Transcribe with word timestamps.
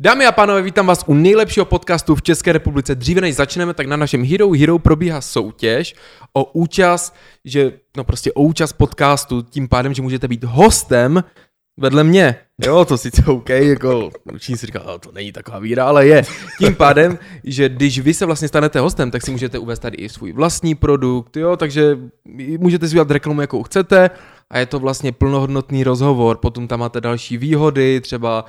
Dámy 0.00 0.26
a 0.26 0.32
pánové, 0.32 0.62
vítám 0.62 0.86
vás 0.86 1.04
u 1.06 1.14
nejlepšího 1.14 1.66
podcastu 1.66 2.14
v 2.14 2.22
České 2.22 2.52
republice. 2.52 2.94
Dříve 2.94 3.20
než 3.20 3.34
začneme, 3.34 3.74
tak 3.74 3.86
na 3.86 3.96
našem 3.96 4.24
Hero 4.24 4.50
Hero 4.50 4.78
probíhá 4.78 5.20
soutěž 5.20 5.94
o 6.32 6.44
účast, 6.44 7.14
že 7.44 7.72
no 7.96 8.04
prostě 8.04 8.32
o 8.32 8.42
účast 8.42 8.72
podcastu, 8.72 9.42
tím 9.42 9.68
pádem, 9.68 9.94
že 9.94 10.02
můžete 10.02 10.28
být 10.28 10.44
hostem 10.44 11.24
vedle 11.76 12.04
mě. 12.04 12.36
Jo, 12.64 12.84
to 12.84 12.98
sice 12.98 13.24
OK, 13.24 13.48
jako 13.48 14.10
určitě 14.32 14.56
si 14.58 14.66
říká, 14.66 14.80
to 15.00 15.12
není 15.12 15.32
taková 15.32 15.58
víra, 15.58 15.84
ale 15.84 16.06
je. 16.06 16.22
Tím 16.58 16.74
pádem, 16.74 17.18
že 17.44 17.68
když 17.68 17.98
vy 17.98 18.14
se 18.14 18.26
vlastně 18.26 18.48
stanete 18.48 18.80
hostem, 18.80 19.10
tak 19.10 19.22
si 19.22 19.30
můžete 19.30 19.58
uvést 19.58 19.78
tady 19.78 19.96
i 19.96 20.08
svůj 20.08 20.32
vlastní 20.32 20.74
produkt, 20.74 21.36
jo, 21.36 21.56
takže 21.56 21.98
můžete 22.58 22.88
si 22.88 22.92
udělat 22.92 23.10
reklamu, 23.10 23.40
jakou 23.40 23.62
chcete 23.62 24.10
a 24.50 24.58
je 24.58 24.66
to 24.66 24.78
vlastně 24.78 25.12
plnohodnotný 25.12 25.84
rozhovor. 25.84 26.36
Potom 26.36 26.68
tam 26.68 26.80
máte 26.80 27.00
další 27.00 27.36
výhody, 27.36 28.00
třeba 28.00 28.44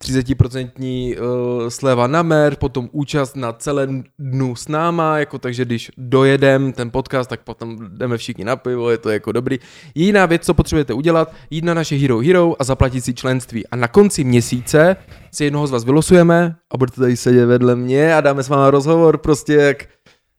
30% 0.00 1.18
uh, 1.20 1.68
sleva 1.68 2.06
na 2.06 2.22
mer, 2.22 2.56
potom 2.56 2.88
účast 2.92 3.36
na 3.36 3.52
celém 3.52 4.04
dnu 4.18 4.56
s 4.56 4.68
náma, 4.68 5.18
jako 5.18 5.38
takže 5.38 5.64
když 5.64 5.90
dojedem 5.98 6.72
ten 6.72 6.90
podcast, 6.90 7.30
tak 7.30 7.40
potom 7.40 7.78
jdeme 7.88 8.18
všichni 8.18 8.44
na 8.44 8.56
pivo, 8.56 8.90
je 8.90 8.98
to 8.98 9.10
jako 9.10 9.32
dobrý. 9.32 9.58
Jiná 9.94 10.26
věc, 10.26 10.42
co 10.42 10.54
potřebujete 10.54 10.92
udělat, 10.92 11.32
jít 11.50 11.64
na 11.64 11.74
naše 11.74 11.96
Hero 11.96 12.18
Hero 12.18 12.54
a 12.58 12.64
zaplatit 12.64 13.00
si 13.00 13.14
členství. 13.14 13.66
A 13.66 13.76
na 13.76 13.88
konci 13.88 14.24
měsíce 14.24 14.96
si 15.32 15.44
jednoho 15.44 15.66
z 15.66 15.70
vás 15.70 15.84
vylosujeme 15.84 16.56
a 16.70 16.78
budete 16.78 17.00
tady 17.00 17.16
sedět 17.16 17.46
vedle 17.46 17.76
mě 17.76 18.14
a 18.14 18.20
dáme 18.20 18.42
s 18.42 18.48
váma 18.48 18.70
rozhovor 18.70 19.18
prostě 19.18 19.54
jak 19.54 19.86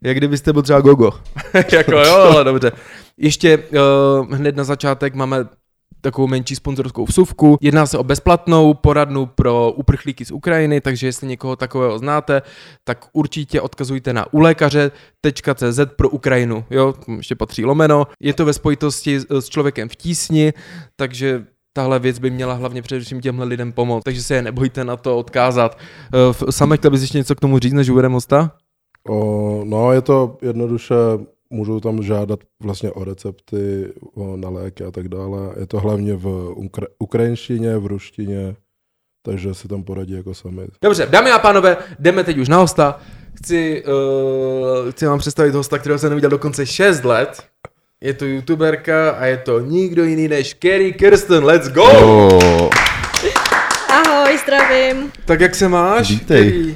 jak 0.03 0.17
kdybyste 0.17 0.53
byl 0.53 0.61
třeba 0.61 0.81
Gogo. 0.81 1.11
jako 1.71 1.91
jo, 1.91 2.15
ale 2.15 2.43
dobře. 2.43 2.71
Ještě 3.17 3.57
uh, 3.57 4.33
hned 4.33 4.55
na 4.55 4.63
začátek 4.63 5.15
máme 5.15 5.37
takovou 6.01 6.27
menší 6.27 6.55
sponzorskou 6.55 7.05
vsuvku. 7.05 7.57
Jedná 7.61 7.85
se 7.85 7.97
o 7.97 8.03
bezplatnou 8.03 8.73
poradnu 8.73 9.25
pro 9.25 9.71
uprchlíky 9.71 10.25
z 10.25 10.31
Ukrajiny, 10.31 10.81
takže 10.81 11.07
jestli 11.07 11.27
někoho 11.27 11.55
takového 11.55 11.99
znáte, 11.99 12.41
tak 12.83 13.05
určitě 13.13 13.61
odkazujte 13.61 14.13
na 14.13 14.33
ulékaře.cz 14.33 15.79
pro 15.95 16.09
Ukrajinu. 16.09 16.65
Jo, 16.69 16.93
ještě 17.17 17.35
patří 17.35 17.65
lomeno. 17.65 18.07
Je 18.19 18.33
to 18.33 18.45
ve 18.45 18.53
spojitosti 18.53 19.19
s 19.19 19.49
člověkem 19.49 19.89
v 19.89 19.95
tísni, 19.95 20.53
takže 20.95 21.45
tahle 21.73 21.99
věc 21.99 22.19
by 22.19 22.29
měla 22.29 22.53
hlavně 22.53 22.81
především 22.81 23.21
těmhle 23.21 23.45
lidem 23.45 23.71
pomoct, 23.71 24.03
takže 24.03 24.23
se 24.23 24.35
je 24.35 24.41
nebojte 24.41 24.83
na 24.83 24.97
to 24.97 25.17
odkázat. 25.17 25.77
Eh, 26.13 26.51
Samek, 26.51 26.79
chtěl 26.79 26.91
bys 26.91 27.01
ještě 27.01 27.17
něco 27.17 27.35
k 27.35 27.39
tomu 27.39 27.59
říct, 27.59 27.73
než 27.73 27.89
uvedeme 27.89 28.13
hosta? 28.13 28.51
No, 29.63 29.91
je 29.91 30.01
to 30.01 30.37
jednoduše 30.41 30.95
můžou 31.49 31.79
tam 31.79 32.03
žádat 32.03 32.39
vlastně 32.63 32.91
o 32.91 33.03
recepty, 33.03 33.93
o, 34.13 34.37
na 34.37 34.49
léky 34.49 34.83
a 34.83 34.91
tak 34.91 35.07
dále. 35.09 35.53
Je 35.59 35.67
to 35.67 35.79
hlavně 35.79 36.15
v 36.15 36.25
ukra- 36.55 36.87
ukrajinštině, 36.99 37.77
v 37.77 37.85
ruštině, 37.85 38.55
takže 39.25 39.53
si 39.53 39.67
tam 39.67 39.83
poradí 39.83 40.13
jako 40.13 40.33
sami. 40.33 40.67
Dobře, 40.81 41.07
dámy 41.09 41.31
a 41.31 41.39
pánové, 41.39 41.77
jdeme 41.99 42.23
teď 42.23 42.37
už 42.37 42.49
na 42.49 42.57
hosta. 42.57 42.99
Chci, 43.35 43.83
uh, 43.83 44.91
chci 44.91 45.05
vám 45.05 45.19
představit 45.19 45.55
hosta, 45.55 45.77
kterého 45.79 45.99
jsem 45.99 46.09
neviděl 46.09 46.29
dokonce 46.29 46.65
6 46.65 47.03
let. 47.03 47.43
Je 48.01 48.13
to 48.13 48.25
youtuberka 48.25 49.11
a 49.11 49.25
je 49.25 49.37
to 49.37 49.59
nikdo 49.59 50.03
jiný 50.03 50.27
než 50.27 50.53
Kerry 50.53 50.93
Kirsten. 50.93 51.43
Let's 51.43 51.67
go! 51.69 51.83
Oh. 51.83 52.69
Ahoj, 53.89 54.37
zdravím. 54.37 55.11
Tak 55.25 55.39
jak 55.39 55.55
se 55.55 55.67
máš? 55.69 56.09
Vítej. 56.09 56.51
Kerry? 56.51 56.75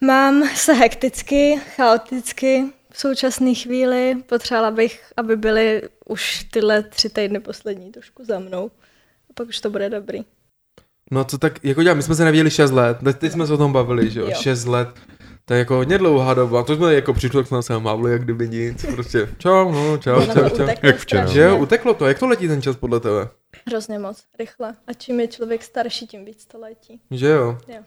Mám 0.00 0.42
se 0.54 0.72
hekticky, 0.72 1.60
chaoticky 1.76 2.64
v 2.96 3.00
současné 3.00 3.54
chvíli. 3.54 4.16
Potřebovala 4.26 4.70
bych, 4.70 5.12
aby 5.16 5.36
byly 5.36 5.82
už 6.06 6.44
tyhle 6.44 6.82
tři 6.82 7.08
týdny 7.08 7.40
poslední 7.40 7.92
trošku 7.92 8.24
za 8.24 8.38
mnou. 8.38 8.70
A 9.30 9.32
pak 9.34 9.48
už 9.48 9.60
to 9.60 9.70
bude 9.70 9.90
dobrý. 9.90 10.24
No 11.10 11.24
co 11.24 11.38
tak, 11.38 11.64
jako 11.64 11.82
dělám, 11.82 11.96
my 11.96 12.02
jsme 12.02 12.14
se 12.14 12.24
neviděli 12.24 12.50
6 12.50 12.70
let, 12.70 12.98
teď, 13.04 13.16
teď 13.16 13.32
jsme 13.32 13.46
se 13.46 13.52
o 13.52 13.56
tom 13.56 13.72
bavili, 13.72 14.10
že 14.10 14.20
jo, 14.20 14.26
Jo. 14.26 14.34
6 14.40 14.64
let. 14.64 14.88
To 15.44 15.54
je 15.54 15.58
jako 15.58 15.74
hodně 15.74 15.98
dlouhá 15.98 16.34
doba, 16.34 16.62
to 16.62 16.76
jsme 16.76 16.94
jako 16.94 17.14
přišli, 17.14 17.38
jak 17.38 17.46
jsme 17.46 17.62
se 17.62 17.78
mávli, 17.78 18.12
jak 18.12 18.24
kdyby 18.24 18.48
nic, 18.48 18.86
prostě 18.94 19.28
čau, 19.38 19.72
no, 19.72 19.98
čau, 19.98 20.26
čau, 20.26 20.48
čau. 20.48 20.62
uteklo 20.62 20.88
Jak 20.88 20.96
včera. 20.96 21.26
Že 21.26 21.40
jo, 21.40 21.58
uteklo 21.58 21.94
to, 21.94 22.06
jak 22.06 22.18
to 22.18 22.26
letí 22.26 22.48
ten 22.48 22.62
čas 22.62 22.76
podle 22.76 23.00
tebe? 23.00 23.28
Hrozně 23.66 23.98
moc, 23.98 24.24
rychle. 24.38 24.74
A 24.86 24.92
čím 24.92 25.20
je 25.20 25.28
člověk 25.28 25.62
starší, 25.62 26.06
tím 26.06 26.24
víc 26.24 26.46
to 26.46 26.58
letí. 26.58 27.00
Že 27.10 27.26
jo? 27.26 27.58
Jo. 27.68 27.82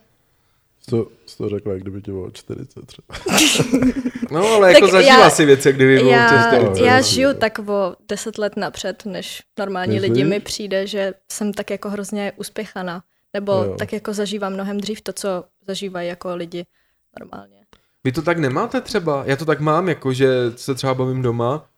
To, 0.90 1.08
jsi 1.26 1.38
to 1.38 1.50
řekla, 1.50 1.74
jak 1.74 1.82
kdyby 1.82 2.02
ti 2.02 2.12
bylo 2.12 2.32
40 2.32 2.86
třeba. 2.86 3.08
No, 4.32 4.48
ale 4.48 4.74
jako 4.74 4.88
zažila 4.88 5.20
já- 5.20 5.30
si 5.30 5.46
věci, 5.46 5.68
jak 5.68 5.76
kdyby 5.76 5.96
bylo 5.98 6.12
Já, 6.12 6.30
těžké. 6.30 6.50
to 6.50 6.56
je 6.80 6.86
já 6.88 6.98
rozdíl. 6.98 7.14
žiju 7.16 7.34
tak 7.34 7.60
o 7.60 7.96
deset 8.10 8.38
let 8.38 8.58
napřed, 8.58 9.06
než 9.06 9.42
normální 9.60 9.94
Myslíš? 9.94 10.10
lidi 10.12 10.24
mi 10.24 10.40
přijde, 10.40 10.88
že 10.88 11.14
jsem 11.32 11.54
tak 11.54 11.70
jako 11.70 11.90
hrozně 11.90 12.32
uspěchaná. 12.36 13.04
Nebo 13.34 13.52
Jo. 13.52 13.76
tak 13.80 13.94
jako 13.94 14.14
zažívám 14.14 14.54
mnohem 14.54 14.80
dřív 14.80 15.02
to, 15.02 15.14
co 15.14 15.44
zažívají 15.68 16.08
jako 16.10 16.36
lidi 16.36 16.66
normálně. 17.20 17.56
Vy 18.04 18.12
to 18.12 18.22
tak 18.22 18.38
nemáte 18.38 18.82
třeba? 18.82 19.24
Já 19.26 19.36
to 19.36 19.46
tak 19.46 19.60
mám, 19.60 19.90
jako 19.90 20.14
že 20.14 20.28
se 20.56 20.76
třeba 20.76 20.94
bavím 20.94 21.22
doma 21.22 21.69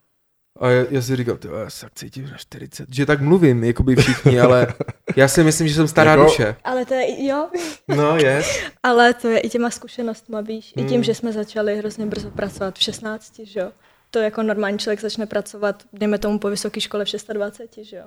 a 0.60 0.70
já, 0.70 0.86
já 0.90 1.02
si 1.02 1.16
říkám, 1.16 1.38
ty 1.38 1.48
já 1.64 1.70
se 1.70 1.82
tak 1.86 1.94
cítím 1.96 2.30
na 2.32 2.38
40, 2.38 2.94
že 2.94 3.06
tak 3.06 3.22
mluvím, 3.22 3.64
jako 3.64 3.84
by 3.84 3.96
všichni, 3.96 4.40
ale 4.40 4.68
já 5.16 5.28
si 5.28 5.44
myslím, 5.44 5.68
že 5.68 5.74
jsem 5.76 5.88
stará 5.88 6.12
Jako- 6.12 6.24
duše. 6.24 6.56
Ale 6.64 6.86
to 6.86 6.94
je, 6.94 7.26
jo, 7.28 7.50
No, 7.88 8.18
je. 8.18 8.44
Ale 8.84 9.14
to 9.14 9.28
je 9.28 9.40
i 9.40 9.50
těma 9.50 9.70
zkušenostma, 9.70 10.42
víš, 10.42 10.74
i 10.76 10.80
Hmm. 10.80 10.90
tím, 10.90 11.04
že 11.04 11.16
jsme 11.16 11.32
začali 11.34 11.78
hrozně 11.78 12.06
brzo 12.06 12.32
pracovat 12.32 12.76
v 12.78 12.84
16, 12.84 13.40
že 13.44 13.60
jo. 13.60 13.72
To 14.12 14.20
jako 14.20 14.44
normální 14.44 14.80
člověk 14.80 15.02
začne 15.02 15.26
pracovat, 15.26 15.84
dejme 15.94 16.18
tomu 16.18 16.40
po 16.40 16.50
vysoké 16.50 16.82
škole 16.82 17.06
v 17.06 17.10
26, 17.34 17.86
že 17.88 17.98
jo. 17.98 18.06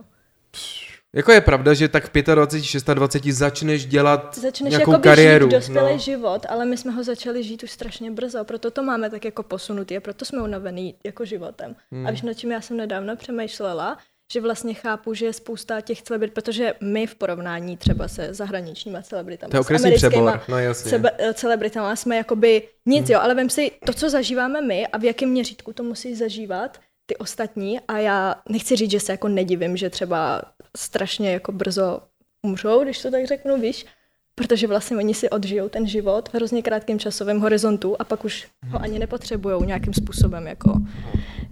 Jako 1.14 1.32
je 1.32 1.40
pravda, 1.40 1.74
že 1.74 1.88
tak 1.88 2.04
v 2.14 2.22
25, 2.34 2.94
26 2.94 3.36
začneš 3.36 3.86
dělat 3.86 4.38
Začneš 4.38 4.70
nějakou 4.70 4.90
jako 4.90 5.02
kariéru. 5.02 5.46
žít 5.46 5.56
dospělý 5.56 5.92
no. 5.92 5.98
život, 5.98 6.46
ale 6.48 6.64
my 6.64 6.76
jsme 6.76 6.92
ho 6.92 7.04
začali 7.04 7.42
žít 7.42 7.62
už 7.62 7.70
strašně 7.70 8.10
brzo, 8.10 8.44
proto 8.44 8.70
to 8.70 8.82
máme 8.82 9.10
tak 9.10 9.24
jako 9.24 9.42
posunutý 9.42 9.96
a 9.96 10.00
proto 10.00 10.24
jsme 10.24 10.42
unavený 10.42 10.94
jako 11.04 11.24
životem. 11.24 11.76
Hmm. 11.92 12.06
A 12.06 12.10
víš, 12.10 12.22
nad 12.22 12.34
čím 12.34 12.52
já 12.52 12.60
jsem 12.60 12.76
nedávno 12.76 13.16
přemýšlela, 13.16 13.98
že 14.32 14.40
vlastně 14.40 14.74
chápu, 14.74 15.14
že 15.14 15.26
je 15.26 15.32
spousta 15.32 15.80
těch 15.80 16.02
celebrit, 16.02 16.32
protože 16.32 16.74
my 16.80 17.06
v 17.06 17.14
porovnání 17.14 17.76
třeba 17.76 18.08
se 18.08 18.34
zahraničníma 18.34 19.02
celebritama, 19.02 19.50
To 19.50 19.72
je 19.72 19.78
s 19.78 19.94
přebor, 19.96 20.40
no 20.48 20.58
jasně. 20.58 20.90
sebe, 20.90 21.10
eh, 21.18 21.34
celebritama 21.34 21.96
jsme 21.96 22.16
jakoby 22.16 22.62
nic, 22.86 23.08
jo, 23.08 23.18
ale 23.22 23.34
vem 23.34 23.50
si 23.50 23.70
to, 23.86 23.92
co 23.92 24.10
zažíváme 24.10 24.60
my 24.60 24.86
a 24.86 24.98
v 24.98 25.04
jakém 25.04 25.28
měřítku 25.28 25.72
to 25.72 25.82
musí 25.82 26.14
zažívat 26.14 26.78
ty 27.06 27.16
ostatní 27.16 27.80
a 27.88 27.98
já 27.98 28.34
nechci 28.48 28.76
říct, 28.76 28.90
že 28.90 29.00
se 29.00 29.12
jako 29.12 29.28
nedivím, 29.28 29.76
že 29.76 29.90
třeba 29.90 30.42
strašně 30.76 31.32
jako 31.32 31.52
brzo 31.52 32.00
umřou, 32.42 32.82
když 32.84 33.02
to 33.02 33.10
tak 33.10 33.26
řeknu, 33.26 33.60
víš, 33.60 33.86
protože 34.34 34.66
vlastně 34.66 34.96
oni 34.96 35.14
si 35.14 35.30
odžijou 35.30 35.68
ten 35.68 35.86
život 35.86 36.28
v 36.28 36.34
hrozně 36.34 36.62
krátkém 36.62 36.98
časovém 36.98 37.40
horizontu 37.40 37.96
a 37.98 38.04
pak 38.04 38.24
už 38.24 38.46
ho 38.68 38.80
ani 38.82 38.98
nepotřebují 38.98 39.66
nějakým 39.66 39.94
způsobem 39.94 40.46
jako 40.46 40.72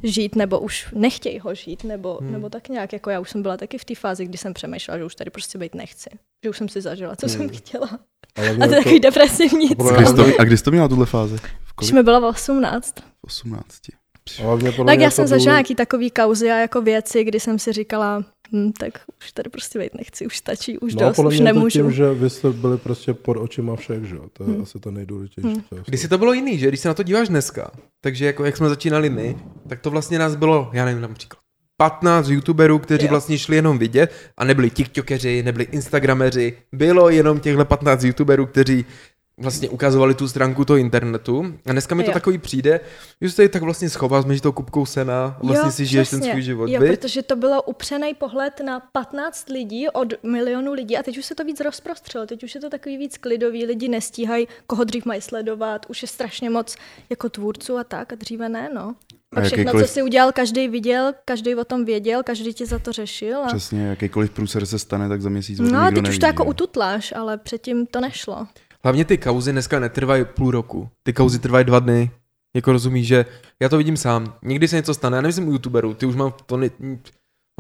žít, 0.03 0.37
nebo 0.37 0.61
už 0.61 0.89
nechtějí 0.95 1.39
ho 1.39 1.55
žít, 1.55 1.85
nebo, 1.85 2.19
Hmm. 2.21 2.33
nebo 2.33 2.49
tak 2.51 2.69
nějak, 2.69 2.93
jako 2.93 3.11
já 3.11 3.21
už 3.21 3.31
jsem 3.31 3.43
byla 3.43 3.57
taky 3.57 3.79
v 3.79 3.85
té 3.85 3.95
fázi, 3.95 4.25
kdy 4.25 4.39
jsem 4.39 4.55
přemýšlela, 4.55 4.99
že 4.99 5.05
už 5.05 5.15
tady 5.15 5.31
prostě 5.31 5.59
být 5.59 5.75
nechci, 5.75 6.11
že 6.45 6.51
už 6.51 6.59
jsem 6.59 6.69
si 6.69 6.81
zažila, 6.81 7.17
co 7.17 7.29
jsem 7.29 7.41
Hmm. 7.41 7.51
chtěla. 7.51 7.99
Ale 8.37 8.51
A 8.51 8.55
to 8.57 8.63
je 8.63 8.69
takový 8.69 9.01
depresivní. 9.01 9.69
A 10.39 10.45
kdy 10.45 10.57
jsi 10.57 10.65
to, 10.65 10.71
měla 10.71 10.89
tuhle 10.89 11.07
fázi? 11.07 11.37
Když 11.79 11.93
mi 11.93 12.03
byla 12.03 12.29
18. 12.29 12.95
V 13.01 13.25
18. 13.25 13.69
hlavně 14.39 14.73
podle 14.73 14.93
Tak 14.93 15.01
já 15.01 15.11
to 15.11 15.15
jsem 15.15 15.25
důle- 15.25 15.29
zažila 15.29 15.55
nějaký 15.55 15.75
takový 15.75 16.11
kauzy 16.11 16.51
a 16.51 16.57
jako 16.59 16.83
věci, 16.83 17.25
kdy 17.25 17.41
jsem 17.41 17.59
si 17.59 17.73
říkala, 17.73 18.25
hm, 18.53 18.73
tak 18.73 18.93
už 19.21 19.33
tady 19.33 19.51
prostě 19.51 19.79
být 19.79 19.95
nechci, 19.95 20.27
už 20.27 20.37
stačí, 20.37 20.79
už 20.79 20.95
No, 20.95 21.01
dost, 21.01 21.17
podle 21.17 21.29
už 21.29 21.35
mě 21.41 21.49
je 21.49 21.53
to 21.53 21.55
nemůžu. 21.59 21.79
tím, 21.79 21.93
že 21.93 22.15
vy 22.15 22.31
jste 22.31 22.51
byli 22.51 22.79
prostě 22.79 23.15
pod 23.15 23.37
očima 23.37 23.77
všech, 23.77 24.05
že 24.05 24.15
jo? 24.15 24.25
To 24.33 24.43
je 24.45 24.49
Hmm. 24.51 24.63
asi 24.63 24.79
to 24.81 24.91
nejdůležitější. 24.91 25.49
Hmm. 25.49 25.63
Když 25.87 26.01
si 26.01 26.09
to 26.09 26.19
bylo 26.19 26.33
jiný, 26.33 26.59
že? 26.59 26.69
Když 26.69 26.81
se 26.81 26.89
na 26.89 26.95
to 26.95 27.03
díváš 27.03 27.29
dneska, 27.29 27.71
takže 28.01 28.27
jako 28.27 28.45
jak 28.45 28.57
jsme 28.57 28.69
začínali 28.69 29.11
my, 29.11 29.37
tak 29.69 29.81
to 29.81 29.91
vlastně 29.91 30.19
nás 30.19 30.37
bylo, 30.37 30.71
já 30.73 30.85
nevím, 30.85 31.01
například 31.03 31.43
15 31.77 32.29
youtuberů, 32.29 32.79
kteří 32.79 33.05
Jo. 33.07 33.11
vlastně 33.11 33.39
šli 33.39 33.57
jenom 33.57 33.79
vidět 33.79 34.13
a 34.37 34.45
nebyli 34.45 34.71
tiktokeři, 34.71 35.43
nebyli 35.43 35.65
instagrameři, 35.71 36.57
bylo 36.73 37.09
jenom 37.11 37.41
těchhle 37.41 37.65
15 37.65 38.05
youtuberů, 38.05 38.47
kteří 38.47 38.85
vlastně 39.43 39.69
ukazovali 39.69 40.15
tu 40.15 40.29
stránku 40.29 40.65
toho 40.65 40.77
internetu 40.77 41.55
a 41.67 41.73
dneska 41.73 41.95
mi 41.95 42.03
to 42.05 42.11
Jo. 42.11 42.15
takový 42.15 42.39
přijde, 42.39 42.81
že 43.21 43.31
se 43.31 43.37
tady 43.37 43.49
tak 43.49 43.63
vlastně 43.63 43.91
schováš 43.91 44.25
mezi 44.25 44.41
tou 44.41 44.53
kupkou 44.53 44.87
sena 44.87 45.25
a 45.25 45.47
vlastně 45.47 45.67
Jo, 45.69 45.73
si 45.73 45.87
žiješ 45.87 46.11
ten 46.11 46.21
přesně. 46.21 46.33
svůj 46.33 46.43
život, 46.43 46.67
Jo, 46.69 46.81
viď? 46.81 47.01
protože 47.01 47.23
to 47.23 47.37
bylo 47.37 47.63
upřený 47.63 48.15
pohled 48.15 48.61
na 48.65 48.81
15 48.81 49.49
lidí 49.49 49.89
od 49.89 50.09
milionu 50.23 50.73
lidí 50.73 50.97
a 50.99 51.03
teď 51.03 51.19
už 51.19 51.25
se 51.25 51.35
to 51.35 51.45
víc 51.45 51.61
rozprostřelo, 51.61 52.27
teď 52.27 52.45
už 52.45 52.55
je 52.55 52.61
to 52.61 52.71
takový 52.71 52.97
víc 52.97 53.19
klidový, 53.19 53.67
lidi 53.67 53.89
nestíhají, 53.89 54.49
koho 54.67 54.85
dřív 54.85 55.05
mají 55.05 55.21
sledovat, 55.21 55.87
už 55.89 56.03
je 56.03 56.09
strašně 56.09 56.51
moc 56.51 56.77
jako 57.11 57.29
tvůrců 57.29 57.79
a 57.79 57.85
tak 57.85 58.13
a 58.13 58.17
dříve 58.17 58.49
ne, 58.49 58.71
no. 58.75 58.95
A 59.37 59.41
všechno, 59.41 59.63
jakýkoliv- 59.65 59.87
co 59.87 59.93
si 59.93 60.03
udělal, 60.03 60.33
každý 60.33 60.69
viděl, 60.69 61.13
každý 61.25 61.55
o 61.55 61.65
tom 61.65 61.85
věděl, 61.85 62.23
každý 62.23 62.55
tě 62.55 62.67
za 62.67 62.79
to 62.79 62.93
řešil. 62.93 63.39
A... 63.45 63.47
Přesně, 63.47 63.87
jakýkoliv 63.87 64.31
průser 64.31 64.67
se 64.67 64.79
stane, 64.79 65.09
tak 65.09 65.23
za 65.23 65.29
měsíc 65.29 65.59
No 65.59 65.81
a 65.81 65.91
teď 65.91 66.09
už 66.09 66.19
to 66.19 66.27
jako 66.27 66.45
ututláš, 66.45 67.13
ale 67.17 67.39
předtím 67.39 67.87
to 67.87 68.01
nešlo. 68.01 68.47
Hlavně 68.85 69.05
ty 69.05 69.19
kauzy 69.19 69.53
dneska 69.53 69.79
netrvají 69.79 70.25
půl 70.25 70.51
roku. 70.51 70.89
Ty 71.03 71.13
kauzy 71.13 71.39
trvají 71.39 71.65
dva 71.65 71.79
dny. 71.79 72.11
Jako 72.55 72.73
rozumíš, 72.73 73.07
že 73.07 73.25
já 73.61 73.69
to 73.69 73.79
vidím 73.79 73.97
sám. 73.97 74.35
Někdy 74.43 74.69
se 74.69 74.77
něco 74.77 74.95
stane, 74.95 75.17
já 75.17 75.21
nemyslím 75.21 75.49
u 75.49 75.53
youtuberů, 75.53 75.95
ty 75.95 76.07
už 76.07 76.15
mám 76.17 76.35
to 76.47 76.57
ne, 76.57 76.69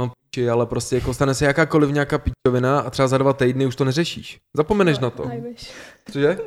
mám 0.00 0.10
či, 0.30 0.48
ale 0.48 0.66
prostě 0.66 0.94
jako 0.96 1.14
stane 1.14 1.34
se 1.34 1.44
jakákoliv 1.44 1.90
nějaká 1.90 2.18
pičovina 2.18 2.80
a 2.80 2.90
třeba 2.90 3.08
za 3.08 3.18
dva 3.18 3.32
týdny 3.32 3.66
už 3.66 3.76
to 3.76 3.84
neřešíš. 3.84 4.40
Zapomeneš 4.56 4.98
na 4.98 5.10
to. 5.10 5.26
I 5.26 5.40
wish. 5.40 5.72
Cože? 6.12 6.38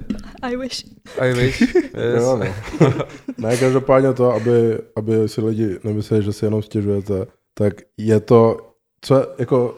I 0.42 0.58
wish. 0.58 0.86
I 1.20 1.34
wish. 1.34 1.62
Yes. 1.62 2.24
Jo, 2.24 2.38
no. 2.38 2.94
ne, 3.38 3.58
každopádně 3.58 4.14
to, 4.14 4.32
aby, 4.32 4.80
aby 4.96 5.30
si 5.30 5.42
lidi 5.42 5.80
nemysleli, 5.84 6.24
že 6.24 6.34
si 6.34 6.46
jenom 6.46 6.62
stěžujete, 6.62 7.28
tak 7.54 7.74
je 7.98 8.20
to, 8.20 8.72
co 9.02 9.16
je, 9.16 9.26
jako, 9.38 9.78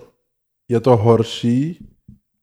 je 0.69 0.79
to 0.79 0.97
horší, 0.97 1.87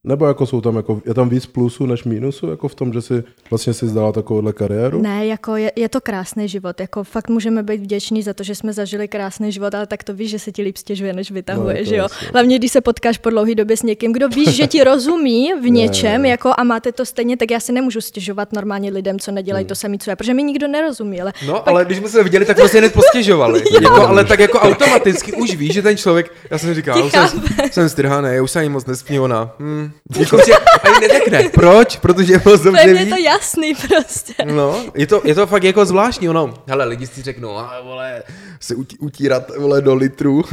nebo 0.05 0.27
jako 0.27 0.47
jsou 0.47 0.61
tam, 0.61 0.77
jako, 0.77 1.03
je 1.07 1.15
tam 1.15 1.29
víc 1.29 1.47
plusů 1.47 1.87
než 1.87 2.05
mínusů, 2.05 2.51
jako 2.51 2.69
v 2.69 2.75
tom, 2.75 2.93
že 2.93 3.03
si 3.03 3.25
vlastně 3.51 3.73
si 3.75 3.87
zdala 3.89 4.13
takovouhle 4.13 4.53
kariéru? 4.53 5.03
Ne, 5.03 5.27
jako 5.27 5.57
je, 5.57 5.73
je 5.77 5.89
to 5.89 6.01
krásný 6.01 6.49
život. 6.49 6.81
Jako 6.81 7.05
fakt 7.05 7.29
můžeme 7.29 7.63
být 7.63 7.81
vděční 7.81 8.23
za 8.23 8.35
to, 8.35 8.43
že 8.43 8.55
jsme 8.55 8.73
zažili 8.73 9.09
krásný 9.09 9.53
život, 9.53 9.75
ale 9.75 9.87
tak 9.87 10.05
to 10.05 10.15
víš, 10.15 10.31
že 10.31 10.39
se 10.39 10.53
ti 10.53 10.63
líp 10.63 10.77
stěžuje, 10.77 11.13
než 11.13 11.31
vytahuje, 11.31 11.75
No, 11.75 11.81
to 11.81 11.89
že 11.89 11.97
jo? 11.97 12.03
jasně. 12.03 12.29
Hlavně, 12.33 12.59
když 12.59 12.73
se 12.73 12.81
potkáš 12.81 13.19
po 13.19 13.31
dlouhé 13.31 13.55
době 13.55 13.77
s 13.77 13.83
někým, 13.83 14.13
kdo 14.13 14.29
víš, 14.29 14.49
že 14.49 14.67
ti 14.67 14.85
rozumí 14.85 15.53
v 15.63 15.65
něčem, 15.71 16.23
ne. 16.23 16.29
jako 16.29 16.51
a 16.57 16.65
máte 16.65 16.93
to 16.93 17.05
stejně, 17.07 17.37
tak 17.37 17.51
já 17.51 17.61
si 17.61 17.73
nemůžu 17.73 18.01
stěžovat 18.01 18.53
normálně 18.53 18.91
lidem, 18.91 19.19
co 19.19 19.33
nedělají 19.33 19.65
to 19.67 19.75
samé, 19.75 19.99
co 19.99 20.11
já, 20.11 20.17
protože 20.17 20.35
mi 20.35 20.43
nikdo 20.43 20.69
nerozumí, 20.69 21.21
ale 21.21 21.33
No, 21.47 21.69
ale 21.69 21.85
když 21.85 21.99
jsme 21.99 22.09
se 22.09 22.23
viděli, 22.25 22.45
tak 22.45 22.57
prostě 22.57 22.79
hned 22.79 22.93
postěžovali. 22.93 23.63
jako, 23.83 23.95
ale 24.07 24.25
tak 24.25 24.39
jako 24.41 24.59
automaticky 24.59 25.33
už 25.33 25.55
víš, 25.55 25.73
že 25.73 25.83
ten 25.83 25.97
člověk, 25.97 26.33
já 26.51 26.59
jsem 26.59 26.75
říkal, 26.75 27.05
už 27.07 27.13
jsem, 27.13 27.43
jsem 27.73 27.89
strhaný, 27.89 28.41
už 28.41 28.51
se 28.51 28.61
ani 28.61 28.69
moc 28.69 28.87
nespí 28.87 29.19
ona. 29.19 29.51
Hm. 29.59 29.91
Jako 30.19 30.39
si 30.39 30.53
ani 30.83 31.09
neřekne. 31.09 31.49
Proč? 31.49 31.97
Protože 31.97 32.33
moc 32.45 32.61
to 32.61 32.65
dobře 32.65 32.89
je 32.89 32.95
ví. 32.95 33.11
to 33.11 33.17
jasný 33.17 33.75
prostě. 33.75 34.35
No, 34.45 34.85
je 34.95 35.07
to, 35.07 35.23
je 35.25 35.35
to 35.35 35.47
fakt 35.47 35.65
jako 35.65 35.85
zvláštní, 35.85 36.29
ono. 36.29 36.55
Hele, 36.67 36.85
lidi 36.85 37.07
si 37.07 37.23
řeknou, 37.23 37.57
a 37.57 37.81
vole, 37.81 38.23
se 38.61 38.75
utí, 38.75 38.99
utírat, 38.99 39.57
vole, 39.57 39.83
do 39.83 39.95
litru, 39.95 40.45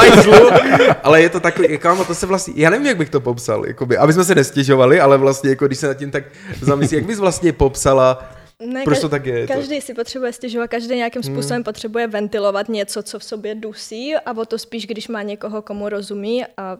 ale 1.02 1.22
je 1.22 1.28
to 1.28 1.40
takový, 1.40 1.78
kámo, 1.78 2.04
to 2.04 2.14
se 2.14 2.26
vlastně, 2.26 2.54
já 2.56 2.70
nevím, 2.70 2.86
jak 2.86 2.96
bych 2.96 3.10
to 3.10 3.20
popsal, 3.20 3.66
jakoby, 3.66 3.96
aby 3.96 4.12
jsme 4.12 4.24
se 4.24 4.34
nestěžovali, 4.34 5.00
ale 5.00 5.18
vlastně, 5.18 5.50
jako 5.50 5.66
když 5.66 5.78
se 5.78 5.86
nad 5.86 5.94
tím 5.94 6.10
tak 6.10 6.24
zamyslí, 6.60 6.96
jak 6.96 7.06
bys 7.06 7.18
vlastně 7.18 7.52
popsala, 7.52 8.30
Ne, 8.66 8.82
proč 8.84 9.00
to 9.00 9.08
tak 9.08 9.26
je? 9.26 9.46
To- 9.46 9.52
Každý 9.52 9.80
si 9.80 9.94
potřebuje 9.94 10.32
stěžovat, 10.32 10.70
každý 10.70 10.96
nějakým 10.96 11.22
způsobem 11.22 11.56
hmm. 11.56 11.64
potřebuje 11.64 12.06
ventilovat 12.06 12.68
něco, 12.68 13.02
co 13.02 13.18
v 13.18 13.24
sobě 13.24 13.54
dusí 13.54 14.14
a 14.14 14.36
o 14.36 14.44
to 14.44 14.58
spíš, 14.58 14.86
když 14.86 15.08
má 15.08 15.22
někoho, 15.22 15.62
komu 15.62 15.88
rozumí 15.88 16.44
a 16.56 16.78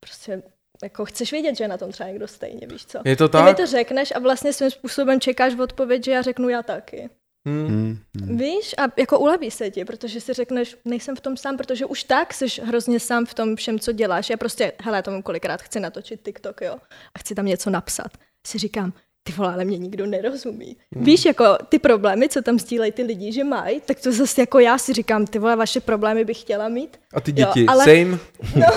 prostě 0.00 0.42
jako 0.82 1.04
chceš 1.04 1.32
vědět, 1.32 1.56
že 1.56 1.64
je 1.64 1.68
na 1.68 1.78
tom 1.78 1.92
třeba 1.92 2.08
někdo 2.08 2.28
stejně, 2.28 2.66
víš 2.66 2.86
co? 2.86 2.98
Je 3.04 3.16
to 3.16 3.28
Ty 3.28 3.36
mi 3.38 3.44
tak? 3.44 3.56
to 3.56 3.66
řekneš 3.66 4.12
a 4.16 4.18
vlastně 4.18 4.52
svým 4.52 4.70
způsobem 4.70 5.20
čekáš 5.20 5.54
odpověď, 5.54 6.04
že 6.04 6.12
já 6.12 6.22
řeknu 6.22 6.48
já 6.48 6.62
taky. 6.62 7.10
Hm. 7.48 7.66
Hmm, 7.66 7.98
hmm. 8.20 8.38
Víš? 8.38 8.74
A 8.78 8.82
jako 8.96 9.18
uleví 9.18 9.50
se 9.50 9.70
ti, 9.70 9.84
protože 9.84 10.20
si 10.20 10.32
řekneš, 10.32 10.76
nejsem 10.84 11.16
v 11.16 11.20
tom 11.20 11.36
sám, 11.36 11.56
protože 11.56 11.86
už 11.86 12.04
tak 12.04 12.34
jsi 12.34 12.46
hrozně 12.62 13.00
sám 13.00 13.26
v 13.26 13.34
tom 13.34 13.56
všem, 13.56 13.78
co 13.78 13.92
děláš. 13.92 14.30
Já 14.30 14.36
prostě, 14.36 14.72
hele, 14.82 14.98
já 14.98 15.02
tomu 15.02 15.22
kolikrát 15.22 15.62
chci 15.62 15.80
natočit 15.80 16.22
TikTok, 16.22 16.60
jo, 16.60 16.76
a 17.14 17.18
chci 17.18 17.34
tam 17.34 17.46
něco 17.46 17.70
napsat. 17.70 18.08
Si 18.46 18.58
říkám, 18.58 18.92
ty 19.22 19.32
vole, 19.32 19.52
ale 19.54 19.64
mě 19.64 19.78
nikdo 19.78 20.06
nerozumí. 20.06 20.76
Hmm. 20.96 21.04
Víš, 21.04 21.24
jako 21.24 21.44
ty 21.68 21.78
problémy, 21.78 22.28
co 22.28 22.42
tam 22.42 22.58
sdílejí 22.58 22.92
ty 22.92 23.02
lidi, 23.02 23.32
že 23.32 23.44
mají, 23.44 23.80
tak 23.80 24.00
to 24.00 24.12
zase 24.12 24.40
jako 24.40 24.58
já 24.58 24.78
si 24.78 24.92
říkám, 24.92 25.26
ty 25.26 25.38
vole, 25.38 25.56
vaše 25.56 25.80
problémy 25.80 26.24
bych 26.24 26.40
chtěla 26.40 26.68
mít. 26.68 27.00
A 27.14 27.20
ty 27.20 27.30
Jo, 27.30 27.36
děti, 27.36 27.66
ale- 27.66 27.84
same? 27.84 28.18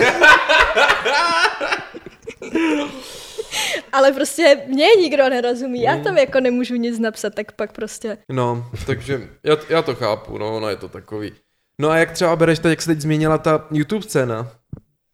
Ale 3.92 4.12
prostě 4.12 4.58
mě 4.68 4.86
nikdo 5.00 5.30
nerozumí, 5.30 5.82
já 5.82 5.98
tam 6.04 6.18
jako 6.18 6.40
nemůžu 6.40 6.76
nic 6.76 7.00
napsat, 7.00 7.36
tak 7.36 7.52
pak 7.52 7.72
prostě 7.72 8.18
No, 8.30 8.66
takže 8.86 9.30
já, 9.44 9.58
já 9.70 9.82
to 9.82 9.96
chápu, 9.96 10.38
no, 10.38 10.56
ono 10.58 10.70
je 10.70 10.76
to 10.76 10.90
takový. 10.90 11.32
No 11.80 11.90
a 11.90 11.98
jak 11.98 12.12
třeba 12.12 12.36
bereš 12.36 12.60
teď, 12.60 12.70
jak 12.70 12.82
se 12.82 12.90
teď 12.90 13.02
změnila 13.02 13.38
ta 13.38 13.68
YouTube 13.72 14.02
scéna? 14.02 14.52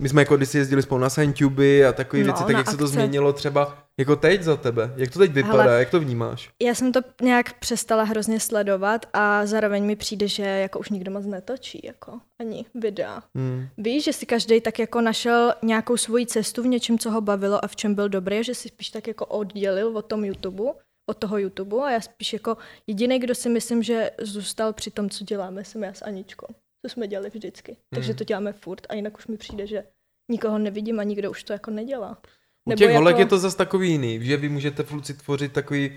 My 0.02 0.10
jsme 0.10 0.22
jako 0.22 0.38
když 0.38 0.54
jezdili 0.54 0.82
spolu 0.82 1.02
na 1.02 1.10
YouTube 1.18 1.86
a 1.88 1.94
takové 1.94 2.20
No, 2.24 2.26
věci, 2.26 2.44
tak 2.44 2.58
jak 2.58 2.70
se 2.70 2.78
to 2.78 2.84
akce. 2.84 2.94
změnilo 2.94 3.34
třeba 3.34 3.78
jako 4.02 4.16
teď 4.16 4.42
za 4.42 4.58
tebe? 4.58 4.94
Jak 4.98 5.12
to 5.12 5.20
teď 5.20 5.32
vypadá, 5.32 5.64
Hele. 5.64 5.80
jak 5.80 5.90
to 5.90 6.00
vnímáš? 6.00 6.50
Já 6.62 6.76
jsem 6.76 6.92
to 6.92 7.00
nějak 7.22 7.60
přestala 7.60 8.04
hrozně 8.04 8.40
sledovat 8.40 9.06
a 9.14 9.46
zároveň 9.46 9.86
mi 9.86 9.96
přijde, 9.96 10.28
že 10.28 10.44
jako 10.44 10.80
už 10.80 10.90
nikdo 10.90 11.12
moc 11.12 11.26
netočí, 11.26 11.82
jako 11.84 12.20
ani 12.40 12.66
videa. 12.76 13.24
Hmm. 13.36 13.68
Víš, 13.78 14.04
že 14.04 14.14
si 14.14 14.26
každý 14.26 14.62
tak 14.62 14.80
jako 14.80 15.02
našel 15.02 15.54
nějakou 15.64 15.98
svoji 15.98 16.26
cestu 16.26 16.64
v 16.64 16.68
něčem, 16.68 17.00
co 17.00 17.12
ho 17.12 17.22
bavilo 17.22 17.66
a 17.66 17.68
v 17.68 17.76
čem 17.76 17.96
byl 17.96 18.10
dobrý, 18.10 18.44
že 18.44 18.56
si 18.56 18.68
spíš 18.70 18.90
tak 18.90 19.08
jako 19.08 19.26
oddělil 19.26 19.98
od 19.98 20.06
tom 20.06 20.26
YouTube, 20.26 20.64
od 21.10 21.18
toho 21.18 21.38
YouTube 21.38 21.78
a 21.84 21.92
já 21.92 22.02
spíš 22.02 22.34
jako 22.34 22.58
jediný, 22.88 23.20
kdo 23.20 23.36
si 23.36 23.50
myslím, 23.50 23.84
že 23.84 24.12
zůstal 24.22 24.74
při 24.74 24.92
tom, 24.92 25.10
co 25.10 25.24
děláme, 25.24 25.64
jsem 25.66 25.84
já 25.84 25.94
s 25.94 26.02
Aničkou. 26.02 26.48
To 26.86 26.90
jsme 26.90 27.08
dělali 27.08 27.30
vždycky. 27.30 27.78
Takže 27.94 28.12
Hmm. 28.12 28.18
to 28.18 28.24
děláme 28.24 28.54
furt 28.54 28.88
a 28.90 28.94
jinak 28.96 29.18
už 29.18 29.28
mi 29.28 29.38
přijde, 29.38 29.68
že 29.68 29.84
nikoho 30.32 30.58
nevidím 30.58 31.00
a 31.00 31.04
nikdo 31.04 31.32
už 31.32 31.44
to 31.44 31.54
jako 31.54 31.72
nedělá. 31.72 32.18
U 32.66 32.74
těch 32.74 32.96
holek 32.96 33.18
je 33.18 33.26
to 33.26 33.38
zase 33.40 33.58
takový 33.58 33.90
jiný, 33.92 34.20
že 34.26 34.38
vy 34.38 34.50
můžete 34.50 34.84
kluci 34.84 35.14
tvořit 35.14 35.52
takový, 35.52 35.92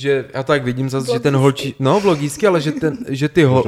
že 0.00 0.28
já 0.34 0.42
tak 0.42 0.64
vidím 0.64 0.90
zase, 0.90 1.12
že 1.12 1.20
ten 1.20 1.36
holčí, 1.36 1.74
no 1.78 2.00
vlogísky, 2.00 2.46
ale 2.46 2.60
že, 2.60 2.72
ten, 2.72 2.98
že 3.08 3.28
ty 3.28 3.42
ho, 3.44 3.64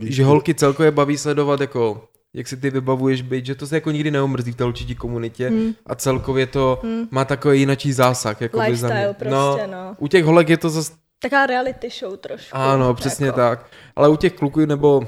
že 0.00 0.24
holky 0.24 0.54
celkově 0.54 0.90
baví 0.90 1.18
sledovat 1.18 1.60
jako 1.60 2.04
jak 2.34 2.48
si 2.48 2.56
ty 2.56 2.70
vybavuješ 2.70 3.22
být, 3.22 3.46
že 3.46 3.54
to 3.54 3.66
se 3.66 3.74
jako 3.76 3.90
nikdy 3.90 4.10
neomrzí 4.10 4.52
v 4.52 4.56
té 4.56 4.64
holčití 4.64 4.94
komunitě 4.94 5.48
Hmm. 5.48 5.72
a 5.86 5.94
celkově 5.94 6.46
to 6.46 6.80
Hmm. 6.82 7.08
má 7.10 7.24
takový 7.24 7.60
jinačí 7.60 7.92
zásah. 7.92 8.40
Jako 8.40 8.58
za 8.58 8.62
mě. 8.64 8.72
Lifestyle 8.72 9.14
prostě, 9.14 9.66
no. 9.66 9.96
U 9.98 10.08
těch 10.08 10.24
holek 10.24 10.48
je 10.48 10.56
to 10.56 10.70
zase, 10.70 10.92
Taková 11.22 11.46
reality 11.46 11.88
show 12.00 12.16
trošku. 12.16 12.56
ano, 12.56 12.94
přesně 12.94 13.26
jako. 13.26 13.36
tak, 13.38 13.66
ale 13.96 14.08
u 14.08 14.16
těch 14.16 14.32
kluků 14.32 14.66
nebo 14.66 15.02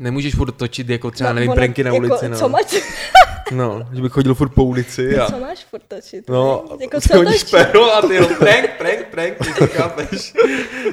nemůžeš 0.00 0.34
furt 0.34 0.52
točit 0.52 0.88
jako 0.88 1.10
třeba, 1.10 1.30
No, 1.30 1.34
nevím, 1.34 1.52
pranky 1.52 1.84
na 1.84 1.88
jako, 1.94 1.98
ulici, 2.06 2.28
no. 2.28 2.36
Co 2.38 2.48
máš, 2.48 2.64
No, 3.52 3.88
že 3.92 4.02
bych 4.02 4.12
chodil 4.12 4.34
furt 4.34 4.48
po 4.48 4.64
ulici 4.64 5.18
a... 5.18 5.30
co 5.30 5.38
máš 5.38 5.64
furt 5.64 5.82
točit? 5.88 6.28
No, 6.30 6.64
ne? 6.70 6.84
jako 6.84 7.00
ty 7.00 7.08
co 7.12 7.16
hodíš 7.16 7.42
točíš? 7.42 7.50
pero 7.50 7.94
a 7.94 8.02
ty 8.02 8.14
jo, 8.14 8.28
prank, 8.38 8.70
prank, 8.78 9.06
prank, 9.10 9.34
ty 9.38 9.54
to 9.58 9.66
chápeš. 9.66 10.34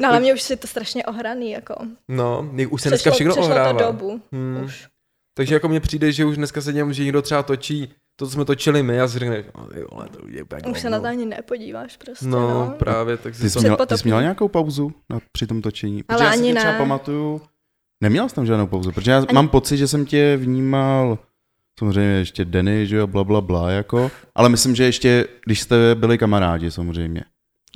No 0.01 0.09
ale 0.09 0.19
mě 0.19 0.33
už 0.33 0.49
je 0.49 0.57
to 0.57 0.67
strašně 0.67 1.05
ohraný, 1.05 1.51
jako. 1.51 1.75
No, 2.07 2.49
už 2.69 2.81
se 2.81 2.89
dneska 2.89 3.09
Přešlo- 3.09 3.13
všechno 3.13 3.33
přešlo 3.33 3.49
ohrává. 3.51 3.73
to 3.79 3.85
dobu, 3.85 4.21
Hmm. 4.31 4.61
už. 4.65 4.87
Takže 5.37 5.53
jako 5.53 5.67
mně 5.67 5.79
přijde, 5.79 6.11
že 6.11 6.25
už 6.25 6.37
dneska 6.37 6.61
se 6.61 6.73
dělám, 6.73 6.93
že 6.93 7.03
někdo 7.03 7.21
třeba 7.21 7.43
točí 7.43 7.93
to, 8.19 8.25
co 8.25 8.31
jsme 8.31 8.45
točili 8.45 8.83
my 8.83 9.01
a 9.01 9.07
si 9.07 9.19
řekne, 9.19 9.43
no, 9.57 9.67
ty 9.67 9.83
vole, 9.91 10.07
to 10.11 10.19
už 10.19 10.33
je 10.33 10.43
úplně 10.43 10.61
Už 10.71 10.79
se 10.81 10.89
na 10.89 10.99
to 10.99 11.05
ani 11.07 11.25
nepodíváš 11.25 11.97
prostě, 11.97 12.25
No, 12.25 12.49
no. 12.49 12.75
právě, 12.79 13.17
tak 13.17 13.33
Ty 13.33 13.39
si 13.39 13.49
jsi, 13.49 13.53
to... 13.53 13.59
měla, 13.59 13.85
ty 13.85 13.97
jsi 13.97 14.03
měla 14.07 14.21
nějakou 14.21 14.47
pauzu 14.47 14.91
na, 15.09 15.19
při 15.31 15.47
tom 15.47 15.61
točení? 15.61 16.03
Ale 16.07 16.17
Protože 16.17 16.25
já 16.25 16.31
si 16.31 16.37
ani 16.39 16.47
tě 16.53 16.55
třeba 16.59 16.71
ne. 16.73 16.77
pamatuju, 16.79 17.41
neměla 18.01 18.29
jsi 18.29 18.35
tam 18.35 18.45
žádnou 18.45 18.67
pauzu, 18.67 18.91
protože 18.91 19.11
já 19.11 19.17
Ani- 19.17 19.27
mám 19.33 19.47
pocit, 19.47 19.77
že 19.77 19.87
jsem 19.87 20.05
tě 20.05 20.37
vnímal, 20.37 21.17
samozřejmě 21.79 22.09
ještě 22.11 22.45
Denny, 22.45 22.87
že 22.87 22.95
jo, 22.97 23.07
bla, 23.07 23.23
bla, 23.23 23.41
bla, 23.41 23.71
jako, 23.71 24.11
ale 24.35 24.49
myslím, 24.49 24.75
že 24.75 24.83
ještě, 24.83 25.25
když 25.45 25.61
jste 25.61 25.95
byli 25.95 26.17
kamarádi, 26.17 26.71
samozřejmě. 26.71 27.23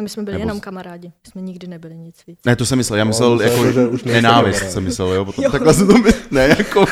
My 0.01 0.09
jsme 0.09 0.23
byli 0.23 0.33
Nebo 0.37 0.43
jenom 0.43 0.59
kamarádi, 0.59 1.07
my 1.07 1.31
jsme 1.31 1.41
nikdy 1.41 1.67
nebyli 1.67 1.97
nic 1.97 2.15
víc. 2.27 2.39
Ne, 2.45 2.55
to 2.55 2.65
jsem 2.65 2.77
myslel, 2.77 2.97
já 2.97 3.03
No, 3.03 3.07
myslel 3.07 3.35
myslel, 3.35 3.51
jako 3.51 3.71
že 3.71 3.87
už 3.87 4.03
nenávist, 4.03 4.71
jsem 4.71 4.83
myslel, 4.83 5.13
jo, 5.13 5.25
potom, 5.25 5.43
Jo. 5.43 5.51
takhle 5.51 5.73
se 5.73 5.85
to 5.85 5.97
my, 5.97 6.11
ne, 6.31 6.47
jako, 6.57 6.85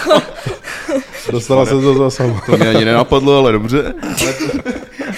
Dostala 1.31 1.65
se 1.65 1.71
to 1.71 1.95
za 1.97 2.09
sama. 2.09 2.41
to 2.45 2.57
mě 2.57 2.69
ani 2.69 2.85
nenapadlo, 2.85 3.37
ale 3.37 3.51
dobře. 3.51 3.93
Ale 4.03 4.33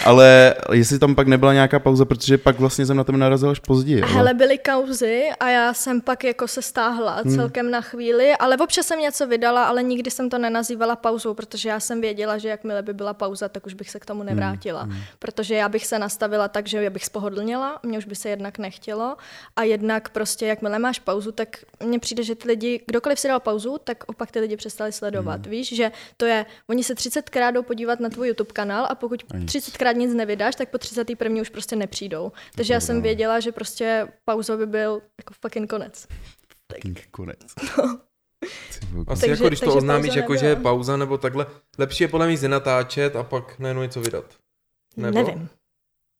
ale 0.05 0.55
jestli 0.71 0.99
tam 0.99 1.15
pak 1.15 1.27
nebyla 1.27 1.53
nějaká 1.53 1.79
pauza, 1.79 2.05
protože 2.05 2.37
pak 2.37 2.59
vlastně 2.59 2.85
jsem 2.85 2.97
na 2.97 3.03
tom 3.03 3.19
narazil 3.19 3.49
až 3.49 3.59
později. 3.59 4.01
Ale... 4.01 4.11
Hele, 4.11 4.33
byly 4.33 4.57
kauzy 4.57 5.29
a 5.39 5.49
já 5.49 5.73
jsem 5.73 6.01
pak 6.01 6.23
jako 6.23 6.47
se 6.47 6.61
stáhla 6.61 7.21
hmm. 7.25 7.35
celkem 7.35 7.71
na 7.71 7.81
chvíli, 7.81 8.31
ale 8.35 8.57
občas 8.57 8.85
jsem 8.85 8.99
něco 8.99 9.27
vydala, 9.27 9.63
ale 9.63 9.83
nikdy 9.83 10.11
jsem 10.11 10.29
to 10.29 10.37
nenazývala 10.37 10.95
pauzou, 10.95 11.33
protože 11.33 11.69
já 11.69 11.79
jsem 11.79 12.01
věděla, 12.01 12.37
že 12.37 12.49
jakmile 12.49 12.81
by 12.81 12.93
byla 12.93 13.13
pauza, 13.13 13.49
tak 13.49 13.65
už 13.65 13.73
bych 13.73 13.89
se 13.89 13.99
k 13.99 14.05
tomu 14.05 14.19
hmm, 14.19 14.29
nevrátila. 14.29 14.81
Hmm. 14.81 14.97
Protože 15.19 15.55
já 15.55 15.69
bych 15.69 15.87
se 15.87 15.99
nastavila 15.99 16.47
tak, 16.47 16.67
že 16.67 16.89
bych 16.89 17.05
spohodlněla, 17.05 17.79
mě 17.83 17.97
už 17.97 18.05
by 18.05 18.15
se 18.15 18.29
jednak 18.29 18.57
nechtělo 18.57 19.17
a 19.55 19.63
jednak 19.63 20.09
prostě 20.09 20.45
jakmile 20.45 20.79
máš 20.79 20.99
pauzu, 20.99 21.31
tak 21.31 21.57
mně 21.83 21.99
přijde, 21.99 22.23
že 22.23 22.35
ty 22.35 22.47
lidi, 22.47 22.81
kdokoliv 22.87 23.19
si 23.19 23.27
dal 23.27 23.39
pauzu, 23.39 23.77
tak 23.83 24.03
opak 24.07 24.31
ty 24.31 24.39
lidi 24.39 24.57
přestali 24.57 24.91
sledovat. 24.91 25.41
Hmm. 25.41 25.51
Víš, 25.51 25.75
že 25.75 25.91
to 26.17 26.25
je, 26.25 26.45
oni 26.69 26.83
se 26.83 26.93
30krát 26.93 27.53
jdou 27.53 27.63
podívat 27.63 27.99
na 27.99 28.09
tvůj 28.09 28.27
YouTube 28.27 28.51
kanál 28.53 28.87
a 28.89 28.95
pokud 28.95 29.23
30krát 29.23 29.90
třikrát 29.91 30.07
nic 30.07 30.13
nevydáš, 30.13 30.55
tak 30.55 30.69
po 30.69 30.77
31. 30.77 31.41
už 31.41 31.49
prostě 31.49 31.75
nepřijdou. 31.75 32.31
Takže 32.55 32.73
já 32.73 32.79
jsem 32.79 32.95
no. 32.95 33.01
věděla, 33.01 33.39
že 33.39 33.51
prostě 33.51 34.07
pauza 34.25 34.57
by 34.57 34.65
byl 34.65 35.01
jako 35.17 35.33
fucking 35.41 35.69
konec. 35.69 36.07
Fucking 36.73 37.07
konec. 37.11 37.39
No. 38.93 39.03
Asi 39.07 39.21
takže, 39.21 39.33
jako 39.33 39.47
když 39.47 39.59
to 39.59 39.75
oznámíš, 39.75 40.15
jako 40.15 40.35
že 40.35 40.45
je 40.45 40.55
pauza 40.55 40.97
nebo 40.97 41.17
takhle, 41.17 41.45
lepší 41.77 42.03
je 42.03 42.07
podle 42.07 42.27
mě 42.27 42.49
natáčet 42.49 43.15
a 43.15 43.23
pak 43.23 43.59
najednou 43.59 43.81
něco 43.81 44.01
vydat. 44.01 44.25
Nebo? 44.97 45.15
Nevím. 45.15 45.49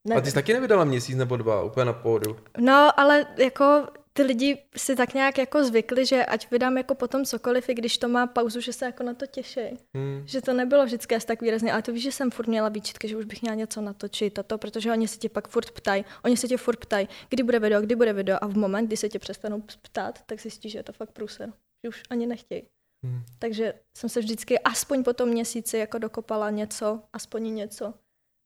Nevím. 0.06 0.18
A 0.18 0.22
ty 0.22 0.30
jsi 0.30 0.34
taky 0.34 0.54
nevydala 0.54 0.84
měsíc 0.84 1.16
nebo 1.16 1.38
dva, 1.38 1.64
úplně 1.64 1.86
na 1.86 1.94
pódu. 1.94 2.38
No, 2.58 3.00
ale 3.00 3.26
jako 3.38 3.88
ty 4.22 4.28
lidi 4.28 4.58
si 4.78 4.96
tak 4.96 5.14
nějak 5.14 5.38
jako 5.38 5.64
zvykli, 5.64 6.06
že 6.06 6.26
ať 6.26 6.52
vydám 6.52 6.78
jako 6.78 6.96
potom 6.96 7.26
cokoliv, 7.26 7.70
i 7.70 7.74
když 7.74 7.98
to 7.98 8.08
má 8.08 8.28
pauzu, 8.28 8.60
že 8.60 8.74
se 8.74 8.86
jako 8.86 9.04
na 9.04 9.14
to 9.14 9.26
těší. 9.26 9.78
Hmm. 9.96 10.24
Že 10.26 10.42
to 10.42 10.54
nebylo 10.54 10.86
vždycky 10.86 11.16
asi 11.16 11.28
tak 11.28 11.42
výrazně, 11.42 11.74
ale 11.74 11.82
to 11.82 11.92
víš, 11.92 12.04
že 12.04 12.12
jsem 12.12 12.32
furt 12.32 12.48
měla 12.48 12.70
výčitky, 12.70 13.08
že 13.08 13.18
už 13.18 13.26
bych 13.26 13.42
měla 13.42 13.56
něco 13.56 13.82
natočit 13.82 14.40
a 14.40 14.44
to, 14.44 14.58
protože 14.58 14.92
oni 14.92 15.08
se 15.08 15.18
tě 15.18 15.30
pak 15.30 15.48
furt 15.48 15.72
ptají, 15.72 16.06
oni 16.24 16.38
se 16.38 16.48
tě 16.48 16.58
furt 16.58 16.80
ptají, 16.80 17.08
kdy 17.30 17.44
bude 17.44 17.60
video, 17.60 17.82
kdy 17.82 17.96
bude 17.96 18.14
video 18.14 18.38
a 18.42 18.48
v 18.48 18.58
moment, 18.58 18.88
kdy 18.88 18.98
se 18.98 19.10
tě 19.10 19.20
přestanou 19.20 19.64
ptát, 19.82 20.22
tak 20.26 20.42
zjistíš, 20.42 20.72
že 20.72 20.80
je 20.80 20.84
to 20.84 20.94
fakt 20.94 21.12
průser. 21.12 21.54
Že 21.84 21.90
už 21.90 22.04
ani 22.10 22.28
nechtějí. 22.28 22.64
Hmm. 23.06 23.24
Takže 23.40 23.74
jsem 23.98 24.10
se 24.10 24.20
vždycky 24.20 24.60
aspoň 24.60 25.04
po 25.04 25.14
tom 25.14 25.30
měsíci 25.30 25.78
jako 25.78 25.98
dokopala 25.98 26.50
něco, 26.50 27.02
aspoň 27.14 27.56
něco 27.56 27.94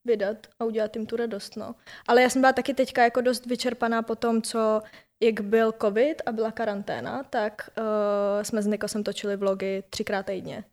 vydat 0.06 0.48
a 0.60 0.66
udělat 0.66 0.96
jim 0.96 1.06
tu 1.06 1.16
radost, 1.16 1.56
no. 1.56 1.76
Ale 2.08 2.22
já 2.22 2.30
jsem 2.30 2.42
byla 2.42 2.54
taky 2.54 2.74
teďka 2.74 3.04
jako 3.04 3.22
dost 3.22 3.46
vyčerpaná 3.46 4.02
po 4.02 4.16
tom, 4.16 4.42
co 4.42 4.82
jak 5.24 5.42
byl 5.42 5.74
covid 5.82 6.22
a 6.26 6.32
byla 6.32 6.52
karanténa, 6.52 7.24
tak 7.24 7.70
uh, 7.78 8.44
jsme 8.44 8.62
s 8.62 8.68
Nikosem 8.68 9.04
točili 9.04 9.38
vlogy 9.38 9.84
třikrát 9.90 10.26
týdně. 10.26 10.64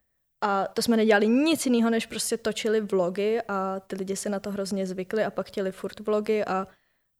A 0.44 0.66
to 0.66 0.82
jsme 0.82 0.96
nedělali 0.96 1.28
nic 1.28 1.66
jiného, 1.66 1.90
než 1.90 2.06
prostě 2.06 2.36
točili 2.36 2.80
vlogy 2.80 3.40
a 3.48 3.80
ty 3.80 3.96
lidi 3.96 4.16
si 4.16 4.28
na 4.28 4.40
to 4.40 4.50
hrozně 4.50 4.86
zvykli 4.86 5.24
a 5.24 5.30
pak 5.30 5.46
chtěli 5.46 5.72
furt 5.72 6.00
vlogy 6.00 6.44
a, 6.44 6.66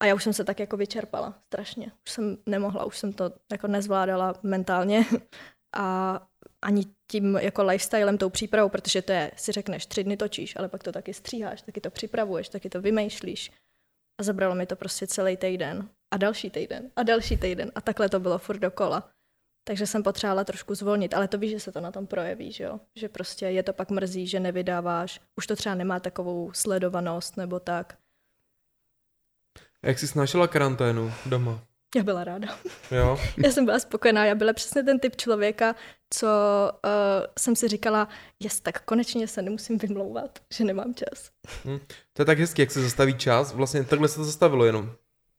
a 0.02 0.06
já 0.06 0.14
už 0.14 0.24
jsem 0.24 0.32
se 0.32 0.44
tak 0.44 0.60
jako 0.60 0.76
vyčerpala 0.76 1.34
strašně. 1.46 1.92
Už 2.06 2.12
jsem 2.12 2.38
nemohla, 2.46 2.84
už 2.84 2.98
jsem 2.98 3.12
to 3.12 3.32
jako 3.52 3.66
nezvládala 3.66 4.34
mentálně 4.42 5.04
a 5.76 6.20
ani 6.62 6.86
tím 7.10 7.36
jako 7.36 7.62
lifestylem, 7.62 8.18
tou 8.18 8.30
přípravou, 8.30 8.68
protože 8.68 9.02
to 9.02 9.12
je, 9.12 9.30
si 9.36 9.52
řekneš, 9.52 9.86
tři 9.86 10.04
dny 10.04 10.16
točíš, 10.16 10.56
ale 10.56 10.68
pak 10.68 10.82
to 10.82 10.92
taky 10.92 11.14
stříháš, 11.14 11.62
taky 11.62 11.80
to 11.80 11.90
připravuješ, 11.90 12.48
taky 12.48 12.70
to 12.70 12.80
vymýšlíš. 12.80 13.52
A 14.20 14.22
zabralo 14.22 14.54
mi 14.54 14.66
to 14.66 14.76
prostě 14.76 15.06
celý 15.06 15.36
týden. 15.36 15.88
A 16.10 16.16
další 16.16 16.50
týden. 16.50 16.90
A 16.96 17.02
další 17.02 17.36
týden. 17.36 17.72
A 17.74 17.80
takhle 17.80 18.08
to 18.08 18.20
bylo 18.20 18.38
furt 18.38 18.58
dokola. 18.58 19.10
Takže 19.64 19.86
jsem 19.86 20.02
potřebovala 20.02 20.44
trošku 20.44 20.74
zvolnit, 20.74 21.14
ale 21.14 21.28
to 21.28 21.38
víš, 21.38 21.50
že 21.50 21.60
se 21.60 21.72
to 21.72 21.80
na 21.80 21.92
tom 21.92 22.06
projeví, 22.06 22.52
že 22.52 22.64
jo? 22.64 22.80
Že 22.96 23.08
prostě 23.08 23.46
je 23.46 23.62
to 23.62 23.72
pak 23.72 23.90
mrzí, 23.90 24.26
že 24.26 24.40
nevydáváš, 24.40 25.20
už 25.36 25.46
to 25.46 25.56
třeba 25.56 25.74
nemá 25.74 26.00
takovou 26.00 26.52
sledovanost 26.52 27.36
nebo 27.36 27.60
tak. 27.60 27.98
A 29.82 29.86
jak 29.86 29.98
jsi 29.98 30.08
snažila 30.08 30.48
karanténu 30.48 31.12
doma? 31.26 31.64
Já 31.96 32.02
byla 32.02 32.24
ráda. 32.24 32.58
Jo? 32.90 33.18
Já 33.44 33.52
jsem 33.52 33.64
byla 33.64 33.78
spokojená, 33.78 34.24
já 34.24 34.34
byla 34.34 34.52
přesně 34.52 34.82
ten 34.82 34.98
typ 34.98 35.16
člověka, 35.16 35.74
co 36.14 36.26
uh, 36.84 36.90
jsem 37.38 37.56
si 37.56 37.68
říkala, 37.68 38.08
jes, 38.40 38.60
tak 38.60 38.84
konečně 38.84 39.28
se 39.28 39.42
nemusím 39.42 39.78
vymlouvat, 39.78 40.38
že 40.54 40.64
nemám 40.64 40.94
čas. 40.94 41.30
Hm. 41.64 41.78
To 42.12 42.22
je 42.22 42.26
tak 42.26 42.38
hezky, 42.38 42.62
jak 42.62 42.70
se 42.70 42.82
zastaví 42.82 43.14
čas. 43.14 43.52
Vlastně 43.52 43.84
takhle 43.84 44.08
se 44.08 44.16
to 44.16 44.24
zastavilo 44.24 44.64
jenom. 44.64 44.92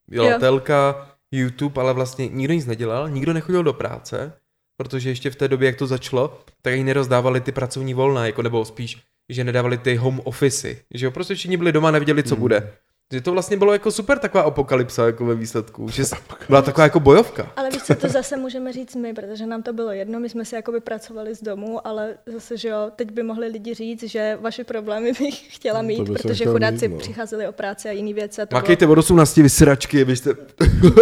Byla 0.08 0.30
Jo. 0.30 0.38
telka, 0.38 1.10
YouTube, 1.32 1.80
ale 1.80 1.92
vlastně 1.92 2.28
nikdo 2.28 2.54
nic 2.54 2.66
nedělal, 2.66 3.10
nikdo 3.10 3.32
nechodil 3.32 3.62
do 3.62 3.72
práce, 3.72 4.32
protože 4.76 5.08
ještě 5.08 5.30
v 5.30 5.36
té 5.36 5.48
době, 5.48 5.66
jak 5.66 5.76
to 5.76 5.86
začalo, 5.86 6.40
tak 6.62 6.72
ani 6.72 6.84
nerozdávali 6.84 7.40
ty 7.40 7.52
pracovní 7.52 7.94
volna, 7.94 8.26
jako 8.26 8.42
nebo 8.42 8.64
spíš, 8.64 9.02
že 9.28 9.44
nedávali 9.44 9.78
ty 9.78 9.96
home 9.96 10.20
office, 10.24 10.76
že 10.94 11.06
jo, 11.06 11.10
prostě 11.10 11.34
všichni 11.34 11.56
byli 11.56 11.72
doma, 11.72 11.90
nevěděli, 11.90 12.22
co 12.22 12.36
bude. 12.36 12.72
Že 13.14 13.20
to 13.20 13.32
vlastně 13.32 13.56
bylo 13.56 13.72
jako 13.72 13.90
super 13.90 14.18
taková 14.18 14.44
apokalypsa 14.44 15.06
jako 15.06 15.24
ve 15.24 15.34
výsledku, 15.34 15.88
že 15.88 16.02
byla 16.48 16.62
taková 16.62 16.84
jako 16.84 17.00
bojovka. 17.00 17.52
Ale 17.56 17.70
víš 17.70 17.82
co, 17.82 17.94
to 17.94 18.08
zase 18.08 18.36
můžeme 18.36 18.72
říct 18.72 18.94
my, 18.96 19.14
protože 19.14 19.46
nám 19.46 19.62
to 19.62 19.72
bylo 19.72 19.90
jedno, 19.90 20.20
my 20.20 20.28
jsme 20.28 20.44
si 20.44 20.54
jakoby 20.54 20.80
pracovali 20.80 21.34
z 21.34 21.42
domu, 21.42 21.86
ale 21.86 22.14
zase, 22.26 22.56
že 22.56 22.68
jo, 22.68 22.90
teď 22.96 23.12
by 23.12 23.22
mohli 23.22 23.46
lidi 23.48 23.74
říct, 23.74 24.02
že 24.02 24.38
vaše 24.40 24.64
problémy 24.64 25.12
bych 25.18 25.54
chtěla 25.54 25.82
No, 25.82 25.88
mít, 25.88 26.08
bych 26.08 26.22
protože 26.22 26.44
chudáci 26.44 26.88
mít, 26.88 26.94
no. 26.94 27.00
přicházeli 27.00 27.48
o 27.48 27.52
práci 27.52 27.88
a 27.88 27.92
jiné 27.92 28.12
věci. 28.12 28.42
A 28.42 28.46
to 28.46 28.48
bylo... 28.48 28.60
Makejte 28.60 28.86
od 28.86 28.98
18 28.98 29.36
vysračky, 29.36 30.04
byste... 30.04 30.30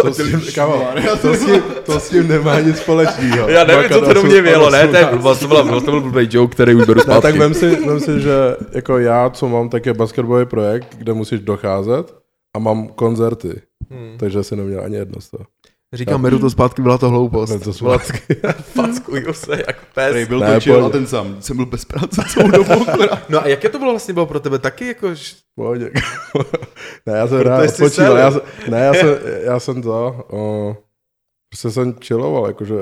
To 0.01 0.13
s 0.13 0.17
tím, 0.17 0.41
to 1.21 1.33
s 1.33 1.45
tím, 1.45 1.63
to 1.85 1.99
s 1.99 2.09
tím 2.09 2.27
nemá 2.27 2.59
nic 2.59 2.77
společného. 2.77 3.49
Já 3.49 3.63
nevím, 3.63 3.89
co 3.91 4.01
to 4.01 4.13
do 4.13 4.23
mě 4.23 4.41
vělo, 4.41 4.69
ne? 4.69 4.87
To, 4.87 4.95
je, 4.97 5.05
blbost, 5.05 5.39
to, 5.39 5.47
byla, 5.47 5.63
to 5.81 5.91
byl 5.91 6.01
blbý 6.01 6.27
joke, 6.31 6.55
který 6.55 6.75
už 6.75 6.85
beru 6.85 6.99
zpátky. 7.01 7.21
tak 7.21 7.35
vem 7.35 7.53
si, 7.53 7.75
vem 7.75 7.99
si, 7.99 8.21
že 8.21 8.31
jako 8.71 8.97
já, 8.99 9.29
co 9.29 9.49
mám, 9.49 9.69
tak 9.69 9.85
je 9.85 9.93
basketbalový 9.93 10.45
projekt, 10.45 10.87
kde 10.97 11.13
musíš 11.13 11.39
docházet 11.39 12.02
a 12.53 12.59
mám 12.59 12.87
koncerty, 12.87 13.61
Hmm. 13.89 14.17
takže 14.17 14.43
si 14.43 14.55
neměl 14.55 14.81
ani 14.83 14.95
jedno 14.95 15.21
z 15.21 15.29
toho. 15.29 15.45
Říkám, 15.93 16.21
beru 16.21 16.39
to 16.39 16.49
zpátky, 16.49 16.81
byla 16.81 16.97
to 16.97 17.09
hloupost. 17.09 17.49
Ne, 17.49 17.59
to 17.59 17.73
jsou 17.73 17.85
Byla 17.85 17.97
Fackuju 18.61 19.33
se 19.33 19.51
jako 19.51 19.79
Který 19.91 20.19
pes. 20.19 20.27
byl 20.27 20.39
Ne, 20.39 20.53
točil 20.53 20.73
pojď. 20.73 20.85
a 20.85 20.89
ten 20.89 21.07
sám. 21.07 21.41
Jsem 21.41 21.57
byl 21.57 21.65
bez 21.65 21.85
práce 21.85 22.21
celou 22.29 22.51
dobu. 22.51 22.85
No 23.29 23.41
a 23.41 23.47
jaké 23.47 23.69
to 23.69 23.79
bylo 23.79 23.91
vlastně 23.91 24.13
bylo 24.13 24.25
pro 24.25 24.39
tebe? 24.39 24.59
Taky 24.59 24.87
jako... 24.87 25.07
Pohodě. 25.55 25.91
ne, 27.05 27.13
já 27.13 27.27
jsem 27.27 27.39
rád 27.39 27.69
odpočíval. 27.69 28.17
Já, 28.17 28.31
jsem- 28.31 28.41
ne, 28.69 28.79
já 28.79 28.93
jsem, 28.93 29.07
já 29.43 29.59
jsem 29.59 29.81
to, 29.81 30.25
o, 30.31 30.77
prostě 31.49 31.71
jsem 31.71 31.93
chilloval, 31.93 32.47
jakože 32.47 32.75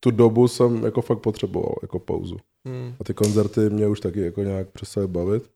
tu 0.00 0.10
dobu 0.10 0.48
jsem 0.48 0.84
jako 0.84 1.02
fakt 1.02 1.18
potřeboval, 1.18 1.74
jako 1.82 1.98
pauzu. 1.98 2.36
Hmm. 2.66 2.94
A 3.00 3.04
ty 3.04 3.14
koncerty 3.14 3.60
mě 3.70 3.86
už 3.88 4.00
taky 4.00 4.20
jako 4.20 4.42
nějak 4.42 4.68
přestaly 4.70 5.06
bavit, 5.06 5.50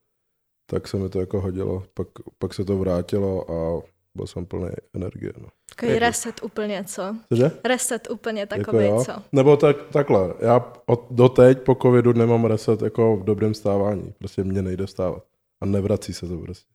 tak 0.70 0.88
se 0.88 0.96
mi 0.96 1.08
to 1.08 1.20
jako 1.20 1.40
hodilo. 1.40 1.82
Pak, 1.94 2.06
pak 2.38 2.54
se 2.54 2.64
to 2.64 2.78
vrátilo 2.78 3.50
a 3.50 3.82
byl 4.14 4.26
jsem 4.26 4.46
plný 4.46 4.68
energie. 4.94 5.32
No. 5.40 5.48
Takový 5.76 5.98
reset 5.98 6.42
úplně, 6.42 6.84
co? 6.84 7.16
Cože? 7.28 7.50
Reset 7.64 8.10
úplně 8.10 8.46
takový, 8.46 8.84
Jako 8.84 8.94
jo. 8.98 9.04
co? 9.04 9.12
Nebo 9.32 9.56
tak, 9.56 9.76
takhle, 9.92 10.34
já 10.40 10.72
od, 10.86 11.06
doteď 11.10 11.60
po 11.60 11.74
covidu 11.74 12.12
nemám 12.12 12.44
reset 12.44 12.82
jako 12.82 13.16
v 13.16 13.24
dobrém 13.24 13.54
stávání. 13.54 14.14
Prostě 14.18 14.44
mě 14.44 14.62
nejde 14.62 14.86
stávat. 14.86 15.24
A 15.60 15.66
nevrací 15.66 16.14
se 16.14 16.28
to 16.28 16.38
prostě. 16.38 16.66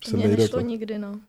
Prostě 0.00 0.16
Mně 0.16 0.26
nejde 0.26 0.42
nešlo 0.42 0.58
to. 0.60 0.66
nikdy, 0.66 0.98
no. 0.98 1.20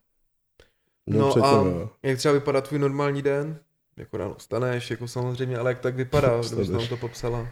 Mě 1.05 1.19
No 1.19 1.29
předtím, 1.29 1.49
a 1.53 1.63
jo. 1.63 1.89
jak 2.03 2.17
třeba 2.17 2.33
vypadá 2.33 2.61
tvůj 2.61 2.79
normální 2.79 3.21
den? 3.21 3.59
Jako 3.97 4.17
ráno 4.17 4.35
staneš, 4.37 4.91
jako 4.91 5.07
samozřejmě, 5.07 5.57
ale 5.57 5.71
jak 5.71 5.79
tak 5.79 5.95
vypadá, 5.95 6.27
kdybys 6.29 6.45
Vstaneš. 6.47 6.69
nám 6.69 6.87
to 6.87 6.97
popsala? 6.97 7.47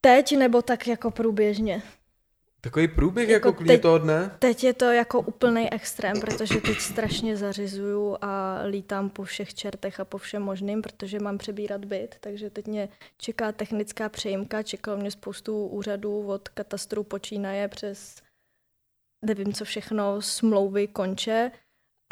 Teď 0.00 0.36
nebo 0.36 0.62
tak 0.62 0.86
jako 0.88 1.10
průběžně? 1.10 1.82
Takový 2.60 2.88
průběh 2.88 3.28
Jako 3.28 3.48
jako, 3.48 3.58
klidně 3.58 3.78
toho 3.78 3.98
dne? 3.98 4.36
Teď 4.38 4.64
je 4.64 4.74
to 4.74 4.84
jako 4.84 5.20
úplný 5.20 5.72
extrém, 5.72 6.20
protože 6.20 6.60
teď 6.60 6.78
strašně 6.78 7.36
zařizuju 7.36 8.16
a 8.20 8.60
lítám 8.64 9.10
po 9.10 9.24
všech 9.24 9.54
čertech 9.54 10.00
a 10.00 10.04
po 10.04 10.18
všem 10.18 10.42
možným, 10.42 10.82
protože 10.82 11.20
mám 11.20 11.38
přebírat 11.38 11.84
byt, 11.84 12.16
takže 12.20 12.50
teď 12.50 12.66
mě 12.66 12.88
čeká 13.18 13.52
technická 13.52 14.08
přejímka, 14.08 14.62
čekalo 14.62 14.96
mě 14.96 15.10
spoustu 15.10 15.66
úřadů 15.66 16.26
od 16.26 16.48
katastru 16.48 17.02
počínaje 17.04 17.68
přes 17.68 18.22
nevím 19.24 19.52
co 19.52 19.64
všechno, 19.64 20.22
smlouvy 20.22 20.86
konče 20.86 21.50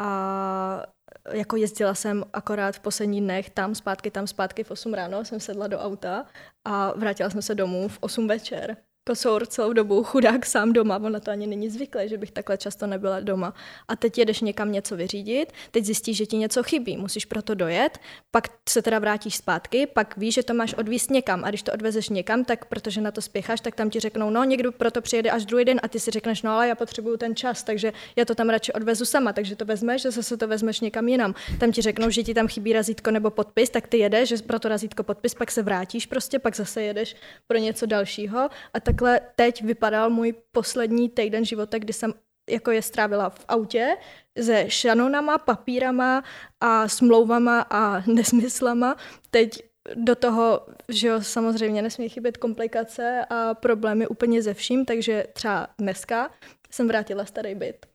a 0.01 0.83
jako 1.31 1.55
jezdila 1.55 1.95
jsem 1.95 2.23
akorát 2.33 2.75
v 2.75 2.79
posledních 2.79 3.21
dnech 3.21 3.49
tam 3.49 3.75
zpátky, 3.75 4.11
tam 4.11 4.27
zpátky 4.27 4.63
v 4.63 4.71
8 4.71 4.93
ráno 4.93 5.25
jsem 5.25 5.39
sedla 5.39 5.67
do 5.67 5.79
auta 5.79 6.25
a 6.67 6.91
vrátila 6.99 7.29
jsem 7.29 7.41
se 7.41 7.55
domů 7.55 7.87
v 7.87 7.97
8 8.01 8.27
večer. 8.27 8.77
Kosour 9.09 9.45
celou 9.45 9.73
dobu, 9.73 10.03
chudák 10.03 10.45
sám 10.45 10.73
doma, 10.73 10.97
on 10.97 11.11
na 11.11 11.19
to 11.19 11.31
ani 11.31 11.47
není 11.47 11.69
zvyklý, 11.69 12.09
že 12.09 12.17
bych 12.17 12.31
takhle 12.31 12.57
často 12.57 12.87
nebyla 12.87 13.19
doma. 13.19 13.53
A 13.87 13.95
teď 13.95 14.17
jedeš 14.17 14.41
někam 14.41 14.71
něco 14.71 14.95
vyřídit, 14.95 15.51
teď 15.71 15.85
zjistíš, 15.85 16.17
že 16.17 16.25
ti 16.25 16.37
něco 16.37 16.63
chybí, 16.63 16.97
musíš 16.97 17.25
proto 17.25 17.55
dojet, 17.55 17.97
pak 18.31 18.47
se 18.69 18.81
teda 18.81 18.99
vrátíš 18.99 19.35
zpátky, 19.35 19.87
pak 19.87 20.17
víš, 20.17 20.33
že 20.33 20.43
to 20.43 20.53
máš 20.53 20.73
odvíst 20.73 21.11
někam. 21.11 21.45
A 21.45 21.49
když 21.49 21.63
to 21.63 21.73
odvezeš 21.73 22.09
někam, 22.09 22.45
tak 22.45 22.65
protože 22.65 23.01
na 23.01 23.11
to 23.11 23.21
spěcháš, 23.21 23.61
tak 23.61 23.75
tam 23.75 23.89
ti 23.89 23.99
řeknou, 23.99 24.29
no 24.29 24.43
někdo 24.43 24.71
proto 24.71 25.01
přijede 25.01 25.31
až 25.31 25.45
druhý 25.45 25.65
den. 25.65 25.79
A 25.83 25.87
ty 25.87 25.99
si 25.99 26.11
řekneš, 26.11 26.41
no 26.41 26.51
ale 26.51 26.67
já 26.67 26.75
potřebuju 26.75 27.17
ten 27.17 27.35
čas, 27.35 27.63
takže 27.63 27.93
já 28.15 28.25
to 28.25 28.35
tam 28.35 28.49
radši 28.49 28.73
odvezu 28.73 29.05
sama, 29.05 29.33
takže 29.33 29.55
to 29.55 29.65
vezmeš, 29.65 30.01
že 30.01 30.11
zase 30.11 30.37
to 30.37 30.47
vezmeš 30.47 30.79
někam 30.79 31.07
jinam. 31.07 31.35
Tam 31.59 31.71
ti 31.71 31.81
řeknou, 31.81 32.09
že 32.09 32.23
ti 32.23 32.33
tam 32.33 32.47
chybí 32.47 32.73
razítko 32.73 33.11
nebo 33.11 33.29
podpis, 33.29 33.69
tak 33.69 33.87
ty 33.87 33.97
jedeš, 33.97 34.29
že 34.29 34.37
pro 34.37 34.59
to 34.59 34.69
razítko 34.69 35.03
podpis, 35.03 35.33
pak 35.33 35.51
se 35.51 35.63
vrátíš 35.63 36.05
prostě, 36.05 36.39
pak 36.39 36.55
zase 36.55 36.81
jedeš 36.81 37.15
pro 37.47 37.57
něco 37.57 37.85
dalšího. 37.85 38.49
A 38.73 38.79
takhle 38.99 39.21
teď 39.35 39.61
vypadal 39.63 40.09
můj 40.09 40.33
poslední 40.51 41.09
týden 41.09 41.45
života, 41.45 41.79
kdy 41.79 41.93
jsem 41.93 42.13
jako 42.49 42.71
je 42.71 42.81
strávila 42.81 43.29
v 43.29 43.45
autě 43.47 43.97
se 44.41 44.65
šanonama, 44.69 45.37
papírama 45.37 46.23
a 46.61 46.87
smlouvama 46.87 47.61
a 47.61 48.03
nesmyslama. 48.07 48.95
Teď 49.31 49.63
do 49.95 50.15
toho, 50.15 50.65
že 50.89 51.07
jo, 51.07 51.21
samozřejmě 51.21 51.81
nesmí 51.81 52.09
chybět 52.09 52.37
komplikace 52.37 53.25
a 53.29 53.53
problémy 53.53 54.07
úplně 54.07 54.41
ze 54.41 54.53
vším, 54.53 54.85
takže 54.85 55.25
třeba 55.33 55.67
dneska 55.77 56.31
jsem 56.71 56.87
vrátila 56.87 57.25
starý 57.25 57.55
byt 57.55 57.85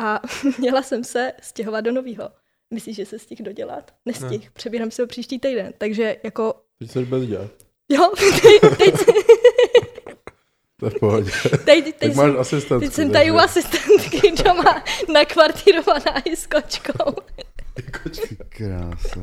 a 0.00 0.20
měla 0.58 0.82
jsem 0.82 1.04
se 1.04 1.32
stěhovat 1.42 1.84
do 1.84 1.92
nového. 1.92 2.30
Myslíš, 2.74 2.96
že 2.96 3.06
se 3.06 3.18
stih 3.18 3.42
dodělat? 3.42 3.94
Nestih. 4.06 4.44
Ne. 4.44 4.50
Přebírám 4.52 4.90
se 4.90 5.02
ho 5.02 5.06
příští 5.06 5.38
týden. 5.38 5.72
Takže 5.78 6.16
jako, 6.22 6.54
Teď 6.78 6.90
jsi 6.90 7.04
bez 7.04 7.26
dělat. 7.26 7.50
jo, 7.88 8.12
teď, 8.42 8.78
teď, 8.78 8.94
To 10.80 10.86
je 10.86 10.90
v 10.90 10.98
pohodě. 11.00 11.30
teď, 11.42 11.60
teď, 11.64 11.84
Tak 11.84 11.94
teď, 11.98 12.14
máš 12.14 12.30
asistentku. 12.38 12.84
teď 12.86 12.94
jsem 12.94 13.10
tady 13.12 13.30
u 13.30 13.36
asistentky 13.36 14.32
doma 14.44 14.84
nakvartírovaná 15.12 16.20
i 16.24 16.36
s 16.36 16.46
kočkou. 16.46 17.14
Krása. 18.48 19.20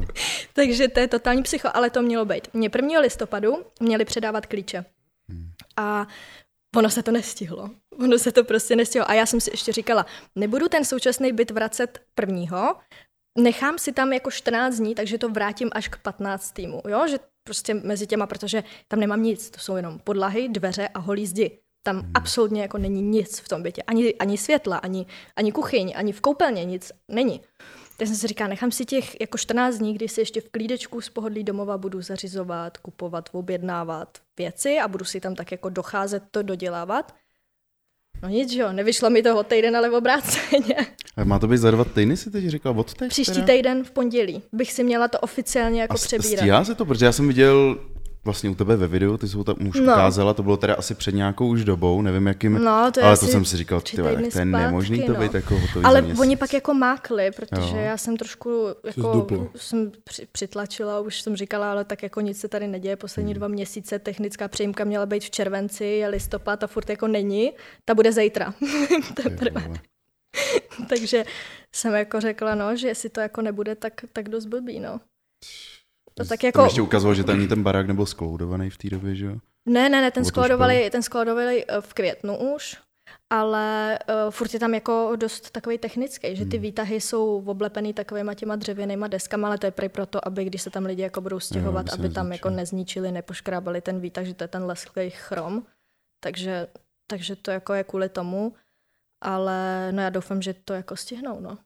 Takže 0.53 0.87
to 0.87 0.99
je 0.99 1.07
totální 1.07 1.43
psycho, 1.43 1.69
ale 1.73 1.89
to 1.89 2.01
mělo 2.01 2.25
být. 2.25 2.47
Mě 2.53 2.69
1. 2.75 2.99
listopadu 2.99 3.65
měli 3.79 4.05
předávat 4.05 4.45
klíče. 4.45 4.85
A 5.77 6.07
ono 6.75 6.89
se 6.89 7.03
to 7.03 7.11
nestihlo. 7.11 7.69
Ono 7.99 8.17
se 8.17 8.31
to 8.31 8.43
prostě 8.43 8.75
nestihlo. 8.75 9.09
A 9.09 9.13
já 9.13 9.25
jsem 9.25 9.41
si 9.41 9.51
ještě 9.51 9.71
říkala, 9.71 10.05
nebudu 10.35 10.67
ten 10.67 10.85
současný 10.85 11.33
byt 11.33 11.51
vracet 11.51 12.01
prvního, 12.15 12.75
nechám 13.37 13.77
si 13.79 13.91
tam 13.91 14.13
jako 14.13 14.31
14 14.31 14.75
dní, 14.75 14.95
takže 14.95 15.17
to 15.17 15.29
vrátím 15.29 15.69
až 15.71 15.87
k 15.87 15.97
15. 15.97 16.51
týmu, 16.51 16.81
jo? 16.87 17.07
Že 17.07 17.17
prostě 17.45 17.73
mezi 17.73 18.07
těma, 18.07 18.27
protože 18.27 18.63
tam 18.87 18.99
nemám 18.99 19.23
nic, 19.23 19.49
to 19.49 19.59
jsou 19.59 19.75
jenom 19.75 19.99
podlahy, 19.99 20.49
dveře 20.49 20.87
a 20.87 20.99
holí 20.99 21.25
zdi. 21.27 21.59
Tam 21.83 21.99
hmm. 21.99 22.11
absolutně 22.13 22.61
jako 22.61 22.77
není 22.77 23.01
nic 23.01 23.39
v 23.39 23.47
tom 23.47 23.63
bytě. 23.63 23.83
Ani, 23.83 24.15
ani 24.15 24.37
světla, 24.37 24.77
ani, 24.77 25.05
ani 25.35 25.51
kuchyň, 25.51 25.93
ani 25.95 26.11
v 26.11 26.21
koupelně 26.21 26.65
nic 26.65 26.91
není. 27.11 27.41
Tak 27.97 28.07
jsem 28.07 28.17
si 28.17 28.27
říkala, 28.27 28.47
nechám 28.47 28.71
si 28.71 28.85
těch 28.85 29.21
jako 29.21 29.37
14 29.37 29.75
dní, 29.75 29.93
kdy 29.93 30.07
si 30.07 30.21
ještě 30.21 30.41
v 30.41 30.49
klídečku 30.49 31.01
z 31.01 31.09
pohodlí 31.09 31.43
domova 31.43 31.77
budu 31.77 32.01
zařizovat, 32.01 32.77
kupovat, 32.77 33.29
objednávat 33.31 34.17
věci 34.37 34.79
a 34.79 34.87
budu 34.87 35.05
si 35.05 35.19
tam 35.19 35.35
tak 35.35 35.51
jako 35.51 35.69
docházet 35.69 36.23
to 36.31 36.41
dodělávat. 36.41 37.15
No 38.23 38.29
nic, 38.29 38.51
že 38.53 38.59
jo, 38.61 38.71
nevyšlo 38.71 39.09
mi 39.09 39.23
toho 39.23 39.43
týden, 39.43 39.75
ale 39.77 39.89
v 39.89 39.93
obráceně. 39.93 40.75
A 41.17 41.23
má 41.23 41.39
to 41.39 41.47
být 41.47 41.57
za 41.57 41.71
dva 41.71 41.83
týdny, 41.85 42.17
si 42.17 42.31
teď 42.31 42.45
říkal, 42.47 42.79
od 42.79 42.93
teď 42.93 43.09
Příští 43.09 43.33
teda? 43.33 43.45
týden 43.45 43.83
v 43.83 43.91
pondělí 43.91 44.41
bych 44.53 44.71
si 44.73 44.83
měla 44.83 45.07
to 45.07 45.19
oficiálně 45.19 45.81
jako 45.81 45.93
A 45.93 45.97
přebírat. 45.97 46.39
stíhá 46.39 46.63
se 46.65 46.75
to, 46.75 46.85
protože 46.85 47.05
já 47.05 47.11
jsem 47.11 47.27
viděl 47.27 47.77
vlastně 48.25 48.49
u 48.49 48.55
tebe 48.55 48.75
ve 48.75 48.87
videu, 48.87 49.17
ty 49.17 49.27
jsi 49.27 49.37
ho 49.37 49.43
tam 49.43 49.55
už 49.67 49.79
No. 49.79 49.83
ukázala, 49.93 50.33
to 50.33 50.43
bylo 50.43 50.57
teda 50.57 50.75
asi 50.75 50.95
před 50.95 51.15
nějakou 51.15 51.47
už 51.47 51.63
dobou, 51.63 52.01
nevím 52.01 52.27
jakým, 52.27 52.53
No, 52.53 52.91
to 52.91 52.99
je 52.99 53.05
ale 53.05 53.17
to 53.17 53.25
jsem 53.25 53.45
si 53.45 53.57
říkal, 53.57 53.81
ty 53.81 53.97
tak 53.97 54.31
to 54.33 54.39
je 54.39 54.45
nemožný 54.45 55.03
to 55.03 55.13
no. 55.13 55.19
být 55.19 55.33
jako 55.33 55.59
hotový 55.59 55.85
Ale 55.85 56.03
oni 56.19 56.35
pak 56.37 56.53
jako 56.53 56.73
mákli, 56.73 57.31
protože 57.31 57.77
Jo. 57.77 57.83
já 57.83 57.97
jsem 57.97 58.17
trošku 58.17 58.67
jako 58.83 59.27
jsem 59.55 59.91
při, 60.03 60.27
přitlačila, 60.31 60.99
už 60.99 61.21
jsem 61.21 61.35
říkala, 61.35 61.71
ale 61.71 61.85
tak 61.85 62.03
jako 62.03 62.21
nic 62.21 62.39
se 62.39 62.47
tady 62.47 62.67
neděje, 62.67 62.95
poslední 62.95 63.31
Hmm. 63.31 63.39
dva 63.39 63.47
měsíce 63.47 63.99
technická 63.99 64.47
přejímka 64.47 64.83
měla 64.83 65.05
být 65.05 65.23
v 65.23 65.29
červenci, 65.29 65.85
je 65.85 66.07
listopad 66.07 66.63
a 66.63 66.67
furt 66.67 66.89
jako 66.89 67.07
není, 67.07 67.51
ta 67.85 67.93
bude 67.95 68.11
zítra. 68.11 68.53
Takže 70.89 71.25
jsem 71.75 71.93
jako 71.93 72.21
řekla, 72.21 72.55
no, 72.55 72.75
že 72.75 72.87
jestli 72.87 73.09
to 73.09 73.19
jako 73.21 73.41
nebude, 73.41 73.75
tak, 73.75 73.93
tak 74.13 74.29
dost 74.29 74.45
blbý, 74.45 74.79
no. 74.79 74.99
To 76.17 76.25
tak 76.25 76.39
Tam 76.41 76.47
jako, 76.47 76.63
ještě 76.63 76.81
ukazovalo, 76.81 77.15
že 77.15 77.23
tam 77.23 77.35
ani 77.35 77.47
ten 77.47 77.63
barák 77.63 77.87
nebyl 77.87 78.05
skloudovaný 78.05 78.69
v 78.69 78.77
té 78.77 78.89
době, 78.89 79.15
že 79.15 79.25
jo? 79.25 79.35
ne, 79.65 79.89
ne, 79.89 80.01
ne, 80.01 80.11
ten 80.11 80.25
skladovali, 80.25 80.89
ten 80.89 81.03
skladovali 81.03 81.65
eh, 81.67 81.81
v 81.81 81.93
květnu 81.93 82.37
už, 82.55 82.77
ale 83.29 83.99
uh, 84.09 84.31
furt 84.31 84.53
je 84.53 84.59
tam 84.59 84.73
jako 84.73 85.11
dost 85.15 85.51
takový 85.51 85.77
technický, 85.77 86.35
že 86.35 86.41
Hmm. 86.41 86.51
ty 86.51 86.57
výtahy 86.57 87.01
jsou 87.01 87.43
oblepený 87.45 87.93
takovýma 87.93 88.33
těma 88.33 88.55
dřevěnýma 88.55 89.07
deskama, 89.07 89.47
ale 89.47 89.57
to 89.57 89.65
je 89.65 89.71
prej 89.71 89.89
proto, 89.89 90.27
aby 90.27 90.45
když 90.45 90.61
se 90.61 90.69
tam 90.69 90.85
lidi 90.85 91.01
jako 91.01 91.21
budou 91.21 91.39
stěhovat, 91.39 91.79
aby 91.79 91.89
se 91.89 91.95
aby 91.95 92.09
tam 92.09 92.31
jako 92.31 92.49
nezničili. 92.49 92.61
nezničili, 92.61 93.11
nepoškrábali 93.11 93.81
ten 93.81 93.99
výtah, 93.99 94.25
že 94.25 94.33
to 94.33 94.43
je 94.43 94.47
ten 94.47 94.65
lesklý 94.65 95.09
chrom. 95.09 95.63
Takže, 96.19 96.67
takže 97.07 97.35
to 97.35 97.51
jako 97.51 97.73
je 97.73 97.83
kvůli 97.83 98.09
tomu, 98.09 98.53
ale 99.21 99.91
no 99.91 100.01
já 100.01 100.09
doufám, 100.09 100.41
že 100.41 100.53
to 100.53 100.73
jako 100.73 100.95
stihnou, 100.95 101.39
no. 101.39 101.57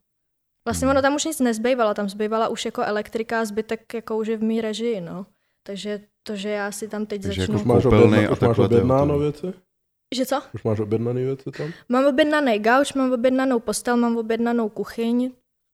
Vlastně 0.70 0.88
ono 0.88 1.02
tam 1.02 1.16
už 1.16 1.26
nic 1.26 1.40
nezbývalo, 1.40 1.94
tam 1.94 2.10
zbývala 2.10 2.48
už 2.48 2.66
jako 2.66 2.82
elektrika 2.82 3.42
a 3.42 3.46
zbytek 3.46 3.94
jako 3.94 4.18
už 4.18 4.28
je 4.28 4.38
v 4.38 4.44
mý 4.44 4.62
režii, 4.62 5.02
no. 5.02 5.26
Takže 5.68 6.02
to, 6.24 6.36
že 6.36 6.50
já 6.50 6.72
si 6.72 6.88
tam 6.88 7.06
teď 7.06 7.22
Takže 7.22 7.42
začnu... 7.42 7.54
jako 7.54 7.62
Už 7.62 7.68
máš, 7.68 7.86
objedna, 7.86 8.18
a 8.18 8.22
už 8.22 8.30
máš 8.30 8.40
takhle 8.40 8.56
to 8.56 8.62
je 8.62 8.66
objednáno 8.68 9.20
věci? 9.20 9.54
Že 10.16 10.26
co? 10.26 10.42
Už 10.54 10.64
máš 10.64 10.80
objednané 10.80 11.22
věci 11.24 11.52
tam? 11.52 11.72
Mám 11.90 12.06
objednaný 12.06 12.60
gauč, 12.60 12.94
mám 12.94 13.12
objednanou 13.12 13.60
postel, 13.60 13.98
mám 13.98 14.18
objednanou 14.18 14.70
kuchyň, 14.70 15.32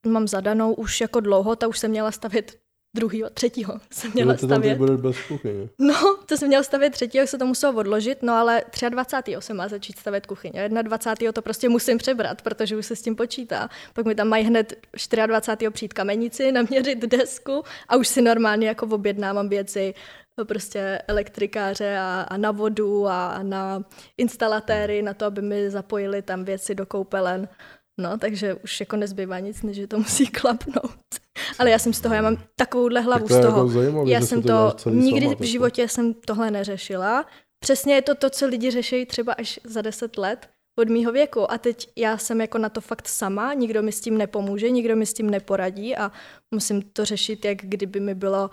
mám 0.08 0.28
zadanou 0.28 0.74
už 0.74 1.02
jako 1.02 1.20
dlouho, 1.20 1.56
ta 1.56 1.68
už 1.68 1.80
jsem 1.80 1.92
měla 1.92 2.12
stavět 2.12 2.60
druhýho, 2.96 3.30
třetího 3.30 3.80
jsem 3.92 4.12
měla 4.14 4.34
tam 4.34 4.38
teď 4.38 4.50
stavět. 4.50 4.78
budeš 4.78 5.02
bez 5.02 5.18
kuchyně. 5.28 5.70
No, 5.80 6.18
to 6.26 6.38
jsem 6.38 6.48
měla 6.48 6.64
stavět 6.64 6.90
třetího, 6.90 7.28
se 7.28 7.38
to 7.38 7.46
muselo 7.46 7.80
odložit, 7.80 8.24
no 8.24 8.34
ale 8.34 8.64
23. 8.90 9.36
se 9.40 9.54
má 9.54 9.68
začít 9.68 10.00
stavět 10.00 10.26
kuchyň 10.26 10.52
a 10.60 10.82
21. 10.82 11.32
to 11.32 11.42
prostě 11.42 11.70
musím 11.70 11.98
přebrat, 11.98 12.42
protože 12.42 12.78
už 12.78 12.86
se 12.86 12.96
s 12.96 13.02
tím 13.02 13.16
počítá. 13.16 13.70
Pak 13.94 14.06
mi 14.06 14.16
tam 14.16 14.28
mají 14.28 14.46
hned 14.46 14.74
24. 15.26 15.70
přijít 15.70 15.94
kamenici, 15.94 16.52
naměřit 16.52 17.00
desku 17.00 17.64
a 17.88 17.96
už 17.96 18.08
si 18.08 18.22
normálně 18.22 18.68
jako 18.68 18.86
objednávám 18.86 19.50
věci, 19.50 19.94
prostě 20.44 21.02
elektrikáře 21.08 21.98
a, 21.98 22.26
a 22.30 22.38
na 22.38 22.52
vodu 22.52 23.08
a 23.08 23.44
na 23.44 23.84
instalatéry, 24.18 25.02
na 25.02 25.14
to, 25.14 25.26
aby 25.26 25.42
mi 25.42 25.70
zapojili 25.70 26.22
tam 26.22 26.44
věci 26.44 26.76
do 26.76 26.86
koupelen. 26.86 27.48
No, 27.98 28.18
takže 28.18 28.54
už 28.54 28.80
jako 28.80 28.96
nezbývá 28.96 29.40
nic, 29.40 29.62
než 29.62 29.76
že 29.76 29.88
to 29.88 29.98
musí 29.98 30.28
klapnout. 30.42 30.96
Ale 31.60 31.72
já 31.72 31.80
jsem 31.80 31.94
z 31.94 32.02
toho, 32.02 32.16
já 32.16 32.22
mám 32.22 32.38
takovouhle 32.56 33.02
hlavu 33.02 33.28
Tak 33.28 33.38
to 33.38 33.44
z 33.44 33.46
toho. 33.46 33.58
jako 33.58 33.70
zajímavé, 33.70 34.12
já 34.12 34.22
jsem 34.22 34.42
to 34.42 34.74
to, 34.84 34.90
nikdy 34.90 35.26
sama, 35.26 35.36
v 35.40 35.44
životě 35.44 35.88
jsem 35.88 36.14
tohle 36.14 36.52
neřešila. 36.52 37.26
Přesně 37.60 37.94
je 37.96 38.02
to 38.02 38.16
to, 38.16 38.30
co 38.30 38.48
lidi 38.48 38.72
řeší 38.72 39.06
třeba 39.06 39.34
až 39.34 39.60
za 39.64 39.82
deset 39.82 40.18
let 40.18 40.50
od 40.80 40.90
mýho 40.90 41.12
věku. 41.12 41.52
A 41.52 41.58
teď 41.58 41.90
já 41.96 42.18
jsem 42.18 42.42
jako 42.42 42.58
na 42.58 42.70
to 42.70 42.82
fakt 42.82 43.08
sama, 43.08 43.54
nikdo 43.54 43.84
mi 43.84 43.92
s 43.92 44.02
tím 44.02 44.18
nepomůže, 44.18 44.70
nikdo 44.70 44.96
mi 44.96 45.06
s 45.06 45.14
tím 45.14 45.30
neporadí 45.30 45.96
a 45.98 46.12
musím 46.54 46.82
to 46.82 47.06
řešit, 47.06 47.46
jak 47.46 47.58
kdyby 47.58 48.00
mi 48.00 48.16
bylo 48.16 48.50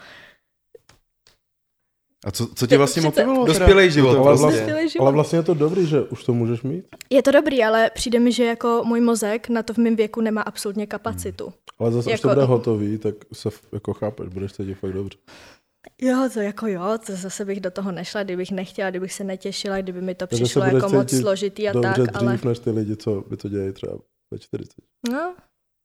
A 2.24 2.30
co, 2.30 2.46
co 2.54 2.66
tě 2.66 2.78
vlastně 2.78 3.02
Přece- 3.02 3.04
motivovalo? 3.20 3.46
Dospělej 3.46 3.90
život 3.90 4.12
To 4.12 4.18
Ale 4.18 4.24
prostě. 4.26 4.42
vlastně, 4.42 4.60
Dospělý 4.60 4.88
život. 4.88 5.04
ale 5.04 5.12
vlastně 5.12 5.38
je 5.38 5.42
to 5.42 5.54
dobrý, 5.54 5.86
že 5.86 6.00
už 6.02 6.24
to 6.24 6.34
můžeš 6.34 6.62
mít. 6.62 6.84
Je 7.10 7.22
to 7.22 7.30
dobrý, 7.30 7.64
ale 7.64 7.90
přijde 7.94 8.18
mi, 8.20 8.32
že 8.32 8.44
jako 8.44 8.82
můj 8.86 9.00
mozek 9.00 9.48
na 9.48 9.62
to 9.62 9.74
v 9.74 9.78
mém 9.78 9.96
věku 9.96 10.20
nemá 10.20 10.42
absolutně 10.42 10.86
kapacitu. 10.86 11.52
Ale 11.78 11.92
zase, 11.92 12.12
až 12.12 12.18
Jako- 12.20 12.28
to 12.28 12.34
bude 12.34 12.46
hotový, 12.46 12.98
tak 12.98 13.14
se 13.32 13.48
jako 13.72 13.92
chápeš, 13.94 14.28
budeš 14.28 14.52
cítit 14.52 14.74
fakt 14.74 14.92
dobře. 14.92 15.18
Jo, 16.00 16.28
to 16.34 16.40
jako 16.40 16.66
jo, 16.66 16.98
to 17.06 17.16
zase 17.16 17.44
bych 17.44 17.60
do 17.60 17.70
toho 17.70 17.92
nešla, 17.92 18.22
kdybych 18.22 18.50
nechtěla, 18.50 18.90
kdybych 18.90 19.12
se 19.12 19.24
netěšila, 19.24 19.80
kdyby 19.80 20.00
mi 20.00 20.14
to 20.14 20.24
se 20.30 20.34
přišlo 20.36 20.62
jako 20.64 20.88
moc 20.88 21.10
složitý 21.20 21.68
a 21.68 21.72
dobře 21.72 21.88
tak, 21.88 22.06
dřív, 22.06 22.22
ale 22.22 22.38
než 22.44 22.58
ty 22.58 22.70
lidi, 22.70 22.96
co 22.96 23.24
by 23.28 23.36
to 23.36 23.48
dělají 23.48 23.72
třeba 23.72 23.92
ve 24.32 24.38
40. 24.38 24.74
no, 25.12 25.34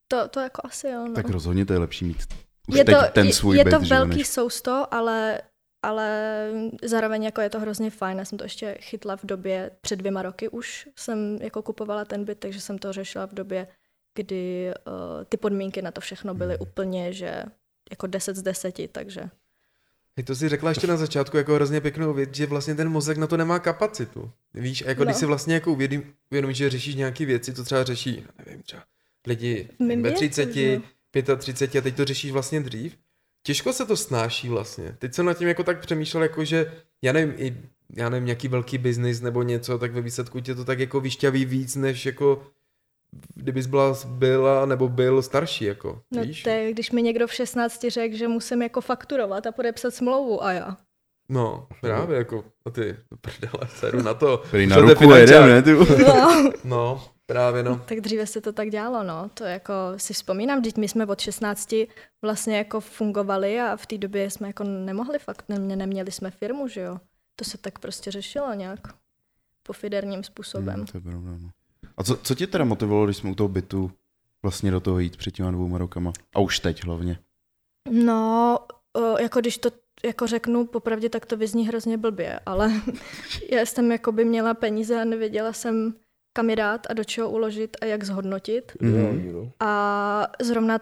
to, 0.07 0.27
to 0.27 0.39
jako 0.39 0.61
asi 0.65 0.87
jo. 0.87 1.05
No. 1.07 1.13
Tak 1.13 1.29
rozhodně 1.29 1.65
to 1.65 1.73
je 1.73 1.79
lepší 1.79 2.05
mít 2.05 2.17
už 2.69 2.77
je 2.77 2.85
teď 2.85 2.95
to, 2.95 3.01
ten 3.13 3.27
je- 3.27 3.33
svůj 3.33 3.57
je 3.57 3.63
byt, 3.63 3.71
to 3.71 3.79
velký 3.79 4.17
než- 4.17 4.27
sousto, 4.27 4.93
ale, 4.93 5.41
ale 5.81 6.49
zároveň 6.83 7.23
jako 7.23 7.41
je 7.41 7.49
to 7.49 7.59
hrozně 7.59 7.89
fajn. 7.89 8.17
Já 8.17 8.25
jsem 8.25 8.37
to 8.37 8.45
ještě 8.45 8.77
chytla 8.81 9.15
v 9.17 9.25
době, 9.25 9.71
před 9.81 9.95
dvěma 9.95 10.21
roky 10.21 10.49
už 10.49 10.89
jsem 10.95 11.37
jako 11.41 11.61
kupovala 11.61 12.05
ten 12.05 12.25
byt, 12.25 12.39
takže 12.39 12.61
jsem 12.61 12.77
to 12.77 12.93
řešila 12.93 13.25
v 13.27 13.33
době, 13.33 13.67
kdy 14.15 14.71
uh, 14.87 15.23
ty 15.29 15.37
podmínky 15.37 15.81
na 15.81 15.91
to 15.91 16.01
všechno 16.01 16.33
byly 16.33 16.55
Hmm. 16.55 16.67
úplně, 16.67 17.13
že 17.13 17.43
jako 17.91 18.07
10 18.07 18.35
z 18.35 18.41
10, 18.41 18.91
takže 18.91 19.29
Hej, 20.17 20.23
to 20.23 20.35
si 20.35 20.49
řekla 20.49 20.69
ještě 20.69 20.87
na 20.87 20.97
začátku 20.97 21.37
jako 21.37 21.55
hrozně 21.55 21.81
pěknou 21.81 22.13
věc, 22.13 22.35
že 22.35 22.45
vlastně 22.45 22.75
ten 22.75 22.89
mozek 22.89 23.17
na 23.17 23.27
to 23.27 23.37
nemá 23.37 23.59
kapacitu. 23.59 24.31
Víš, 24.53 24.85
a 24.85 24.89
jako 24.89 25.01
no. 25.01 25.05
když 25.05 25.17
si 25.17 25.25
vlastně 25.25 25.53
jako 25.53 25.71
uvědomí, 25.71 26.03
uvědomíš, 26.31 26.57
že 26.57 26.69
řešíš 26.69 26.95
nějaké 26.95 27.25
věci, 27.25 27.53
co 27.53 27.63
třeba 27.63 27.83
řeší, 27.83 28.25
nevím, 28.45 28.63
třeba 28.63 28.83
lidi 29.27 29.69
ve 29.79 29.95
věku, 29.95 30.15
30, 30.15 30.53
že? 30.53 30.81
35 31.37 31.79
a 31.79 31.83
teď 31.83 31.95
to 31.95 32.05
řešíš 32.05 32.31
vlastně 32.31 32.59
dřív. 32.59 32.97
Těžko 33.43 33.73
se 33.73 33.85
to 33.85 33.97
snáší 33.97 34.49
vlastně. 34.49 34.95
Teď 34.99 35.13
jsem 35.13 35.25
nad 35.25 35.37
tím 35.37 35.47
jako 35.47 35.63
tak 35.63 35.79
přemýšlel, 35.79 36.23
jako 36.23 36.45
že 36.45 36.71
já 37.01 37.13
nevím, 37.13 37.33
i, 37.37 37.57
já 37.95 38.09
nevím, 38.09 38.25
nějaký 38.25 38.47
velký 38.47 38.77
biznis 38.77 39.21
nebo 39.21 39.43
něco, 39.43 39.79
tak 39.79 39.93
ve 39.93 40.01
výsledku 40.01 40.39
tě 40.39 40.55
to 40.55 40.65
tak 40.65 40.79
jako 40.79 40.99
vyšťaví 40.99 41.45
víc, 41.45 41.75
než 41.75 42.05
jako 42.05 42.43
kdybys 43.35 43.65
byla, 43.65 43.97
byla 44.05 44.65
nebo 44.65 44.89
byl 44.89 45.21
starší, 45.21 45.65
jako, 45.65 46.01
no 46.11 46.23
víš? 46.23 46.43
to 46.43 46.49
je, 46.49 46.71
když 46.71 46.91
mi 46.91 47.01
někdo 47.01 47.27
v 47.27 47.33
16 47.33 47.85
řekl, 47.87 48.15
že 48.15 48.27
musím 48.27 48.61
jako 48.61 48.81
fakturovat 48.81 49.47
a 49.47 49.51
podepsat 49.51 49.93
smlouvu 49.93 50.43
a 50.43 50.51
já. 50.51 50.77
No, 51.29 51.67
právě 51.81 52.17
jako, 52.17 52.43
a 52.65 52.69
ty, 52.69 52.95
do 53.11 53.17
prdele, 53.21 53.67
seru 53.75 54.01
na 54.01 54.13
to. 54.13 54.37
Který 54.37 54.67
na 54.67 54.77
ruku 54.77 55.11
jedem, 55.11 55.47
ne? 55.49 55.61
Ty? 55.61 55.71
No. 56.07 56.51
No, 56.63 57.03
právě 57.27 57.63
no. 57.63 57.81
Tak 57.87 58.01
dříve 58.01 58.27
se 58.27 58.41
to 58.41 58.53
tak 58.53 58.69
dělalo, 58.69 59.03
no. 59.03 59.29
To 59.33 59.43
jako 59.43 59.73
si 59.97 60.13
vzpomínám, 60.13 60.59
vždyť 60.59 60.77
my 60.77 60.87
jsme 60.87 61.05
od 61.05 61.19
16 61.19 61.73
vlastně 62.21 62.57
jako 62.57 62.79
fungovali 62.79 63.59
a 63.59 63.77
v 63.77 63.85
té 63.85 63.97
době 63.97 64.31
jsme 64.31 64.47
jako 64.47 64.63
nemohli 64.63 65.19
fakt, 65.19 65.45
ne, 65.49 65.75
neměli 65.75 66.11
jsme 66.11 66.31
firmu, 66.31 66.67
že 66.67 66.81
jo. 66.81 66.99
To 67.35 67.45
se 67.45 67.57
tak 67.57 67.79
prostě 67.79 68.11
řešilo 68.11 68.53
nějak 68.53 68.79
pofiderním 69.63 70.23
způsobem. 70.23 70.75
Hmm, 70.75 70.85
to 70.85 70.97
je 70.97 71.01
pravda, 71.01 71.31
no. 71.41 71.49
A 71.97 72.03
co, 72.03 72.17
co 72.17 72.35
tě 72.35 72.47
teda 72.47 72.65
motivovalo, 72.65 73.05
když 73.05 73.17
jsme 73.17 73.31
u 73.31 73.35
toho 73.35 73.47
bytu 73.47 73.91
vlastně 74.43 74.71
do 74.71 74.79
toho 74.79 74.99
jít 74.99 75.17
před 75.17 75.31
těma 75.31 75.51
dvouma 75.51 75.77
rokama? 75.77 76.13
A 76.35 76.39
už 76.39 76.59
teď 76.59 76.83
hlavně. 76.83 77.19
No, 77.91 78.59
jako 79.19 79.39
když 79.39 79.57
to 79.57 79.69
jako 80.05 80.27
řeknu 80.27 80.65
popravdě, 80.65 81.09
tak 81.09 81.25
to 81.25 81.37
vyzní 81.37 81.67
hrozně 81.67 81.97
blbě, 81.97 82.39
ale 82.45 82.71
já 83.51 83.65
jsem 83.65 83.91
jako 83.91 84.11
by 84.11 84.25
měla 84.25 84.53
peníze 84.53 85.01
a 85.01 85.05
nevěděla 85.05 85.53
jsem, 85.53 85.93
kam 86.37 86.49
je 86.49 86.55
dát 86.55 86.87
a 86.89 86.93
do 86.93 87.03
čeho 87.03 87.29
uložit 87.29 87.77
a 87.81 87.85
jak 87.85 88.03
zhodnotit. 88.03 88.71
No. 88.81 89.51
A 89.59 89.71
zrovna 90.41 90.79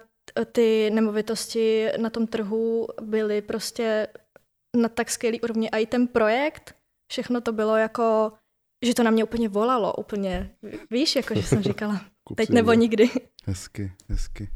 ty 0.52 0.92
nemovitosti 0.94 1.88
na 1.98 2.10
tom 2.10 2.28
trhu 2.28 2.88
byly 3.02 3.42
prostě 3.42 4.08
na 4.78 4.90
tak 4.90 5.10
skvělý 5.12 5.42
úrovni. 5.42 5.72
A 5.72 5.78
i 5.78 5.86
ten 5.86 6.08
projekt, 6.08 6.76
všechno 7.12 7.42
to 7.42 7.52
bylo 7.52 7.76
jako, 7.76 8.32
že 8.86 8.94
to 8.94 9.04
na 9.04 9.12
mě 9.12 9.24
úplně 9.24 9.50
volalo, 9.50 9.94
úplně, 9.94 10.52
víš, 10.92 11.16
jako 11.16 11.36
že 11.36 11.44
jsem 11.44 11.64
říkala, 11.64 12.02
teď 12.36 12.50
nebo 12.50 12.74
nikdy. 12.74 13.10
Hezky, 13.46 13.92
hezky. 14.10 14.50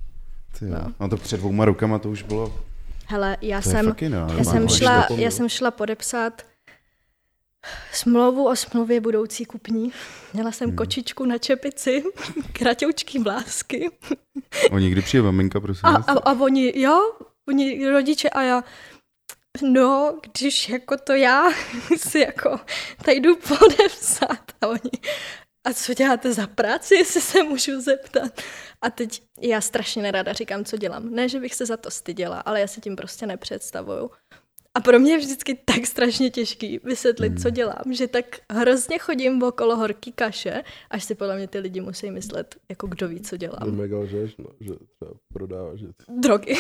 Ty 0.59 0.65
jo. 0.65 0.71
No. 0.71 0.93
No. 0.99 1.09
to 1.09 1.17
před 1.17 1.37
dvouma 1.37 1.65
rokama 1.65 1.99
to 1.99 2.09
už 2.09 2.23
bylo, 2.23 2.59
Hele, 3.07 3.37
já 3.41 3.61
to 3.61 3.69
jsem, 3.69 3.85
fakt 3.85 4.01
jiná. 4.01 4.27
já 4.37 4.43
jsem, 4.43 4.69
šla, 4.69 5.07
já 5.15 5.31
jsem 5.31 5.49
šla 5.49 5.71
podepsat 5.71 6.48
smlouvu 7.91 8.47
o 8.47 8.55
smlouvě 8.55 9.01
budoucí 9.01 9.45
kupní. 9.45 9.91
Měla 10.33 10.51
jsem 10.51 10.67
Hmm. 10.69 10.77
kočičku 10.77 11.25
na 11.25 11.37
čepici, 11.37 12.03
kratoučký 12.53 13.19
vlásky 13.19 13.89
O 14.71 14.77
někdy 14.77 15.01
přijde 15.01 15.21
maminka, 15.23 15.59
prosím. 15.59 15.85
A, 15.85 15.95
a, 15.95 16.11
a 16.13 16.33
oni, 16.33 16.73
jo, 16.81 16.99
oni 17.49 17.89
rodiče 17.89 18.29
a 18.29 18.41
já, 18.41 18.63
no, 19.63 20.19
když 20.33 20.69
jako 20.69 20.97
to 20.97 21.13
já 21.13 21.43
si 21.97 22.19
jako 22.19 22.59
tady 23.05 23.19
jdu 23.19 23.35
podepsat 23.35 24.51
a 24.61 24.67
oni, 24.67 24.91
a 25.67 25.73
co 25.73 25.93
děláte 25.93 26.33
za 26.33 26.47
práci, 26.47 26.95
jestli 26.95 27.21
se 27.21 27.43
můžu 27.43 27.81
zeptat. 27.81 28.41
A 28.81 28.89
teď 28.89 29.23
já 29.41 29.61
strašně 29.61 30.01
nerada 30.03 30.33
říkám, 30.33 30.65
co 30.65 30.77
dělám. 30.77 31.11
Ne, 31.11 31.29
že 31.29 31.39
bych 31.39 31.55
se 31.55 31.65
za 31.65 31.77
to 31.77 31.91
styděla, 31.91 32.39
ale 32.39 32.61
já 32.61 32.67
si 32.67 32.81
tím 32.81 32.95
prostě 32.95 33.25
nepředstavuju. 33.25 34.11
A 34.77 34.79
pro 34.81 34.99
mě 34.99 35.11
je 35.11 35.17
vždycky 35.17 35.59
tak 35.65 35.87
strašně 35.87 36.29
těžký 36.29 36.79
vysvětlit, 36.83 37.41
co 37.41 37.49
dělám, 37.49 37.93
že 37.93 38.07
tak 38.07 38.25
hrozně 38.51 38.97
chodím 38.99 39.43
okolo 39.43 39.75
horký 39.75 40.11
kaše, 40.11 40.63
až 40.89 41.03
si 41.03 41.15
podle 41.15 41.35
mě 41.37 41.47
ty 41.47 41.59
lidi 41.59 41.81
musí 41.81 42.11
myslet, 42.11 42.55
jako 42.69 42.87
kdo 42.87 43.07
ví, 43.07 43.21
co 43.21 43.37
dělám. 43.37 43.71
mega 43.75 43.97
lžeš, 43.99 44.37
no, 44.37 44.45
že 44.59 44.71
třeba 44.95 45.11
prodáváš. 45.33 45.79
Drogy. 46.19 46.55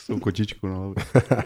S 0.00 0.06
tou 0.06 0.18
kočičku 0.18 0.66
na 0.66 0.74
hlavě. 0.76 0.94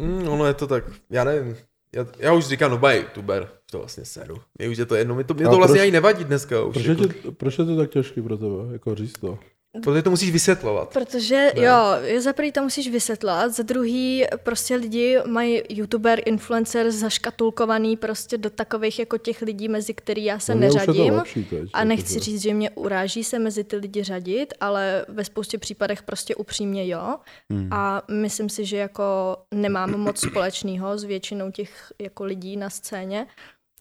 Hmm, 0.00 0.28
ono 0.28 0.46
je 0.46 0.54
to 0.54 0.66
tak, 0.66 0.84
já 1.10 1.24
nevím. 1.24 1.56
Já, 1.96 2.06
já 2.18 2.32
už 2.32 2.46
říkám, 2.46 2.70
no 2.70 2.78
baj, 2.78 2.96
youtuber, 2.96 3.48
to 3.70 3.78
vlastně 3.78 4.04
seru. 4.04 4.36
Mě 4.58 4.68
už 4.68 4.78
je 4.78 4.86
to 4.86 4.94
jedno, 4.94 5.14
mě 5.14 5.24
to, 5.24 5.34
mě 5.34 5.44
to 5.44 5.56
vlastně 5.56 5.74
proč- 5.74 5.82
ani 5.82 5.90
nevadí 5.90 6.24
dneska 6.24 6.64
už. 6.64 6.74
Proč 6.74 6.86
Jako, 6.86 7.02
je, 7.02 7.08
to, 7.08 7.32
proč 7.32 7.58
je 7.58 7.64
to 7.64 7.76
tak 7.76 7.90
těžký 7.90 8.22
pro 8.22 8.36
tebe, 8.38 8.72
jako 8.72 8.94
říct 8.94 9.12
to? 9.18 9.38
Protože 9.82 10.02
to 10.02 10.10
musíš 10.10 10.30
vysvětlovat. 10.30 10.88
Protože 10.92 11.52
Ne. 11.56 11.62
jo, 11.64 11.74
za 12.18 12.32
prvý 12.32 12.52
to 12.52 12.62
musíš 12.62 12.90
vysvětlovat, 12.90 13.48
za 13.52 13.62
druhý 13.62 14.24
prostě 14.42 14.76
lidi 14.76 15.18
mají 15.26 15.62
youtuber, 15.68 16.22
influencer 16.26 16.90
zaškatulkovaný 16.90 17.96
prostě 17.96 18.38
do 18.38 18.50
takových 18.50 18.98
jako 18.98 19.18
těch 19.18 19.42
lidí, 19.42 19.68
mezi 19.68 19.94
který 19.94 20.24
já 20.24 20.38
se 20.38 20.54
No, 20.54 20.60
to 20.60 20.74
neřadím. 20.74 21.14
lepší 21.14 21.44
teď, 21.44 21.70
A 21.72 21.84
nechci 21.84 22.12
jakože. 22.14 22.24
říct, 22.30 22.42
že 22.42 22.54
mě 22.54 22.70
uráží 22.70 23.24
se 23.24 23.38
mezi 23.38 23.64
ty 23.64 23.76
lidi 23.76 24.02
řadit, 24.02 24.54
ale 24.60 25.04
ve 25.08 25.24
spoustě 25.24 25.58
případech 25.58 26.02
prostě 26.02 26.34
upřímně 26.34 26.88
jo. 26.88 27.16
Hmm. 27.50 27.68
A 27.72 28.02
myslím 28.10 28.48
si, 28.48 28.64
že 28.64 28.76
jako 28.76 29.36
nemám 29.54 29.90
moc 30.00 30.20
společného 30.20 30.98
s 30.98 31.04
většinou 31.04 31.50
těch 31.50 31.92
jako 32.00 32.24
lidí 32.24 32.56
na 32.56 32.70
scéně, 32.70 33.26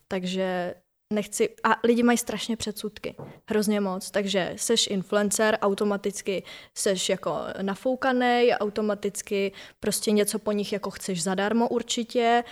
takže 0.08 0.74
nechci, 1.14 1.56
a 1.64 1.80
lidi 1.84 2.04
mají 2.04 2.18
strašně 2.18 2.58
předsudky, 2.58 3.16
hrozně 3.50 3.82
moc, 3.82 4.12
takže 4.12 4.54
seš 4.56 4.88
influencer, 4.88 5.58
automaticky 5.62 6.44
seš 6.78 7.10
jako 7.10 7.38
nafoukaný, 7.62 8.52
automaticky 8.52 9.52
prostě 9.80 10.12
něco 10.12 10.40
po 10.40 10.52
nich 10.52 10.74
jako 10.74 10.92
chceš 10.92 11.24
zadarmo 11.24 11.68
určitě 11.70 12.44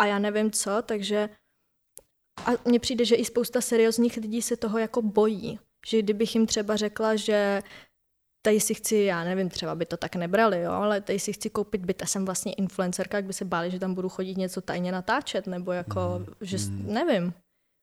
a 0.00 0.06
já 0.06 0.18
nevím 0.18 0.50
co, 0.50 0.82
takže 0.82 1.28
a 2.46 2.50
mně 2.64 2.80
přijde, 2.80 3.04
že 3.04 3.14
i 3.14 3.24
spousta 3.24 3.60
seriózních 3.60 4.16
lidí 4.16 4.42
se 4.42 4.56
toho 4.56 4.78
jako 4.78 5.02
bojí, 5.02 5.58
že 5.86 6.02
kdybych 6.02 6.34
jim 6.34 6.46
třeba 6.46 6.76
řekla, 6.76 7.16
že 7.16 7.62
tady 8.46 8.60
si 8.60 8.74
chci, 8.74 8.96
já 8.96 9.24
nevím, 9.24 9.48
třeba 9.48 9.74
by 9.74 9.86
to 9.86 9.96
tak 9.96 10.16
nebrali, 10.16 10.60
jo, 10.60 10.70
ale 10.72 11.00
tady 11.00 11.18
si 11.18 11.32
chci 11.32 11.50
koupit 11.50 11.84
byt 11.84 12.02
a 12.02 12.06
jsem 12.06 12.24
vlastně 12.24 12.52
influencerka, 12.52 13.18
jak 13.18 13.24
by 13.24 13.32
se 13.32 13.44
báli, 13.44 13.70
že 13.70 13.78
tam 13.78 13.94
budu 13.94 14.08
chodit 14.08 14.36
něco 14.36 14.60
tajně 14.60 14.92
natáčet, 14.92 15.46
nebo 15.46 15.72
jako, 15.72 16.00
mm. 16.18 16.26
že 16.40 16.58
s- 16.58 16.70
nevím. 16.70 17.34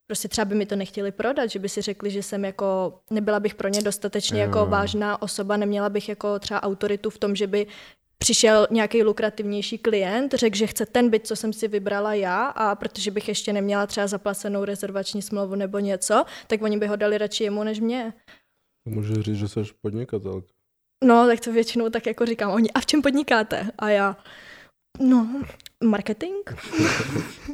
Prostě 0.09 0.27
třeba 0.27 0.45
by 0.45 0.55
mi 0.55 0.65
to 0.65 0.75
nechtěli 0.75 1.11
prodat, 1.11 1.49
že 1.49 1.59
by 1.59 1.69
si 1.69 1.81
řekli, 1.81 2.11
že 2.11 2.23
jsem 2.23 2.45
jako, 2.45 2.99
nebyla 3.09 3.39
bych 3.39 3.55
pro 3.55 3.67
ně 3.67 3.81
dostatečně 3.81 4.41
Jo. 4.41 4.47
jako 4.47 4.65
vážná 4.65 5.21
osoba, 5.21 5.57
neměla 5.57 5.89
bych 5.89 6.09
jako 6.09 6.39
třeba 6.39 6.63
autoritu 6.63 7.09
v 7.09 7.17
tom, 7.17 7.35
že 7.35 7.47
by 7.47 7.67
přišel 8.17 8.67
nějaký 8.71 9.03
lukrativnější 9.03 9.77
klient, 9.77 10.33
řekl, 10.33 10.57
že 10.57 10.67
chce 10.67 10.85
ten 10.85 11.09
byt, 11.09 11.27
co 11.27 11.35
jsem 11.35 11.53
si 11.53 11.67
vybrala 11.67 12.13
já 12.13 12.45
a 12.45 12.75
protože 12.75 13.11
bych 13.11 13.27
ještě 13.27 13.53
neměla 13.53 13.87
třeba 13.87 14.07
zaplacenou 14.07 14.65
rezervační 14.65 15.21
smlouvu 15.21 15.55
nebo 15.55 15.79
něco, 15.79 16.25
tak 16.47 16.61
oni 16.61 16.77
by 16.77 16.87
ho 16.87 16.95
dali 16.95 17.17
radši 17.17 17.43
jemu 17.43 17.63
než 17.63 17.79
mě. 17.79 18.13
Můžeš 18.85 19.17
říct, 19.19 19.37
že 19.37 19.47
jsi 19.47 19.59
podnikatelka. 19.81 20.47
No, 21.03 21.27
tak 21.27 21.39
to 21.39 21.51
většinou 21.53 21.89
tak 21.89 22.05
jako 22.05 22.25
říkám. 22.25 22.51
Oni, 22.51 22.71
a 22.71 22.79
v 22.79 22.85
čem 22.85 23.01
podnikáte? 23.01 23.67
A 23.77 23.89
já, 23.89 24.17
no, 24.99 25.43
marketing, 25.83 26.49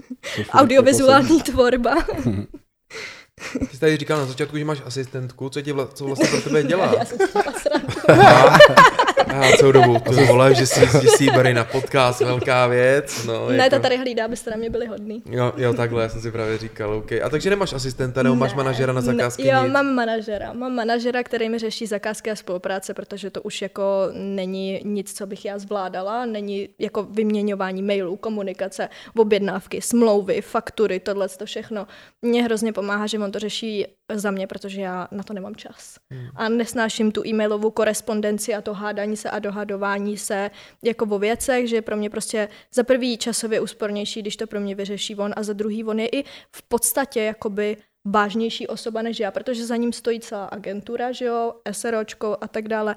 audiovizuální 0.51 1.41
tvorba. 1.41 1.95
Ty 3.59 3.67
jsi 3.67 3.79
tady 3.79 3.97
říkal 3.97 4.17
na 4.17 4.25
začátku, 4.25 4.57
že 4.57 4.65
máš 4.65 4.81
asistentku, 4.85 5.49
co, 5.49 5.61
tě 5.61 5.73
vla, 5.73 5.87
co 5.87 6.05
vlastně 6.05 6.27
pro 6.27 6.41
tebe 6.41 6.63
dělá. 6.63 6.93
Já 6.97 7.05
jsem 7.05 7.17
a 9.41 9.57
celou 9.57 9.71
dobu, 9.71 9.99
to 9.99 10.11
vole, 10.25 10.55
že 10.55 10.65
si, 10.65 10.79
že 10.79 11.07
si 11.17 11.23
ji 11.23 11.31
bere 11.31 11.53
na 11.53 11.63
podcast, 11.63 12.19
velká 12.21 12.67
věc. 12.67 13.25
No, 13.25 13.49
Ne, 13.49 13.57
jako, 13.57 13.69
ta 13.69 13.79
tady 13.79 13.97
hlídá, 13.97 14.25
abyste 14.25 14.51
na 14.51 14.57
mě 14.57 14.69
byli 14.69 14.85
hodný. 14.85 15.23
Jo, 15.29 15.53
jo, 15.57 15.73
takhle, 15.73 16.03
já 16.03 16.09
jsem 16.09 16.21
si 16.21 16.31
právě 16.31 16.57
říkal, 16.57 16.93
OK. 16.93 17.11
A 17.11 17.29
takže 17.29 17.49
nemáš 17.49 17.73
asistenta, 17.73 18.23
nebo 18.23 18.35
máš 18.35 18.51
Ne, 18.51 18.57
manažera 18.57 18.93
na 18.93 19.01
zakázky? 19.01 19.43
Ne, 19.43 19.49
jo, 19.49 19.63
nic? 19.63 19.73
mám 19.73 19.93
manažera. 19.95 20.53
Mám 20.53 20.75
manažera, 20.75 21.23
který 21.23 21.49
mi 21.49 21.59
řeší 21.59 21.85
zakázky 21.85 22.31
a 22.31 22.35
spolupráce, 22.35 22.93
protože 22.93 23.29
to 23.29 23.41
už 23.41 23.61
jako 23.61 23.83
není 24.13 24.81
nic, 24.83 25.13
co 25.13 25.27
bych 25.27 25.45
já 25.45 25.59
zvládala. 25.59 26.25
Není 26.25 26.69
jako 26.79 27.03
vyměňování 27.03 27.81
mailů, 27.81 28.15
komunikace, 28.15 28.89
objednávky, 29.17 29.81
smlouvy, 29.81 30.41
faktury, 30.41 30.99
tohle 30.99 31.29
to 31.29 31.45
všechno. 31.45 31.87
Mně 32.21 32.43
hrozně 32.43 32.73
pomáhá, 32.73 33.07
že 33.07 33.19
on 33.19 33.31
to 33.31 33.39
řeší 33.39 33.85
za 34.13 34.31
mě, 34.31 34.47
protože 34.47 34.81
já 34.81 35.07
na 35.11 35.23
to 35.23 35.33
nemám 35.33 35.55
čas. 35.55 35.95
Hmm. 36.11 36.27
A 36.35 36.49
nesnáším 36.49 37.11
tu 37.11 37.27
e-mailovou 37.27 37.71
korespondenci 37.71 38.53
a 38.53 38.61
to 38.61 38.73
hádání 38.73 39.17
se 39.17 39.29
a 39.29 39.39
dohadování 39.39 40.17
se 40.17 40.51
jako 40.83 41.05
o 41.05 41.19
věcech, 41.19 41.69
že 41.69 41.75
je 41.75 41.81
pro 41.81 41.97
mě 41.97 42.09
prostě 42.09 42.49
za 42.73 42.83
prvý 42.83 43.17
časově 43.17 43.61
úspornější, 43.61 44.21
když 44.21 44.37
to 44.37 44.47
pro 44.47 44.59
mě 44.59 44.75
vyřeší 44.75 45.15
on 45.15 45.33
a 45.35 45.43
za 45.43 45.53
druhý 45.53 45.83
on 45.83 45.99
je 45.99 46.07
i 46.07 46.23
v 46.51 46.63
podstatě 46.67 47.21
jakoby 47.21 47.77
vážnější 48.05 48.67
osoba 48.67 49.01
než 49.01 49.19
já, 49.19 49.31
protože 49.31 49.65
za 49.65 49.75
ním 49.75 49.93
stojí 49.93 50.19
celá 50.19 50.45
agentura, 50.45 51.11
že 51.11 51.25
jo, 51.25 51.53
SROčko 51.71 52.37
a 52.41 52.47
tak 52.47 52.67
dále. 52.67 52.95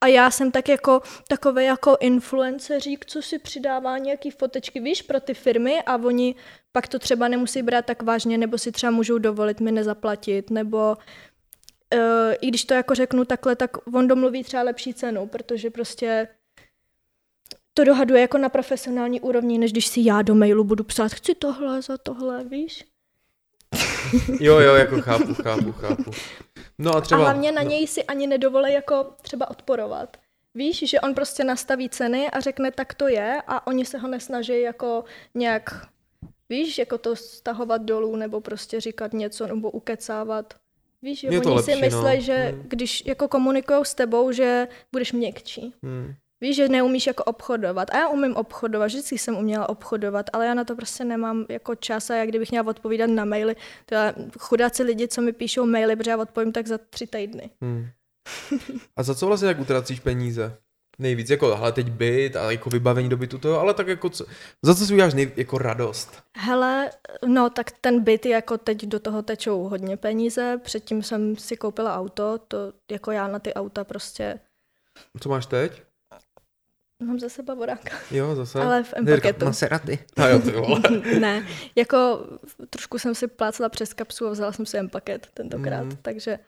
A 0.00 0.06
já 0.06 0.30
jsem 0.30 0.50
tak 0.50 0.68
jako 0.68 1.00
takový 1.28 1.64
jako 1.64 1.96
influenceřík, 2.00 3.04
co 3.04 3.22
si 3.22 3.38
přidává 3.38 3.98
nějaký 3.98 4.30
fotečky, 4.30 4.80
víš, 4.80 5.02
pro 5.02 5.20
ty 5.20 5.34
firmy 5.34 5.82
a 5.82 5.96
oni 5.96 6.34
pak 6.72 6.88
to 6.88 6.98
třeba 6.98 7.28
nemusí 7.28 7.62
brát 7.62 7.86
tak 7.86 8.02
vážně, 8.02 8.38
nebo 8.38 8.58
si 8.58 8.72
třeba 8.72 8.90
můžou 8.90 9.18
dovolit 9.18 9.60
mi 9.60 9.72
nezaplatit, 9.72 10.50
nebo 10.50 10.96
uh, 11.94 12.34
i 12.40 12.48
když 12.48 12.64
to 12.64 12.74
jako 12.74 12.94
řeknu 12.94 13.24
takhle, 13.24 13.56
tak 13.56 13.70
on 13.94 14.08
domluví 14.08 14.44
třeba 14.44 14.62
lepší 14.62 14.94
cenu, 14.94 15.26
protože 15.26 15.70
prostě 15.70 16.28
to 17.74 17.84
dohaduje 17.84 18.20
jako 18.20 18.38
na 18.38 18.48
profesionální 18.48 19.20
úrovni, 19.20 19.58
než 19.58 19.72
když 19.72 19.86
si 19.86 20.00
já 20.04 20.22
do 20.22 20.34
mailu 20.34 20.64
budu 20.64 20.84
psát, 20.84 21.12
chci 21.12 21.34
tohle 21.34 21.82
za 21.82 21.98
tohle, 21.98 22.44
víš? 22.44 22.89
Jo, 24.40 24.58
jo, 24.58 24.74
jako 24.74 25.00
chápu, 25.00 25.34
chápu, 25.34 25.72
chápu. 25.72 26.10
No 26.78 26.96
a 26.96 27.00
třeba... 27.00 27.20
A 27.20 27.24
hlavně 27.24 27.52
na 27.52 27.62
no, 27.62 27.70
něj 27.70 27.86
si 27.86 28.04
ani 28.04 28.26
nedovolí 28.26 28.72
jako 28.72 29.06
třeba 29.22 29.50
odporovat. 29.50 30.16
Víš, 30.54 30.90
že 30.90 31.00
on 31.00 31.14
prostě 31.14 31.44
nastaví 31.44 31.88
ceny 31.88 32.30
a 32.30 32.40
řekne, 32.40 32.70
tak 32.70 32.94
to 32.94 33.08
je 33.08 33.42
a 33.46 33.66
oni 33.66 33.84
se 33.84 33.98
ho 33.98 34.08
nesnaží 34.08 34.60
jako 34.60 35.04
nějak, 35.34 35.86
víš, 36.48 36.78
jako 36.78 36.98
to 36.98 37.16
stahovat 37.16 37.82
dolů 37.82 38.16
nebo 38.16 38.40
prostě 38.40 38.80
říkat 38.80 39.12
něco 39.12 39.46
nebo 39.46 39.70
ukecávat. 39.70 40.54
Víš, 41.02 41.20
že 41.20 41.28
oni 41.28 41.40
si 41.40 41.48
lepší, 41.48 41.72
no. 41.72 42.02
myslí, 42.02 42.22
že 42.22 42.34
Hmm. 42.34 42.62
když 42.68 43.06
jako 43.06 43.28
komunikují 43.28 43.84
s 43.84 43.94
tebou, 43.94 44.32
že 44.32 44.68
budeš 44.92 45.12
měkčí. 45.12 45.74
Hmm. 45.82 46.14
Víš, 46.40 46.56
že 46.56 46.68
neumíš 46.68 47.06
jako 47.06 47.24
obchodovat. 47.24 47.90
A 47.90 47.98
já 47.98 48.08
umím 48.08 48.36
obchodovat, 48.36 48.88
vždycky 48.88 49.18
jsem 49.18 49.36
uměla 49.36 49.68
obchodovat, 49.68 50.30
ale 50.32 50.46
já 50.46 50.54
na 50.54 50.64
to 50.64 50.76
prostě 50.76 51.04
nemám 51.04 51.46
jako 51.48 51.74
čas 51.74 52.10
a 52.10 52.14
jak 52.14 52.28
kdybych 52.28 52.50
měla 52.50 52.66
odpovídat 52.66 53.06
na 53.06 53.24
maily, 53.24 53.56
to 53.86 53.94
já, 53.94 54.14
chudáci 54.38 54.82
lidi, 54.82 55.08
co 55.08 55.22
mi 55.22 55.32
píšou 55.32 55.66
maily, 55.66 55.96
protože 55.96 56.10
já 56.10 56.16
odpovím 56.16 56.52
tak 56.52 56.66
za 56.66 56.78
tři 56.90 57.06
týdny. 57.06 57.50
Hmm. 57.60 57.88
A 58.96 59.02
za 59.02 59.14
co 59.14 59.26
vlastně 59.26 59.48
jak 59.48 59.60
utracíš 59.60 60.00
peníze? 60.00 60.56
Nejvíc, 60.98 61.30
jako 61.30 61.56
ale 61.56 61.72
teď 61.72 61.90
byt 61.90 62.36
a 62.36 62.50
jako 62.50 62.70
vybavení 62.70 63.08
do 63.08 63.16
bytu 63.16 63.38
toho, 63.38 63.60
ale 63.60 63.74
tak 63.74 63.88
jako 63.88 64.10
co, 64.10 64.26
za 64.62 64.74
co 64.74 64.86
si 64.86 64.92
uděláš 64.92 65.14
nej, 65.14 65.32
jako 65.36 65.58
radost? 65.58 66.22
Hele, 66.36 66.90
no 67.26 67.50
tak 67.50 67.70
ten 67.80 68.04
byt 68.04 68.26
jako 68.26 68.58
teď 68.58 68.86
do 68.86 69.00
toho 69.00 69.22
tečou 69.22 69.68
hodně 69.68 69.96
peníze, 69.96 70.60
předtím 70.62 71.02
jsem 71.02 71.36
si 71.36 71.56
koupila 71.56 71.96
auto, 71.96 72.38
to 72.38 72.72
jako 72.90 73.10
já 73.10 73.28
na 73.28 73.38
ty 73.38 73.54
auta 73.54 73.84
prostě 73.84 74.40
Co 75.20 75.28
máš 75.28 75.46
teď? 75.46 75.82
Mám 77.00 77.20
zase 77.20 77.42
bavoráka, 77.42 77.90
Jo, 78.10 78.34
zase. 78.34 78.60
ale 78.60 78.82
v 78.82 78.94
M-paketu. 78.96 79.44
Maserati. 79.44 79.98
A 80.16 80.28
jo, 80.28 80.38
ty 80.38 80.50
vole. 80.50 80.80
ne, 81.20 81.46
jako 81.76 82.26
trošku 82.70 82.98
jsem 82.98 83.14
si 83.14 83.26
plácela 83.26 83.68
přes 83.68 83.94
kapsu 83.94 84.26
a 84.26 84.30
vzala 84.30 84.52
jsem 84.52 84.66
si 84.66 84.78
M-paket 84.78 85.26
tentokrát, 85.34 85.82
Mhm. 85.84 85.96
takže 86.02 86.38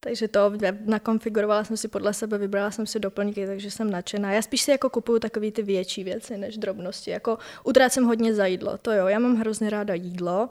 takže 0.00 0.28
to 0.28 0.52
nakonfigurovala 0.84 1.64
jsem 1.64 1.76
si 1.76 1.88
podle 1.88 2.14
sebe, 2.14 2.38
vybrala 2.38 2.70
jsem 2.70 2.86
si 2.86 3.00
doplňky, 3.00 3.46
takže 3.46 3.70
jsem 3.70 3.90
nadšená. 3.90 4.32
Já 4.32 4.42
spíš 4.42 4.62
si 4.62 4.70
jako 4.70 4.90
kupuju 4.90 5.18
takové 5.18 5.50
ty 5.50 5.62
větší 5.62 6.04
věci 6.04 6.38
než 6.38 6.56
drobnosti. 6.58 7.10
Jako 7.10 7.38
utrácím 7.64 8.04
hodně 8.04 8.34
za 8.34 8.46
jídlo, 8.46 8.78
to 8.78 8.92
jo, 8.92 9.06
já 9.06 9.18
mám 9.18 9.36
hrozně 9.36 9.70
ráda 9.70 9.94
jídlo 9.94 10.50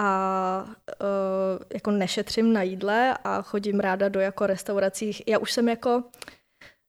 a 0.00 0.64
uh, 1.00 1.64
jako 1.74 1.90
nešetřím 1.90 2.52
na 2.52 2.62
jídle 2.62 3.18
a 3.24 3.42
chodím 3.42 3.80
ráda 3.80 4.08
do 4.08 4.20
jako 4.20 4.46
restaurací. 4.46 5.22
Já 5.26 5.38
už 5.38 5.52
jsem 5.52 5.68
jako 5.68 6.02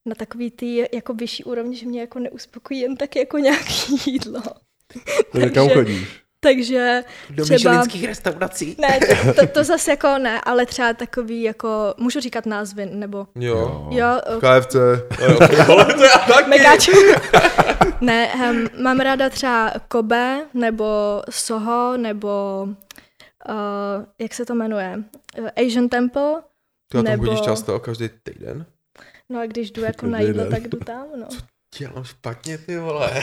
na 0.05 0.15
takový 0.15 0.51
ty 0.51 0.89
jako 0.93 1.13
vyšší 1.13 1.43
úrovni, 1.43 1.77
že 1.77 1.85
mě 1.85 2.01
jako 2.01 2.19
neuspokojí 2.19 2.79
jen 2.79 2.95
tak 2.97 3.15
jako 3.15 3.37
nějaký 3.37 3.97
jídlo. 4.05 4.41
Takže 5.31 5.49
kam 5.49 5.69
chodíš? 5.69 6.21
Takže 6.39 7.03
Do 7.29 7.45
třeba- 7.45 7.83
restaurací. 8.07 8.75
ne, 8.79 8.99
to, 9.25 9.33
to, 9.33 9.47
to 9.47 9.63
zase 9.63 9.91
jako 9.91 10.17
ne, 10.17 10.41
ale 10.41 10.65
třeba 10.65 10.93
takový 10.93 11.41
jako, 11.41 11.93
můžu 11.97 12.19
říkat 12.19 12.45
názvy, 12.45 12.85
nebo 12.85 13.27
Jo. 13.35 13.87
jo, 13.91 14.07
eh, 14.25 14.59
KFC. 14.59 14.71
To 14.73 16.03
já 16.03 16.17
taky. 16.27 16.49
Megáč. 16.49 16.89
ne, 18.01 18.33
um, 18.51 18.83
mám 18.83 18.99
ráda 18.99 19.29
třeba 19.29 19.73
Kobe, 19.87 20.45
nebo 20.53 21.21
Soho, 21.29 21.97
nebo 21.97 22.63
uh, 23.49 23.55
jak 24.19 24.33
se 24.33 24.45
to 24.45 24.55
jmenuje? 24.55 25.03
Uh, 25.39 25.47
Asian 25.65 25.89
Temple, 25.89 26.33
Ty 26.91 26.97
já 26.97 27.03
tam 27.03 27.11
Nebo- 27.11 27.23
chodíš 27.25 27.41
často, 27.41 27.79
každý 27.79 28.09
týden? 28.23 28.65
No 29.29 29.39
a 29.39 29.45
když 29.45 29.71
jdu 29.71 29.83
jako 29.83 30.05
na 30.05 30.19
jídlo, 30.19 30.45
tak 30.49 30.67
jdu 30.67 30.77
tam, 30.79 31.05
no. 31.19 31.27
Dělám 31.77 32.03
špatně, 32.03 32.57
ty 32.57 32.77
vole. 32.77 33.11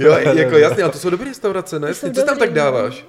jo, 0.00 0.12
jako 0.18 0.58
jasně, 0.58 0.82
ale 0.82 0.92
to 0.92 0.98
jsou 0.98 1.10
dobré 1.10 1.26
restaurace, 1.28 1.78
ne? 1.78 1.94
Jsou 1.94 2.08
Ty 2.08 2.14
co 2.14 2.20
tam 2.24 2.34
dobrý, 2.34 2.40
tak 2.48 2.52
dáváš? 2.54 3.04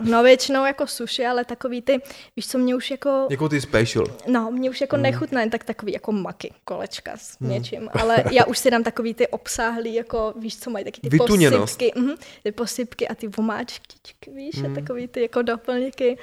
No 0.00 0.22
většinou 0.22 0.64
jako 0.66 0.86
sushi, 0.86 1.26
ale 1.26 1.44
takový 1.44 1.82
ty, 1.82 1.98
víš 2.36 2.48
co, 2.48 2.58
mě 2.58 2.74
už 2.74 2.90
jako, 2.90 3.26
Jako 3.30 3.48
ty 3.48 3.60
special. 3.60 4.06
no, 4.26 4.50
mě 4.50 4.70
už 4.70 4.80
jako 4.80 4.96
Hmm. 4.96 5.02
nechutná 5.02 5.40
jen 5.40 5.50
tak 5.50 5.64
takový 5.64 5.92
jako 5.92 6.12
maky, 6.12 6.52
kolečka 6.64 7.12
s 7.16 7.36
něčím, 7.40 7.88
ale 7.92 8.24
já 8.30 8.44
už 8.44 8.58
si 8.58 8.70
dám 8.70 8.82
takový 8.82 9.14
ty 9.14 9.28
obsáhlý, 9.28 9.94
jako 9.94 10.34
víš 10.38 10.58
co, 10.58 10.70
mají 10.70 10.84
taky 10.84 11.00
ty 11.00 11.08
Vytuněnost. 11.08 11.60
posypky, 11.78 12.00
mhm, 12.00 12.14
ty 12.42 12.52
posypky 12.52 13.08
a 13.08 13.14
ty 13.14 13.28
vomáčky, 13.28 14.30
víš, 14.34 14.54
Hmm. 14.62 14.72
a 14.72 14.80
takový 14.80 15.08
ty 15.08 15.22
jako 15.22 15.42
doplňky. 15.42 16.18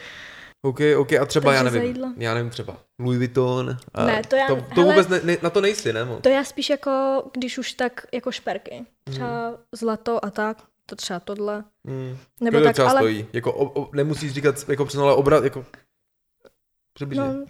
OK, 0.67 0.79
OK, 0.97 1.13
a 1.13 1.25
třeba 1.25 1.53
já 1.53 1.63
Takže 1.63 1.71
za 1.73 1.79
nevím, 1.79 1.95
jídlo. 1.95 2.13
já 2.17 2.33
nevím 2.33 2.49
třeba 2.49 2.77
Louis 2.99 3.17
Vuitton. 3.17 3.77
A 3.93 4.05
Ne, 4.05 4.21
to 4.27 4.35
já- 4.35 4.47
to, 4.47 4.55
to 4.55 4.61
hele- 4.81 4.85
vůbec 4.93 5.07
ne, 5.07 5.21
ne, 5.23 5.37
na 5.41 5.49
to 5.49 5.61
nejsi, 5.61 5.93
ne? 5.93 6.05
To 6.21 6.29
já 6.29 6.43
spíš 6.43 6.69
jako, 6.69 7.23
když 7.33 7.57
už 7.57 7.73
tak 7.73 8.05
jako 8.13 8.31
šperky, 8.31 8.85
třeba 9.09 9.47
Hmm. 9.47 9.57
zlato 9.71 10.25
a 10.25 10.29
tak, 10.29 10.57
to 10.85 10.95
třeba 10.95 11.19
tohle, 11.19 11.63
Hmm. 11.87 12.17
nebo 12.41 12.57
to 12.57 12.63
tak, 12.63 12.73
třeba 12.73 12.89
ale 12.89 12.99
stojí? 12.99 13.27
Jako, 13.33 13.53
o, 13.53 13.81
o, 13.81 13.89
nemusíš 13.95 14.31
říkat 14.33 14.69
jako 14.69 14.85
přesně, 14.85 15.03
ale 15.03 15.13
obrat, 15.15 15.43
jako 15.43 15.65
přibližně. 16.93 17.23
no, 17.23 17.45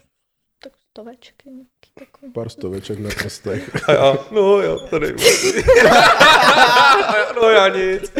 tak 0.64 0.74
stovečky, 0.90 1.50
nějaký 1.50 1.92
takový. 2.00 2.32
Pár 2.32 2.50
stoveček 2.50 3.00
na 3.00 3.10
prstech. 3.10 3.90
A 3.90 3.94
já, 3.94 4.18
no 4.32 4.42
jo, 4.42 4.80
to 4.90 5.00
nevím. 5.00 5.26
no 7.42 7.50
já 7.50 7.68
nic. 7.68 8.14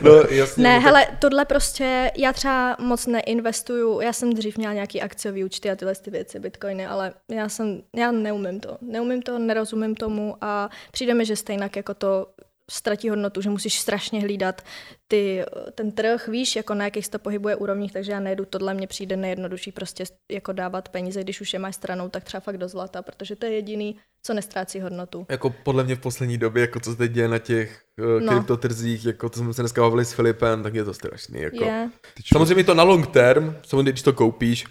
No 0.00 0.12
jasně. 0.30 0.62
Ne, 0.62 0.70
no, 0.70 0.76
tak- 0.76 0.84
hele, 0.84 1.06
tohle 1.18 1.44
prostě, 1.44 2.10
já 2.16 2.32
třeba 2.32 2.76
moc 2.80 3.06
neinvestuju, 3.06 4.00
já 4.00 4.12
jsem 4.12 4.32
dřív 4.32 4.58
měla 4.58 4.74
nějaký 4.74 5.02
akciový 5.02 5.44
účty 5.44 5.70
a 5.70 5.76
tyhle 5.76 5.94
ty 5.94 6.10
věci, 6.10 6.38
bitcoiny, 6.38 6.86
ale 6.86 7.12
já 7.30 7.48
jsem, 7.48 7.82
já 7.96 8.12
neumím 8.12 8.60
to, 8.60 8.78
neumím 8.80 9.22
to, 9.22 9.38
nerozumím 9.38 9.94
tomu 9.94 10.36
a 10.40 10.70
přijde 10.92 11.14
mi, 11.14 11.24
že 11.24 11.36
stejně 11.36 11.70
jako 11.76 11.94
to 11.94 12.26
ztratí 12.70 13.08
hodnotu, 13.08 13.40
že 13.40 13.50
musíš 13.50 13.80
strašně 13.80 14.20
hlídat 14.20 14.62
ty, 15.08 15.44
ten 15.74 15.92
trh, 15.92 16.28
víš, 16.28 16.56
jako 16.56 16.74
na 16.74 16.84
jakých 16.84 17.04
se 17.04 17.10
to 17.10 17.18
pohybuje 17.18 17.56
úrovních, 17.56 17.92
takže 17.92 18.12
já 18.12 18.20
nejdu, 18.20 18.44
tohle 18.44 18.74
mně 18.74 18.86
přijde 18.86 19.16
nejjednodušší 19.16 19.72
prostě 19.72 20.04
jako 20.32 20.52
dávat 20.52 20.88
peníze, 20.88 21.20
když 21.20 21.40
už 21.40 21.52
je 21.52 21.58
máš 21.58 21.74
stranou, 21.74 22.08
tak 22.08 22.24
třeba 22.24 22.40
fakt 22.40 22.58
do 22.58 22.68
zlata, 22.68 23.02
protože 23.02 23.36
to 23.36 23.46
je 23.46 23.52
jediný, 23.52 23.96
co 24.22 24.34
nestrácí 24.34 24.80
hodnotu. 24.80 25.26
Jako 25.30 25.50
podle 25.50 25.84
mě 25.84 25.96
v 25.96 26.00
poslední 26.00 26.38
době, 26.38 26.60
jako 26.60 26.80
co 26.80 26.90
se 26.90 26.96
teď 26.96 27.12
děje 27.12 27.28
na 27.28 27.38
těch 27.38 27.82
uh, 27.98 28.22
No. 28.22 28.32
kryptotrzích, 28.32 29.04
jako 29.04 29.28
to 29.28 29.38
jsme 29.38 29.54
se 29.54 29.62
dneska 29.62 29.80
bavili 29.80 30.04
s 30.04 30.12
Filipem, 30.12 30.62
tak 30.62 30.74
je 30.74 30.84
to 30.84 30.94
strašný. 30.94 31.40
Jako. 31.40 31.64
Je, 31.64 31.90
Samozřejmě 32.32 32.64
to 32.64 32.74
na 32.74 32.82
long 32.82 33.06
term, 33.06 33.56
samozřejmě 33.66 33.92
když 33.92 34.02
to 34.02 34.12
koupíš, 34.12 34.64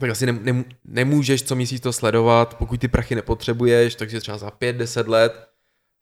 tak 0.00 0.10
asi 0.10 0.26
nem, 0.26 0.44
nem, 0.44 0.64
nemůžeš 0.84 1.42
co 1.42 1.56
měsíc 1.56 1.82
to 1.82 1.92
sledovat, 1.92 2.54
pokud 2.58 2.80
ty 2.80 2.88
prachy 2.88 3.14
nepotřebuješ, 3.14 3.94
takže 3.94 4.20
třeba 4.20 4.38
za 4.38 4.48
5-10 4.48 5.08
let. 5.08 5.53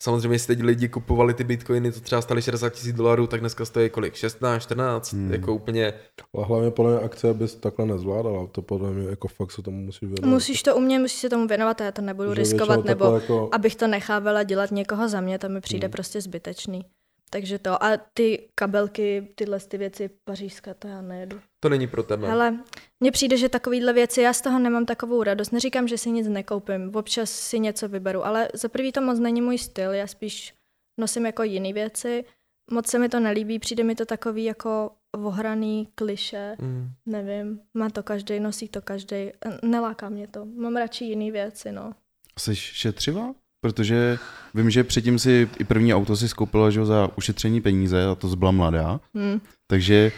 Samozřejmě, 0.02 0.34
jestli 0.34 0.56
teď 0.56 0.64
lidi 0.64 0.88
kupovali 0.88 1.34
ty 1.34 1.44
bitcoiny, 1.44 1.92
to 1.92 2.00
třeba 2.00 2.22
staly 2.22 2.42
60 2.42 2.70
tisíc 2.70 2.96
dolarů, 2.96 3.26
tak 3.26 3.40
dneska 3.40 3.64
stojí 3.64 3.90
kolik? 3.90 4.14
16, 4.14 4.62
14, 4.62 5.12
hmm. 5.12 5.32
jako 5.32 5.54
úplně, 5.54 5.92
Ale 6.34 6.46
hlavně 6.46 6.70
podle 6.70 6.92
mě 6.92 7.00
akce 7.00 7.34
bys 7.34 7.54
takhle 7.54 7.86
nezvládala. 7.86 8.46
To 8.46 8.62
podle 8.62 8.90
mě 8.90 9.10
jako 9.10 9.28
fakt 9.28 9.52
se 9.52 9.62
tomu 9.62 9.78
musí 9.78 10.06
věnovat. 10.06 10.34
musíš 10.34 10.62
to 10.62 10.76
umět, 10.76 10.98
musíš 10.98 11.20
se 11.20 11.28
tomu 11.28 11.46
věnovat 11.46 11.80
a 11.80 11.84
já 11.84 11.92
to 11.92 12.02
nebudu 12.02 12.28
Že 12.28 12.34
riskovat, 12.34 12.84
nebo 12.84 13.14
Jako, 13.14 13.48
abych 13.52 13.76
to 13.76 13.86
nechávala 13.86 14.42
dělat 14.42 14.70
někoho 14.70 15.08
za 15.08 15.20
mě, 15.20 15.38
to 15.38 15.48
mi 15.48 15.60
přijde 15.60 15.86
Hmm. 15.86 15.92
prostě 15.92 16.20
zbytečný. 16.20 16.84
Takže 17.30 17.58
to. 17.58 17.84
A 17.84 17.96
ty 18.14 18.48
kabelky, 18.54 19.32
tyhle 19.34 19.60
ty 19.60 19.78
věci 19.78 20.10
pařížská, 20.24 20.74
to 20.74 20.88
já 20.88 21.02
nejedu. 21.02 21.40
To 21.62 21.68
není 21.68 21.86
pro 21.86 22.02
tebe. 22.02 22.28
Hele, 22.28 22.58
mně 23.00 23.12
přijde, 23.12 23.36
že 23.36 23.48
takovýhle 23.48 23.92
věci, 23.92 24.20
já 24.22 24.32
z 24.32 24.40
toho 24.40 24.58
nemám 24.58 24.86
takovou 24.86 25.22
radost. 25.22 25.50
Neříkám, 25.50 25.88
že 25.88 25.98
si 25.98 26.10
nic 26.10 26.28
nekoupím, 26.28 26.90
občas 26.94 27.30
si 27.30 27.58
něco 27.58 27.88
vyberu, 27.88 28.26
ale 28.26 28.48
za 28.54 28.68
prvý 28.68 28.92
to 28.92 29.00
moc 29.00 29.18
není 29.18 29.40
můj 29.40 29.58
styl, 29.58 29.90
já 29.92 30.06
spíš 30.06 30.54
nosím 31.00 31.26
jako 31.26 31.42
jiné 31.42 31.72
věci. 31.72 32.24
Moc 32.70 32.86
se 32.86 32.98
mi 32.98 33.08
to 33.08 33.20
nelíbí, 33.20 33.58
přijde 33.58 33.84
mi 33.84 33.94
to 33.94 34.04
takový 34.06 34.44
jako 34.44 34.90
ohraný 35.14 35.88
kliše, 35.94 36.56
Mm. 36.60 36.90
nevím, 37.06 37.60
má 37.74 37.90
to 37.90 38.02
každý, 38.02 38.40
nosí 38.40 38.68
to 38.68 38.82
každý, 38.82 39.16
neláká 39.62 40.08
mě 40.08 40.26
to. 40.28 40.44
Mám 40.44 40.76
radši 40.76 41.04
jiné 41.04 41.30
věci, 41.32 41.72
no. 41.72 41.92
Jsi 42.38 42.56
šetřivá? 42.56 43.34
Protože 43.64 44.18
vím, 44.54 44.70
že 44.70 44.84
předtím 44.84 45.18
si 45.18 45.48
i 45.58 45.64
první 45.64 45.94
auto 45.94 46.16
si 46.16 46.28
skoupila 46.28 46.70
že 46.70 46.84
za 46.84 47.08
ušetření 47.16 47.60
peníze 47.60 48.04
a 48.06 48.14
to 48.14 48.36
byla 48.36 48.50
mladá. 48.50 49.00
Hm. 49.16 49.40
Takže 49.70 50.12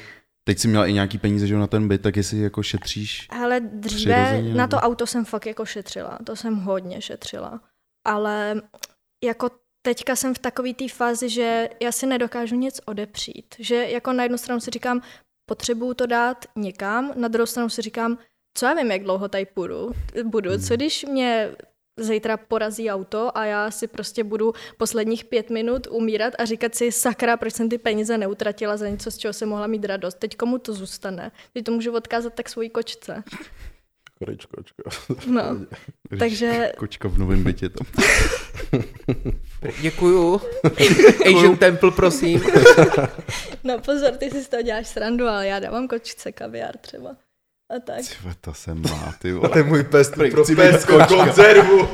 teď 0.44 0.58
si 0.58 0.68
měla 0.68 0.86
i 0.86 0.92
nějaký 0.92 1.18
peníze 1.18 1.46
že 1.46 1.56
na 1.56 1.66
ten 1.66 1.88
byt, 1.88 2.02
tak 2.02 2.16
jestli 2.16 2.38
jako 2.38 2.62
šetříš. 2.62 3.28
Ale 3.30 3.60
dříve 3.60 4.24
Přirozeně, 4.24 4.54
na 4.54 4.66
to 4.66 4.76
auto 4.76 5.06
jsem 5.06 5.24
fakt 5.24 5.46
jako 5.46 5.64
šetřila, 5.66 6.18
to 6.24 6.36
jsem 6.36 6.56
hodně 6.56 7.02
šetřila. 7.02 7.60
Ale 8.06 8.62
jako 9.24 9.50
teďka 9.82 10.16
jsem 10.16 10.34
v 10.34 10.38
takové 10.38 10.74
té 10.74 10.88
fázi, 10.88 11.28
že 11.28 11.68
já 11.82 11.92
si 11.92 12.06
nedokážu 12.06 12.56
nic 12.56 12.80
odepřít. 12.84 13.54
Že 13.58 13.74
jako 13.74 14.12
na 14.12 14.22
jednu 14.22 14.38
stranu 14.38 14.60
si 14.60 14.70
říkám, 14.70 15.02
potřebuju 15.48 15.94
to 15.94 16.06
dát 16.06 16.44
někam, 16.56 17.12
na 17.16 17.28
druhou 17.28 17.46
stranu 17.46 17.68
si 17.68 17.82
říkám, 17.82 18.18
co 18.58 18.66
já 18.66 18.74
vím, 18.74 18.90
jak 18.90 19.02
dlouho 19.02 19.28
tady 19.28 19.46
půjdu, 19.46 19.92
budu. 20.24 20.50
Hmm. 20.50 20.62
Co 20.62 20.74
když 20.74 21.04
mě 21.04 21.50
zítra 22.00 22.36
porazí 22.36 22.90
auto 22.90 23.38
a 23.38 23.44
já 23.44 23.70
si 23.70 23.86
prostě 23.86 24.24
budu 24.24 24.52
posledních 24.78 25.24
pět 25.24 25.50
minut 25.50 25.86
umírat 25.90 26.34
a 26.38 26.44
říkat 26.44 26.74
si, 26.74 26.92
sakra, 26.92 27.36
proč 27.36 27.54
jsem 27.54 27.68
ty 27.68 27.78
peníze 27.78 28.18
neutratila 28.18 28.76
za 28.76 28.88
něco, 28.88 29.10
z 29.10 29.18
čeho 29.18 29.32
jsem 29.32 29.48
mohla 29.48 29.66
mít 29.66 29.84
radost. 29.84 30.14
Teď 30.18 30.36
komu 30.36 30.58
to 30.58 30.72
zůstane? 30.72 31.32
Teď 31.52 31.64
to 31.64 31.72
můžu 31.72 31.92
odkázat 31.92 32.34
tak 32.34 32.48
svojí 32.48 32.70
kočce. 32.70 33.22
Kočka, 34.26 34.62
No, 35.26 35.42
takže 36.18 36.72
Kočka 36.76 37.08
v 37.08 37.18
novém 37.18 37.44
bytě 37.44 37.68
tam. 37.68 37.86
Děkuju. 39.82 40.40
Asian 41.26 41.56
Temple, 41.56 41.90
prosím. 41.90 42.42
no 43.64 43.78
pozor, 43.78 44.10
ty 44.16 44.30
si 44.30 44.44
z 44.44 44.48
toho 44.48 44.62
děláš 44.62 44.88
srandu, 44.88 45.26
ale 45.26 45.46
já 45.46 45.58
dávám 45.58 45.88
kočce 45.88 46.32
kaviár 46.32 46.76
třeba. 46.76 47.16
A 47.76 47.80
tak. 47.80 47.96
Tyve, 47.98 48.34
to 48.40 48.54
jsem 48.54 48.82
má, 48.82 49.14
ty 49.18 49.30
A 49.32 49.34
vole. 49.34 49.48
to 49.48 49.58
je 49.58 49.64
můj 49.64 49.84
pes, 49.84 50.10
pro 50.10 50.30
kočka. 50.30 51.06
konzervu. 51.06 51.88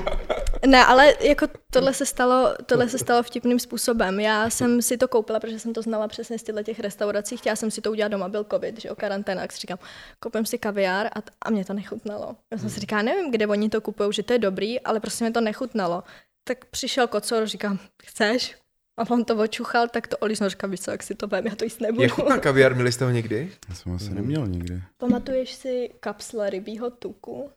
Ne, 0.66 0.84
ale 0.84 1.14
jako 1.20 1.46
tohle 1.70 1.94
se 1.94 2.06
stalo, 2.06 2.54
tohle 2.66 2.88
se 2.88 2.98
stalo 2.98 3.22
vtipným 3.22 3.58
způsobem. 3.58 4.20
Já 4.20 4.50
jsem 4.50 4.82
si 4.82 4.96
to 4.96 5.08
koupila, 5.08 5.40
protože 5.40 5.58
jsem 5.58 5.72
to 5.72 5.82
znala 5.82 6.08
přesně 6.08 6.38
z 6.38 6.42
těchto 6.42 6.62
těch 6.62 6.80
restaurací. 6.80 7.36
Chtěla 7.36 7.56
jsem 7.56 7.70
si 7.70 7.80
to 7.80 7.90
udělat 7.90 8.08
doma, 8.08 8.28
byl 8.28 8.46
covid, 8.50 8.80
že 8.80 8.88
jo, 8.88 8.94
karanténa, 8.96 9.40
tak 9.40 9.52
si 9.52 9.58
říkám, 9.58 9.78
koupím 10.20 10.46
si 10.46 10.58
kaviár 10.58 11.06
a, 11.12 11.20
t- 11.20 11.32
a 11.42 11.50
mě 11.50 11.64
to 11.64 11.72
nechutnalo. 11.72 12.36
Já 12.52 12.58
jsem 12.58 12.70
si 12.70 12.80
říkala, 12.80 13.02
nevím, 13.02 13.30
kde 13.30 13.46
oni 13.46 13.68
to 13.68 13.80
kupují, 13.80 14.12
že 14.12 14.22
to 14.22 14.32
je 14.32 14.38
dobrý, 14.38 14.80
ale 14.80 15.00
prostě 15.00 15.24
mě 15.24 15.32
to 15.32 15.40
nechutnalo. 15.40 16.02
Tak 16.48 16.64
přišel 16.64 17.06
kocor, 17.06 17.46
říkám, 17.46 17.78
chceš? 18.02 18.56
A 19.00 19.10
on 19.10 19.24
to 19.24 19.36
očuchal, 19.36 19.88
tak 19.88 20.06
to 20.06 20.16
olízno, 20.16 20.48
říkám, 20.48 20.70
víš 20.70 20.80
co, 20.80 20.90
jak 20.90 21.02
si 21.02 21.14
to 21.14 21.26
vem, 21.26 21.46
já 21.46 21.56
to 21.56 21.64
jíst 21.64 21.80
nebudu. 21.80 22.02
Je 22.02 22.08
chutná 22.08 22.38
kaviár, 22.38 22.74
měli 22.74 22.92
jste 22.92 23.04
ho 23.04 23.10
někdy? 23.10 23.52
Já 23.68 23.74
jsem 23.74 23.92
asi 23.94 24.10
neměl 24.10 24.46
nikdy. 24.46 24.82
Pamatuješ 24.98 25.54
si 25.54 25.90
kapsle 26.00 26.50
rybího 26.50 26.90
tuku? 26.90 27.50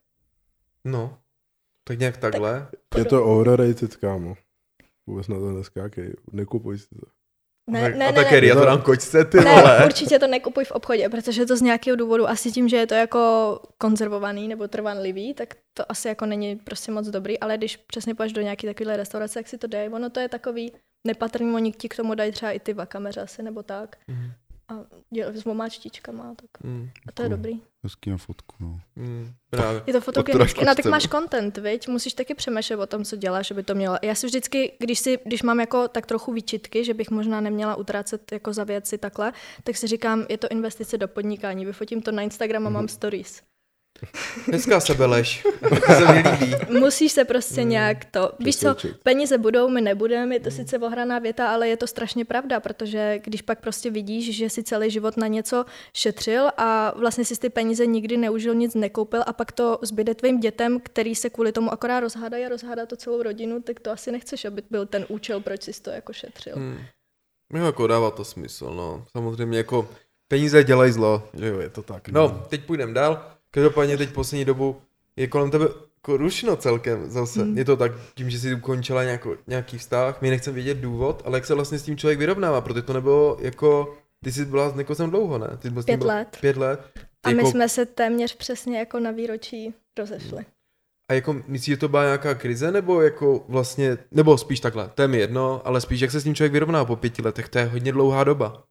No. 0.83 1.17
Tak 1.87 1.99
nějak 1.99 2.17
takhle. 2.17 2.67
Je 2.97 3.05
to 3.05 3.25
overrated, 3.25 3.95
kámo. 3.95 4.35
Vůbec 5.07 5.27
na 5.27 5.39
to 5.39 5.51
neskákej. 5.51 6.13
Nekupuj 6.31 6.77
si 6.77 6.87
to. 6.89 7.05
Ne, 7.69 7.81
tak, 7.81 7.95
ne, 7.95 8.07
a 8.07 8.11
ne, 8.11 8.15
také 8.15 8.41
ne. 8.41 8.47
já 8.47 8.55
to 8.55 8.65
dám 8.65 8.81
kočce, 8.81 9.25
ty 9.25 9.37
Ne, 9.37 9.55
vole. 9.55 9.85
určitě 9.85 10.19
to 10.19 10.27
nekupuj 10.27 10.65
v 10.65 10.71
obchodě, 10.71 11.09
protože 11.09 11.45
to 11.45 11.57
z 11.57 11.61
nějakého 11.61 11.95
důvodu, 11.97 12.29
asi 12.29 12.51
tím, 12.51 12.69
že 12.69 12.77
je 12.77 12.87
to 12.87 12.93
jako 12.93 13.59
konzervovaný 13.77 14.47
nebo 14.47 14.67
trvanlivý, 14.67 15.33
tak 15.33 15.55
to 15.73 15.91
asi 15.91 16.07
jako 16.07 16.25
není 16.25 16.55
prostě 16.55 16.91
moc 16.91 17.07
dobrý, 17.07 17.39
ale 17.39 17.57
když 17.57 17.77
přesně 17.77 18.15
půjdeš 18.15 18.33
do 18.33 18.41
nějaký 18.41 18.67
takovýhle 18.67 18.97
restaurace, 18.97 19.39
jak 19.39 19.47
si 19.47 19.57
to 19.57 19.67
dej, 19.67 19.89
ono 19.93 20.09
to 20.09 20.19
je 20.19 20.29
takový 20.29 20.71
nepatrný, 21.07 21.55
oni 21.55 21.71
ti 21.71 21.89
k 21.89 21.95
tomu 21.95 22.15
dají 22.15 22.31
třeba 22.31 22.51
i 22.51 22.59
ty 22.59 22.73
vakameře 22.73 23.21
asi 23.21 23.43
nebo 23.43 23.63
tak. 23.63 23.95
Mhm. 24.07 24.31
A 24.67 24.73
dělají 25.13 25.37
s 25.37 25.45
omáčtičkama, 25.45 26.35
tak 26.35 26.63
Mm, 26.63 26.89
a 27.07 27.11
to 27.11 27.23
je 27.23 27.29
dobrý. 27.29 27.61
Hezký 27.83 28.09
na 28.09 28.17
fotku, 28.17 28.55
no. 28.59 28.79
mm, 28.95 29.33
právě. 29.49 29.83
Je 29.87 29.93
to 29.93 30.01
fotogenické. 30.01 30.65
No 30.65 30.75
tak 30.75 30.85
máš 30.85 31.07
no. 31.07 31.09
content, 31.09 31.57
viď? 31.57 31.87
Musíš 31.87 32.13
taky 32.13 32.35
přemýšlet 32.35 32.79
o 32.79 32.87
tom, 32.87 33.03
co 33.03 33.15
děláš, 33.15 33.51
aby 33.51 33.63
to 33.63 33.75
mělo. 33.75 33.97
Já 34.01 34.15
si 34.15 34.27
vždycky, 34.27 34.73
když, 34.79 34.99
si, 34.99 35.19
když 35.25 35.43
mám 35.43 35.59
jako 35.59 35.87
tak 35.87 36.05
trochu 36.05 36.33
výčitky, 36.33 36.85
že 36.85 36.93
bych 36.93 37.09
možná 37.09 37.41
neměla 37.41 37.75
utrácet 37.75 38.31
jako 38.31 38.53
za 38.53 38.63
věci 38.63 38.97
takhle, 38.97 39.33
tak 39.63 39.77
si 39.77 39.87
říkám, 39.87 40.25
je 40.29 40.37
to 40.37 40.47
investice 40.47 40.97
do 40.97 41.07
podnikání. 41.07 41.65
Vyfotím 41.65 42.01
to 42.01 42.11
na 42.11 42.21
Instagram 42.21 42.67
a 42.67 42.69
mám 42.69 42.87
stories. 42.87 43.41
Hezká 44.51 44.79
sebelež. 44.79 45.43
Se 45.97 46.13
mi 46.13 46.23
líbí. 46.29 46.55
Musíš 46.79 47.11
se 47.11 47.25
prostě 47.25 47.63
nějak 47.63 48.05
to... 48.05 48.31
Víš 48.39 48.57
co, 48.57 48.75
peníze 49.03 49.37
budou, 49.37 49.69
my 49.69 49.81
nebudeme, 49.81 50.35
je 50.35 50.39
to 50.39 50.51
sice 50.51 50.77
ohraná 50.77 51.19
věta, 51.19 51.53
ale 51.53 51.67
je 51.67 51.77
to 51.77 51.87
strašně 51.87 52.25
pravda, 52.25 52.59
protože 52.59 53.19
když 53.23 53.41
pak 53.41 53.61
prostě 53.61 53.91
vidíš, 53.91 54.35
že 54.35 54.49
si 54.49 54.63
celý 54.63 54.91
život 54.91 55.17
na 55.17 55.27
něco 55.27 55.65
šetřil 55.93 56.49
a 56.57 56.93
vlastně 56.97 57.25
si 57.25 57.39
ty 57.39 57.49
peníze 57.49 57.85
nikdy 57.85 58.17
neužil, 58.17 58.55
nic 58.55 58.75
nekoupil 58.75 59.23
a 59.27 59.33
pak 59.33 59.51
to 59.51 59.79
zbyde 59.81 60.15
tvým 60.15 60.39
dětem, 60.39 60.79
který 60.83 61.15
se 61.15 61.29
kvůli 61.29 61.51
tomu 61.51 61.73
akorát 61.73 61.99
rozhádají 61.99 62.45
a 62.45 62.49
rozhádá 62.49 62.85
to 62.85 62.95
celou 62.95 63.23
rodinu, 63.23 63.61
tak 63.61 63.79
to 63.79 63.91
asi 63.91 64.11
nechceš, 64.11 64.45
aby 64.45 64.61
byl 64.69 64.85
ten 64.85 65.05
účel, 65.09 65.39
proč 65.39 65.63
jsi 65.63 65.81
to 65.81 65.89
jako 65.89 66.13
šetřil. 66.13 66.55
Hmm. 66.55 66.79
Jo, 67.53 67.65
jako 67.65 67.87
dává 67.87 68.11
to 68.11 68.25
smysl, 68.25 68.73
no. 68.75 69.05
Samozřejmě 69.11 69.57
jako 69.57 69.89
peníze 70.27 70.63
dělají 70.63 70.91
zlo, 70.91 71.23
že 71.33 71.47
jo, 71.47 71.59
je 71.59 71.69
to 71.69 71.83
tak. 71.83 72.09
No, 72.09 72.45
teď 72.49 72.63
půjdeme 72.65 72.93
dál. 72.93 73.32
Každopádně 73.53 73.97
teď 73.97 74.13
poslední 74.13 74.45
dobu 74.45 74.81
je 75.15 75.27
kolem 75.27 75.51
tebe 75.51 75.65
jako 75.97 76.17
rušno 76.17 76.55
celkem 76.55 77.11
zase. 77.11 77.41
Hmm. 77.43 77.57
Je 77.57 77.65
to 77.65 77.77
tak 77.77 77.91
tím, 78.15 78.29
že 78.29 78.39
jsi 78.39 78.53
ukončila 78.55 79.03
nějako, 79.03 79.35
nějaký 79.47 79.77
vztah, 79.77 80.21
my 80.21 80.29
nechceme 80.29 80.55
vědět 80.55 80.77
důvod, 80.77 81.21
ale 81.25 81.37
jak 81.37 81.45
se 81.45 81.53
vlastně 81.53 81.79
s 81.79 81.83
tím 81.83 81.97
člověk 81.97 82.19
vyrovnává, 82.19 82.61
protože 82.61 82.81
to 82.81 82.93
nebylo 82.93 83.37
jako, 83.41 83.97
ty 84.23 84.31
jsi 84.31 84.45
byla 84.45 84.69
s 84.69 84.75
Nikosem 84.75 85.09
dlouho, 85.09 85.37
ne? 85.37 85.47
Ty 85.61 85.69
Pět 85.69 85.97
byla- 85.97 86.13
let. 86.15 86.37
Pět 86.41 86.57
let. 86.57 86.79
A 87.23 87.29
my 87.29 87.37
jako, 87.37 87.51
jsme 87.51 87.69
se 87.69 87.85
téměř 87.85 88.35
přesně 88.35 88.79
jako 88.79 88.99
na 88.99 89.11
výročí 89.11 89.73
rozešli. 89.97 90.45
a 91.09 91.13
jako 91.13 91.33
myslíš, 91.47 91.73
že 91.73 91.77
to 91.77 91.87
byla 91.87 92.03
nějaká 92.03 92.35
krize, 92.35 92.71
nebo 92.71 93.01
jako 93.01 93.45
vlastně, 93.47 93.97
nebo 94.11 94.37
spíš 94.37 94.59
takhle, 94.59 94.89
to 94.95 95.01
je 95.01 95.07
mi 95.07 95.17
jedno, 95.17 95.61
ale 95.67 95.81
spíš 95.81 96.01
jak 96.01 96.11
se 96.11 96.19
s 96.19 96.23
tím 96.23 96.35
člověk 96.35 96.51
vyrovná 96.53 96.85
po 96.85 96.95
pěti 96.95 97.21
letech, 97.21 97.49
to 97.49 97.57
je 97.59 97.65
hodně 97.65 97.91
dlouhá 97.91 98.23
doba. 98.23 98.63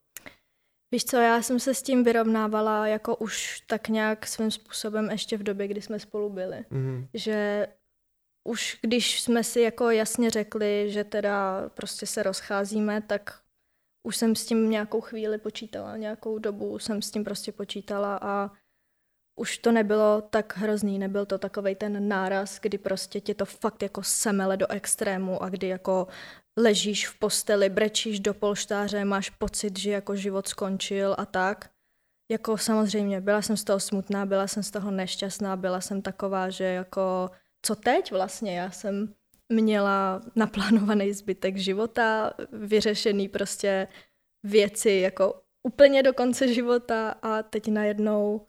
Víš 0.92 1.04
co, 1.04 1.16
já 1.16 1.42
jsem 1.42 1.60
se 1.60 1.74
s 1.74 1.82
tím 1.82 2.04
vyrovnávala 2.04 2.86
jako 2.86 3.16
už 3.16 3.60
tak 3.60 3.88
nějak 3.88 4.26
svým 4.26 4.50
způsobem 4.50 5.10
ještě 5.10 5.36
v 5.36 5.42
době, 5.42 5.68
kdy 5.68 5.82
jsme 5.82 5.98
spolu 5.98 6.30
byli. 6.30 6.64
Mhm. 6.70 7.08
Že 7.14 7.66
už 8.48 8.78
když 8.82 9.20
jsme 9.20 9.44
si 9.44 9.60
jako 9.60 9.90
jasně 9.90 10.30
řekli, 10.30 10.90
že 10.90 11.04
teda 11.04 11.68
prostě 11.68 12.06
se 12.06 12.22
rozcházíme, 12.22 13.00
tak 13.00 13.40
už 14.06 14.16
jsem 14.16 14.36
s 14.36 14.46
tím 14.46 14.70
nějakou 14.70 15.00
chvíli 15.00 15.38
počítala, 15.38 15.96
nějakou 15.96 16.38
dobu 16.38 16.78
jsem 16.78 17.02
s 17.02 17.10
tím 17.10 17.24
prostě 17.24 17.52
počítala 17.52 18.18
a 18.22 18.50
už 19.36 19.58
to 19.58 19.72
nebylo 19.72 20.22
tak 20.30 20.56
hrozný, 20.56 20.98
nebyl 20.98 21.26
to 21.26 21.38
takovej 21.38 21.74
ten 21.74 22.08
náraz, 22.08 22.58
kdy 22.60 22.78
prostě 22.78 23.20
tě 23.20 23.34
to 23.34 23.44
fakt 23.44 23.82
jako 23.82 24.02
semele 24.02 24.56
do 24.56 24.70
extrému 24.70 25.42
a 25.42 25.48
kdy 25.48 25.68
jako 25.68 26.06
ležíš 26.58 27.08
v 27.08 27.18
posteli, 27.18 27.68
brečíš 27.68 28.20
do 28.20 28.34
polštáře, 28.34 29.04
máš 29.04 29.30
pocit, 29.30 29.78
že 29.78 29.90
jako 29.90 30.16
život 30.16 30.48
skončil 30.48 31.14
a 31.18 31.26
tak. 31.26 31.70
Jako 32.30 32.58
samozřejmě, 32.58 33.20
byla 33.20 33.42
jsem 33.42 33.56
z 33.56 33.64
toho 33.64 33.80
smutná, 33.80 34.26
byla 34.26 34.46
jsem 34.46 34.62
z 34.62 34.70
toho 34.70 34.90
nešťastná, 34.90 35.56
byla 35.56 35.80
jsem 35.80 36.02
taková, 36.02 36.50
že 36.50 36.64
jako 36.64 37.30
co 37.66 37.76
teď 37.76 38.12
vlastně, 38.12 38.58
já 38.58 38.70
jsem 38.70 39.14
měla 39.48 40.20
naplánovaný 40.36 41.12
zbytek 41.12 41.56
života, 41.56 42.32
vyřešený 42.52 43.28
prostě 43.28 43.88
věci 44.42 44.90
jako 44.90 45.42
úplně 45.66 46.02
do 46.02 46.12
konce 46.12 46.54
života 46.54 47.10
a 47.22 47.42
teď 47.42 47.68
najednou 47.68 48.46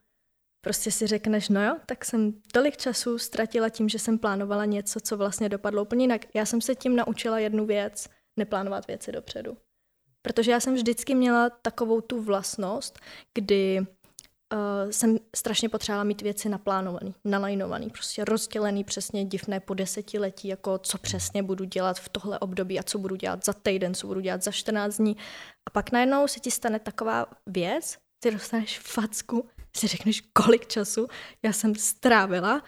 prostě 0.63 0.91
si 0.91 1.07
řekneš, 1.07 1.49
no 1.49 1.65
jo, 1.65 1.75
tak 1.85 2.05
jsem 2.05 2.33
tolik 2.51 2.77
času 2.77 3.17
ztratila 3.17 3.69
tím, 3.69 3.89
že 3.89 3.99
jsem 3.99 4.17
plánovala 4.17 4.65
něco, 4.65 4.99
co 4.99 5.17
vlastně 5.17 5.49
dopadlo 5.49 5.81
úplně 5.81 6.03
jinak. 6.03 6.21
Já 6.33 6.45
jsem 6.45 6.61
se 6.61 6.75
tím 6.75 6.95
naučila 6.95 7.39
jednu 7.39 7.65
věc, 7.65 8.09
neplánovat 8.37 8.87
věci 8.87 9.11
dopředu. 9.11 9.57
Protože 10.21 10.51
já 10.51 10.59
jsem 10.59 10.73
vždycky 10.73 11.15
měla 11.15 11.49
takovou 11.49 12.01
tu 12.01 12.21
vlastnost, 12.21 12.99
kdy 13.33 13.79
uh, 13.79 14.91
jsem 14.91 15.17
strašně 15.35 15.69
potřebovala 15.69 16.03
mít 16.03 16.21
věci 16.21 16.49
naplánovaný, 16.49 17.15
nalajnovaný, 17.25 17.89
prostě 17.89 18.25
rozdělený 18.25 18.83
přesně 18.83 19.25
divné 19.25 19.59
po 19.59 19.73
desetiletí, 19.73 20.47
jako 20.47 20.77
co 20.77 20.97
přesně 20.97 21.43
budu 21.43 21.65
dělat 21.65 21.99
v 21.99 22.09
tohle 22.09 22.39
období 22.39 22.79
a 22.79 22.83
co 22.83 22.97
budu 22.97 23.15
dělat 23.15 23.45
za 23.45 23.53
týden, 23.53 23.93
co 23.93 24.07
budu 24.07 24.19
dělat 24.19 24.43
za 24.43 24.51
14 24.51 24.97
dní. 24.97 25.17
A 25.65 25.69
pak 25.69 25.91
najednou 25.91 26.27
se 26.27 26.39
ti 26.39 26.51
stane 26.51 26.79
taková 26.79 27.25
věc, 27.45 27.97
ty 28.19 28.31
dostaneš 28.31 28.79
facku, 28.79 29.49
si 29.77 29.87
řekneš, 29.87 30.23
kolik 30.33 30.67
času 30.67 31.07
já 31.43 31.53
jsem 31.53 31.75
strávila 31.75 32.63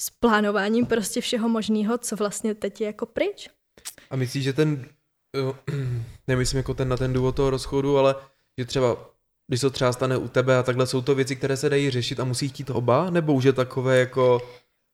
s 0.00 0.10
plánováním 0.10 0.86
prostě 0.86 1.20
všeho 1.20 1.48
možného, 1.48 1.98
co 1.98 2.16
vlastně 2.16 2.54
teď 2.54 2.80
je 2.80 2.86
jako 2.86 3.06
pryč. 3.06 3.48
A 4.10 4.16
myslíš, 4.16 4.44
že 4.44 4.52
ten, 4.52 4.86
jo, 5.36 5.56
nemyslím 6.28 6.56
jako 6.56 6.74
ten 6.74 6.88
na 6.88 6.96
ten 6.96 7.12
důvod 7.12 7.36
toho 7.36 7.50
rozchodu, 7.50 7.98
ale 7.98 8.14
že 8.58 8.64
třeba, 8.64 9.10
když 9.48 9.60
to 9.60 9.70
třeba 9.70 9.92
stane 9.92 10.16
u 10.16 10.28
tebe 10.28 10.56
a 10.56 10.62
takhle, 10.62 10.86
jsou 10.86 11.02
to 11.02 11.14
věci, 11.14 11.36
které 11.36 11.56
se 11.56 11.68
dají 11.68 11.90
řešit 11.90 12.20
a 12.20 12.24
musí 12.24 12.48
chtít 12.48 12.70
oba, 12.70 13.10
nebo 13.10 13.32
už 13.32 13.44
je 13.44 13.52
takové 13.52 13.98
jako, 13.98 14.40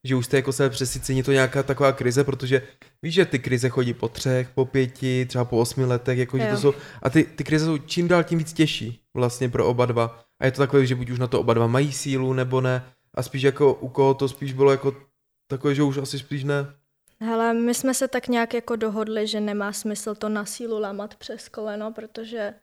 že 0.05 0.17
už 0.17 0.27
jste 0.27 0.37
jako 0.37 0.53
se 0.53 0.71
přesycení 0.71 1.23
to 1.23 1.33
nějaká 1.33 1.63
taková 1.63 1.93
krize, 1.93 2.25
protože 2.25 2.63
víš, 3.03 3.15
že 3.15 3.25
ty 3.25 3.39
krize 3.39 3.69
chodí 3.69 3.95
po 3.95 4.09
třech, 4.09 4.49
po 4.49 4.65
pěti, 4.65 5.27
třeba 5.27 5.45
po 5.45 5.59
osmi 5.59 5.85
letech, 5.85 6.19
jako 6.19 6.39
že 6.39 6.47
to 6.47 6.57
jsou, 6.57 6.75
a 7.03 7.11
ty, 7.11 7.25
ty 7.25 7.45
krize 7.45 7.65
jsou 7.65 7.79
čím 7.79 8.09
dál 8.09 8.25
tím 8.25 8.39
víc 8.39 8.53
těžší 8.53 9.01
vlastně 9.15 9.49
pro 9.49 9.67
oba 9.67 9.87
dva. 9.87 10.28
A 10.41 10.45
je 10.45 10.53
to 10.53 10.59
takové, 10.59 10.87
že 10.87 10.95
buď 10.95 11.11
už 11.11 11.19
na 11.19 11.27
to 11.27 11.41
oba 11.41 11.55
dva 11.55 11.67
mají 11.67 11.93
sílu, 11.93 12.33
nebo 12.33 12.61
ne. 12.61 12.85
A 13.15 13.23
spíš 13.23 13.43
jako 13.43 13.75
u 13.75 13.89
koho 13.89 14.15
to 14.15 14.29
spíš 14.29 14.53
bylo 14.53 14.71
jako 14.71 14.97
takové, 15.51 15.75
že 15.75 15.83
už 15.83 15.97
asi 15.99 16.19
spíš 16.19 16.45
ne. 16.45 16.75
Hele, 17.21 17.55
my 17.55 17.75
jsme 17.75 17.95
se 17.95 18.09
tak 18.09 18.29
nějak 18.29 18.55
jako 18.55 18.77
dohodli, 18.77 19.27
že 19.27 19.41
nemá 19.41 19.73
smysl 19.73 20.15
to 20.15 20.29
na 20.29 20.45
sílu 20.45 20.79
lamat 20.81 21.15
přes 21.15 21.49
koleno, 21.49 21.93
protože 21.93 22.55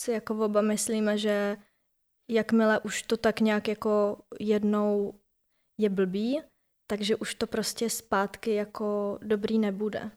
si 0.00 0.10
jako 0.12 0.44
oba 0.44 0.60
myslíme, 0.60 1.18
že 1.18 1.56
jakmile 2.30 2.80
už 2.80 3.02
to 3.02 3.16
tak 3.16 3.40
nějak 3.40 3.68
jako 3.68 4.16
jednou 4.40 5.14
je 5.80 5.88
blbý, 5.88 6.40
takže 6.86 7.16
už 7.16 7.34
to 7.34 7.46
prostě 7.46 7.90
zpátky 7.90 8.54
jako 8.54 9.18
dobrý 9.22 9.58
nebude. 9.58 10.10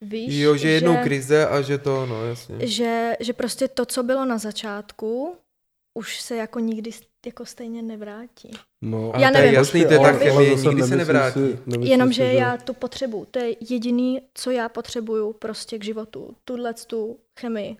Víš, 0.00 0.34
Jo, 0.34 0.56
že 0.56 0.68
jednou 0.70 0.96
krize 1.02 1.46
a 1.48 1.62
že 1.62 1.78
to, 1.78 2.06
no 2.06 2.26
jasně. 2.26 2.66
že, 2.66 3.12
že 3.20 3.32
prostě 3.32 3.68
to, 3.68 3.86
co 3.86 4.02
bylo 4.02 4.24
na 4.24 4.38
začátku, 4.38 5.36
už 5.94 6.20
se 6.20 6.36
jako 6.36 6.58
nikdy 6.58 6.90
jako 7.26 7.46
stejně 7.46 7.82
nevrátí. 7.82 8.50
No, 8.84 9.12
Ale 9.14 9.22
Já 9.22 9.30
to 9.30 9.36
je 9.36 9.42
nevím. 9.42 9.54
jasný, 9.58 9.86
to 9.86 9.92
je 9.92 9.98
tak 9.98 10.14
zase 10.18 10.68
nikdy 10.68 10.82
se 10.82 10.96
nevrátí. 10.96 11.32
si- 11.40 11.58
nemyslím 11.66 11.82
Jenomže 11.82 12.22
si, 12.22 12.28
že- 12.30 12.34
já 12.38 12.56
to 12.56 12.74
potřebuju. 12.74 13.24
To 13.30 13.38
je 13.38 13.56
jediný, 13.70 14.20
co 14.34 14.50
já 14.50 14.68
potřebuju 14.68 15.32
prostě 15.32 15.78
k 15.78 15.84
životu. 15.84 16.36
Tuhle 16.44 16.74
tu 16.74 17.18
chemii. 17.40 17.76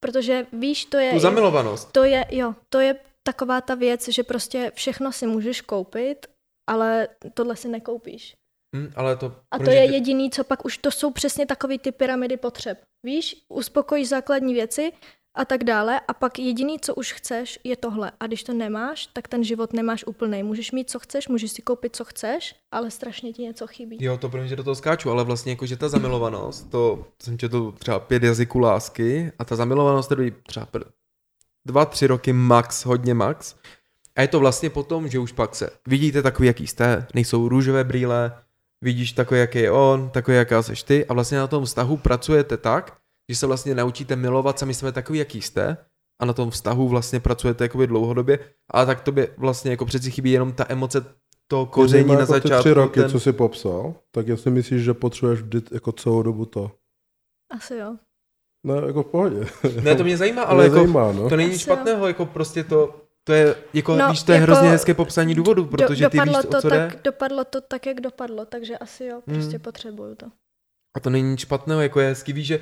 Protože 0.00 0.46
víš, 0.52 0.84
to 0.84 0.96
je... 0.98 1.12
Tu 1.12 1.18
zamilovanost. 1.18 1.92
To 1.92 2.04
je, 2.04 2.24
jo, 2.30 2.54
to 2.68 2.80
je 2.80 2.96
taková 3.22 3.60
ta 3.60 3.74
věc, 3.74 4.08
že 4.08 4.22
prostě 4.22 4.72
všechno 4.74 5.12
si 5.12 5.26
můžeš 5.26 5.60
koupit, 5.60 6.26
ale 6.70 7.08
tohle 7.34 7.56
si 7.56 7.68
nekoupíš. 7.68 8.36
Hm, 8.76 8.92
ale 8.96 9.16
to... 9.16 9.36
A 9.50 9.58
to 9.58 9.70
je 9.70 9.84
jediný, 9.92 10.30
co 10.30 10.44
pak 10.44 10.64
už 10.64 10.78
to 10.78 10.90
jsou 10.90 11.10
přesně 11.10 11.46
takové 11.46 11.78
ty 11.78 11.92
pyramidy 11.92 12.36
potřeb. 12.36 12.80
Víš, 13.06 13.44
uspokojíš 13.48 14.08
základní 14.08 14.54
věci 14.54 14.92
a 15.34 15.44
tak 15.44 15.64
dále 15.64 16.00
a 16.08 16.14
pak 16.14 16.38
jediný, 16.38 16.78
co 16.80 16.94
už 16.94 17.12
chceš, 17.12 17.58
je 17.64 17.76
tohle. 17.76 18.12
A 18.20 18.26
když 18.26 18.44
to 18.44 18.52
nemáš, 18.52 19.06
tak 19.06 19.28
ten 19.28 19.44
život 19.44 19.72
nemáš 19.72 20.04
úplný. 20.04 20.42
Můžeš 20.42 20.72
mít, 20.72 20.90
co 20.90 20.98
chceš, 20.98 21.28
můžeš 21.28 21.52
si 21.52 21.62
koupit, 21.62 21.96
co 21.96 22.04
chceš, 22.04 22.54
ale 22.70 22.90
strašně 22.90 23.32
ti 23.32 23.42
něco 23.42 23.66
chybí. 23.66 23.98
Jo, 24.00 24.18
to 24.18 24.28
mě, 24.28 24.48
že 24.48 24.56
do 24.56 24.64
toho 24.64 24.74
skáču, 24.74 25.10
ale 25.10 25.24
vlastně 25.24 25.52
jako, 25.52 25.66
že 25.66 25.76
ta 25.76 25.88
zamilovanost, 25.88 26.70
to 26.70 27.06
jsem 27.22 27.38
četl 27.38 27.72
třeba 27.72 28.00
pět 28.00 28.22
jazyků 28.22 28.58
lásky 28.58 29.32
a 29.38 29.44
ta 29.44 29.56
zamilovanost 29.56 30.08
trví 30.08 30.32
třeba 30.46 30.66
pr- 30.66 30.84
dva, 31.64 31.84
tři 31.84 32.06
roky 32.06 32.32
max, 32.32 32.84
hodně 32.84 33.14
max. 33.14 33.54
A 34.16 34.22
je 34.22 34.28
to 34.28 34.40
vlastně 34.40 34.70
potom, 34.70 35.08
že 35.08 35.18
už 35.18 35.32
pak 35.32 35.54
se 35.54 35.70
vidíte 35.86 36.22
takový, 36.22 36.46
jaký 36.46 36.66
jste, 36.66 37.06
nejsou 37.14 37.48
růžové 37.48 37.84
brýle, 37.84 38.38
vidíš 38.82 39.12
takový, 39.12 39.40
jaký 39.40 39.58
je 39.58 39.70
on, 39.70 40.10
takový, 40.10 40.36
jaká 40.36 40.62
seš 40.62 40.82
ty 40.82 41.06
a 41.06 41.14
vlastně 41.14 41.38
na 41.38 41.46
tom 41.46 41.64
vztahu 41.64 41.96
pracujete 41.96 42.56
tak, 42.56 42.98
že 43.28 43.36
se 43.36 43.46
vlastně 43.46 43.74
naučíte 43.74 44.16
milovat 44.16 44.58
sami 44.58 44.74
sebe 44.74 44.92
takový, 44.92 45.18
jaký 45.18 45.42
jste 45.42 45.76
a 46.22 46.24
na 46.24 46.32
tom 46.32 46.50
vztahu 46.50 46.88
vlastně 46.88 47.20
pracujete 47.20 47.64
jakoby 47.64 47.86
dlouhodobě, 47.86 48.38
ale 48.70 48.86
tak 48.86 49.00
tobě 49.00 49.28
vlastně 49.36 49.70
jako 49.70 49.86
přeci 49.86 50.10
chybí 50.10 50.30
jenom 50.30 50.52
ta 50.52 50.66
emoce 50.68 51.04
toho 51.48 51.66
koření 51.66 52.08
na 52.08 52.14
jako 52.20 52.32
začátku. 52.32 52.48
Ty 52.56 52.60
tři 52.60 52.72
roky, 52.72 53.00
ten... 53.00 53.10
co 53.10 53.20
jsi 53.20 53.32
popsal, 53.32 53.94
tak 54.10 54.28
jestli 54.28 54.50
myslíš, 54.50 54.82
že 54.82 54.94
potřebuješ 54.94 55.40
vždy 55.40 55.62
jako 55.72 55.92
celou 55.92 56.22
dobu 56.22 56.44
to. 56.44 56.70
Asi 57.50 57.76
jo. 57.76 57.96
Ne, 58.66 58.74
jako 58.86 59.02
v 59.02 59.06
pohodě. 59.06 59.46
Ne, 59.82 59.94
to 59.96 60.04
mě 60.04 60.16
zajímá, 60.16 60.42
To 60.44 60.48
ale 60.50 60.56
mě 60.56 60.64
jako, 60.64 60.74
zajímá, 60.76 61.12
no. 61.12 61.28
to 61.28 61.36
není 61.36 61.48
Asi 61.48 61.54
nic 61.54 61.62
špatného, 61.62 62.06
jako 62.06 62.26
prostě 62.26 62.64
to, 62.64 63.00
to 63.24 63.32
je, 63.32 63.54
jako, 63.74 63.96
No, 63.96 64.10
víš, 64.10 64.22
to 64.22 64.32
je 64.32 64.38
jako 64.40 64.52
hrozně 64.52 64.68
hezké 64.70 64.94
popsání 64.94 65.34
důvodu, 65.34 65.64
protože 65.66 66.04
Do, 66.04 66.10
ty 66.10 66.18
víš, 66.20 66.26
dopadlo, 66.26 66.48
o 66.48 66.52
to 66.52 66.60
co 66.62 66.68
jde. 66.68 66.76
tak, 66.90 67.02
dopadlo 67.02 67.44
to 67.44 67.60
tak, 67.60 67.86
jak 67.86 68.00
dopadlo, 68.00 68.44
takže 68.46 68.78
asi 68.78 69.04
jo, 69.04 69.20
prostě 69.24 69.56
Hmm. 69.56 69.60
potřebuju 69.60 70.14
to. 70.14 70.26
A 70.96 71.00
to 71.00 71.10
není 71.10 71.30
nic 71.30 71.40
špatného, 71.40 71.80
jako 71.80 72.00
je 72.00 72.08
hezký, 72.08 72.32
víš, 72.32 72.46
že 72.46 72.60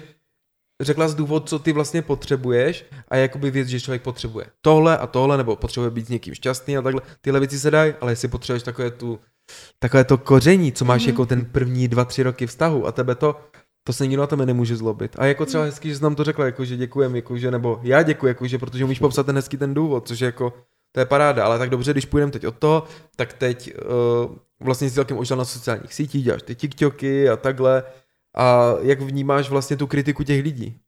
řekla 0.80 1.08
z 1.08 1.14
důvod, 1.14 1.48
co 1.48 1.58
ty 1.58 1.72
vlastně 1.72 2.02
potřebuješ 2.02 2.84
a 3.08 3.16
jakoby 3.16 3.50
věc, 3.50 3.68
že 3.68 3.80
člověk 3.80 4.02
potřebuje 4.02 4.46
tohle 4.60 4.98
a 4.98 5.06
tohle, 5.06 5.36
nebo 5.36 5.56
potřebuje 5.56 5.90
být 5.90 6.06
s 6.06 6.10
někým 6.10 6.34
šťastný 6.34 6.76
a 6.76 6.82
takhle. 6.82 7.02
Tyhle 7.20 7.40
věci 7.40 7.58
se 7.58 7.70
dají, 7.70 7.94
ale 8.00 8.12
jestli 8.12 8.28
potřebuješ 8.28 8.62
takové 8.62 8.90
tu, 8.90 9.20
takové 9.78 10.04
to 10.04 10.18
koření, 10.18 10.72
co 10.72 10.84
máš 10.84 11.02
Mhm. 11.02 11.10
jako 11.10 11.26
ten 11.26 11.44
první 11.44 11.88
dva, 11.88 12.04
tři 12.04 12.22
roky 12.22 12.46
vztahu 12.46 12.86
a 12.86 12.92
tebe 12.92 13.14
to, 13.14 13.36
to 13.84 13.92
se 13.92 14.06
nikdo 14.06 14.20
na 14.20 14.26
tebe 14.26 14.46
nemůže 14.46 14.76
zlobit. 14.76 15.16
A 15.18 15.26
jako 15.26 15.46
třeba 15.46 15.64
hezký, 15.64 15.88
že 15.88 15.96
jsi 15.96 16.02
nám 16.02 16.14
to 16.14 16.24
řekla, 16.24 16.44
jako 16.44 16.64
že 16.64 16.76
děkujem, 16.76 17.16
jako 17.16 17.38
že, 17.38 17.50
nebo 17.50 17.80
já 17.82 18.02
děkuji, 18.02 18.26
jako 18.26 18.46
že, 18.46 18.58
protože 18.58 18.84
umíš 18.84 18.98
popsat 18.98 19.26
ten 19.26 19.36
hezký 19.36 19.56
ten 19.56 19.74
důvod, 19.74 20.08
což 20.08 20.20
je 20.20 20.26
jako, 20.26 20.52
to 20.92 21.00
je 21.00 21.06
paráda, 21.06 21.44
ale 21.44 21.58
tak 21.58 21.70
dobře, 21.70 21.92
když 21.92 22.06
půjdeme 22.06 22.32
teď 22.32 22.46
od 22.46 22.56
toho, 22.58 22.84
tak 23.16 23.32
teď 23.32 23.74
uh, 23.74 24.36
vlastně 24.60 24.88
si 24.88 24.94
celkem 24.94 25.18
užil 25.18 25.36
na 25.36 25.44
sociálních 25.44 25.94
sítích, 25.94 26.24
děláš 26.24 26.42
ty 26.42 26.54
TikToky 26.54 27.28
a 27.28 27.36
takhle. 27.36 27.82
A 28.36 28.74
jak 28.80 29.00
vnímáš 29.00 29.50
vlastně 29.50 29.76
tu 29.76 29.86
kritiku 29.86 30.24
těch 30.24 30.42
lidí? 30.42 30.80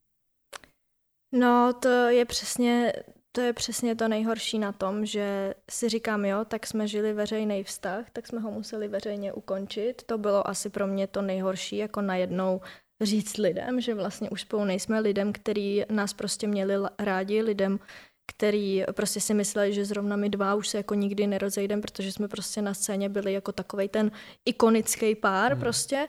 No, 1.32 1.72
to 1.72 1.88
je 1.88 2.24
přesně, 2.24 2.92
to 3.32 3.40
je 3.40 3.52
přesně 3.52 3.96
to 3.96 4.08
nejhorší 4.08 4.58
na 4.58 4.72
tom, 4.72 5.06
že 5.06 5.54
si 5.70 5.88
říkám, 5.88 6.24
jo, 6.24 6.44
tak 6.44 6.66
jsme 6.66 6.88
žili 6.88 7.12
veřejný 7.12 7.64
vztah, 7.64 8.10
tak 8.12 8.26
jsme 8.26 8.40
ho 8.40 8.50
museli 8.50 8.88
veřejně 8.88 9.32
ukončit. 9.32 10.02
To 10.02 10.18
bylo 10.18 10.48
asi 10.48 10.70
pro 10.70 10.86
mě 10.86 11.06
to 11.06 11.22
nejhorší, 11.22 11.76
jako 11.76 12.00
najednou 12.00 12.60
říct 13.00 13.36
lidem, 13.36 13.80
že 13.80 13.94
vlastně 13.94 14.30
už 14.30 14.40
spolu 14.40 14.64
nejsme 14.64 15.00
lidem, 15.00 15.32
který 15.32 15.82
nás 15.90 16.12
prostě 16.12 16.46
měli 16.46 16.74
rádi, 16.98 17.42
lidem, 17.42 17.78
který 18.26 18.84
prostě 18.92 19.20
si 19.20 19.34
mysleli, 19.34 19.72
že 19.72 19.84
zrovna 19.84 20.16
my 20.16 20.28
dva 20.28 20.54
už 20.54 20.68
se 20.68 20.76
jako 20.76 20.94
nikdy 20.94 21.26
nerozejdem, 21.26 21.80
protože 21.80 22.12
jsme 22.12 22.28
prostě 22.28 22.62
na 22.62 22.74
scéně 22.74 23.08
byli 23.08 23.32
jako 23.32 23.52
takovej 23.52 23.88
ten 23.88 24.10
ikonický 24.44 25.14
pár 25.14 25.52
hmm. 25.52 25.60
prostě, 25.60 26.08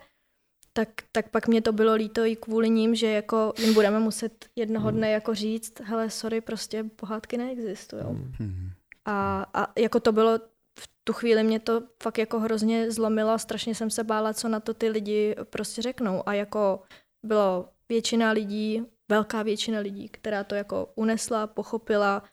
tak, 0.78 0.90
tak 1.12 1.30
pak 1.30 1.48
mě 1.48 1.62
to 1.62 1.72
bylo 1.72 1.94
líto 1.94 2.26
i 2.26 2.36
kvůli 2.36 2.70
ním, 2.70 2.96
že 2.96 3.08
jako 3.08 3.54
jim 3.60 3.74
budeme 3.74 4.00
muset 4.00 4.46
jednoho 4.56 4.92
dne 4.92 5.10
jako 5.10 5.36
říct, 5.36 5.80
hele, 5.80 6.10
sorry, 6.10 6.42
prostě 6.42 6.84
pohádky 6.84 7.38
neexistují. 7.38 8.04
Hmm. 8.04 8.70
A, 9.06 9.46
a 9.54 9.80
jako 9.80 10.00
to 10.00 10.12
bylo, 10.12 10.38
v 10.80 10.90
tu 11.04 11.14
chvíli 11.14 11.44
mě 11.44 11.60
to 11.60 11.84
fakt 12.04 12.18
jako 12.18 12.40
hrozně 12.40 12.92
zlomilo 12.92 13.32
a 13.32 13.38
strašně 13.38 13.76
jsem 13.76 13.90
se 13.90 14.04
bála, 14.04 14.34
co 14.34 14.48
na 14.48 14.60
to 14.60 14.74
ty 14.74 14.90
lidi 14.90 15.36
prostě 15.50 15.82
řeknou. 15.82 16.30
A 16.30 16.34
jako 16.34 16.82
bylo 17.24 17.70
většina 17.90 18.32
lidí, 18.32 18.84
velká 19.10 19.44
většina 19.44 19.80
lidí, 19.80 20.10
která 20.10 20.44
to 20.44 20.56
jako 20.56 20.90
unesla, 20.96 21.48
pochopila, 21.48 22.24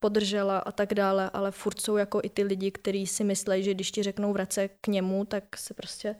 podržela 0.00 0.58
a 0.58 0.72
tak 0.72 0.94
dále, 0.94 1.30
ale 1.32 1.50
furt 1.50 1.80
jsou 1.80 1.96
jako 1.96 2.20
i 2.22 2.30
ty 2.30 2.42
lidi, 2.42 2.70
kteří 2.70 3.06
si 3.06 3.24
myslí, 3.24 3.62
že 3.62 3.74
když 3.74 3.90
ti 3.90 4.02
řeknou 4.02 4.32
vrace 4.32 4.68
k 4.68 4.86
němu, 4.86 5.24
tak 5.24 5.56
se 5.56 5.74
prostě 5.74 6.16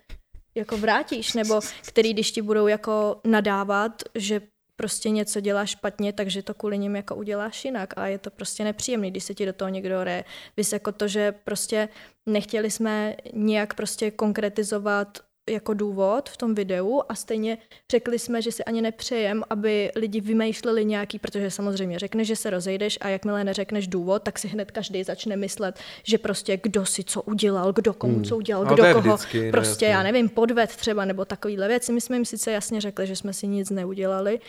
jako 0.55 0.77
vrátíš, 0.77 1.33
nebo 1.33 1.61
který 1.89 2.13
když 2.13 2.33
ti 2.33 2.43
budou 2.43 2.67
jako 2.67 3.21
nadávat, 3.25 4.03
že 4.15 4.41
prostě 4.77 5.11
něco 5.11 5.41
děláš 5.41 5.71
špatně, 5.71 6.13
takže 6.13 6.43
to 6.43 6.55
kvůli 6.55 6.79
ním 6.79 6.97
jako 6.97 7.15
uděláš 7.15 7.65
jinak 7.65 7.99
a 7.99 8.07
je 8.07 8.19
to 8.19 8.31
prostě 8.31 8.65
nepříjemný, 8.65 9.11
když 9.11 9.25
se 9.25 9.35
ti 9.35 9.47
do 9.47 9.53
toho 9.53 9.69
někdo 9.69 10.05
re. 10.05 10.25
Vys 10.57 10.73
jako 10.73 10.93
to, 10.93 11.09
že 11.09 11.33
prostě 11.33 11.89
nechtěli 12.27 12.71
jsme 12.71 13.17
nějak 13.33 13.75
prostě 13.75 14.11
konkretizovat 14.11 15.19
jako 15.51 15.75
důvod 15.75 16.29
v 16.31 16.37
tom 16.37 16.55
videu 16.55 17.03
a 17.09 17.15
stejně 17.15 17.59
řekli 17.91 18.19
jsme, 18.19 18.43
že 18.43 18.53
si 18.53 18.65
ani 18.65 18.83
nepřejem, 18.83 19.43
aby 19.51 19.93
lidi 19.97 20.21
vymýšleli 20.21 20.85
nějaký, 20.85 21.19
protože 21.19 21.51
samozřejmě 21.51 21.99
řekneš, 21.99 22.29
že 22.29 22.37
se 22.37 22.51
rozejdeš 22.51 22.99
a 23.01 23.09
jakmile 23.09 23.45
neřekneš 23.45 23.87
důvod, 23.87 24.23
tak 24.23 24.39
si 24.39 24.49
hned 24.49 24.71
každý 24.71 25.05
začne 25.05 25.37
myslet, 25.37 25.79
že 26.05 26.19
prostě 26.19 26.61
kdo 26.63 26.87
si 26.87 27.05
co 27.05 27.23
udělal, 27.23 27.73
kdo 27.73 27.93
komu 27.95 28.15
hmm. 28.15 28.25
co 28.25 28.37
udělal, 28.37 28.65
kdo 28.65 28.83
koho, 28.93 29.01
vždycky, 29.01 29.51
prostě 29.51 29.85
ne, 29.85 29.93
já 29.93 30.03
nevím, 30.03 30.29
podved 30.29 30.77
třeba 30.77 31.05
nebo 31.05 31.25
takovýhle 31.25 31.69
věci. 31.69 31.93
My 31.93 32.01
jsme 32.01 32.17
jim 32.17 32.25
sice 32.25 32.53
jasně 32.53 32.81
řekli, 32.81 33.07
že 33.07 33.17
jsme 33.17 33.33
si 33.33 33.47
nic 33.47 33.71
neudělali, 33.71 34.41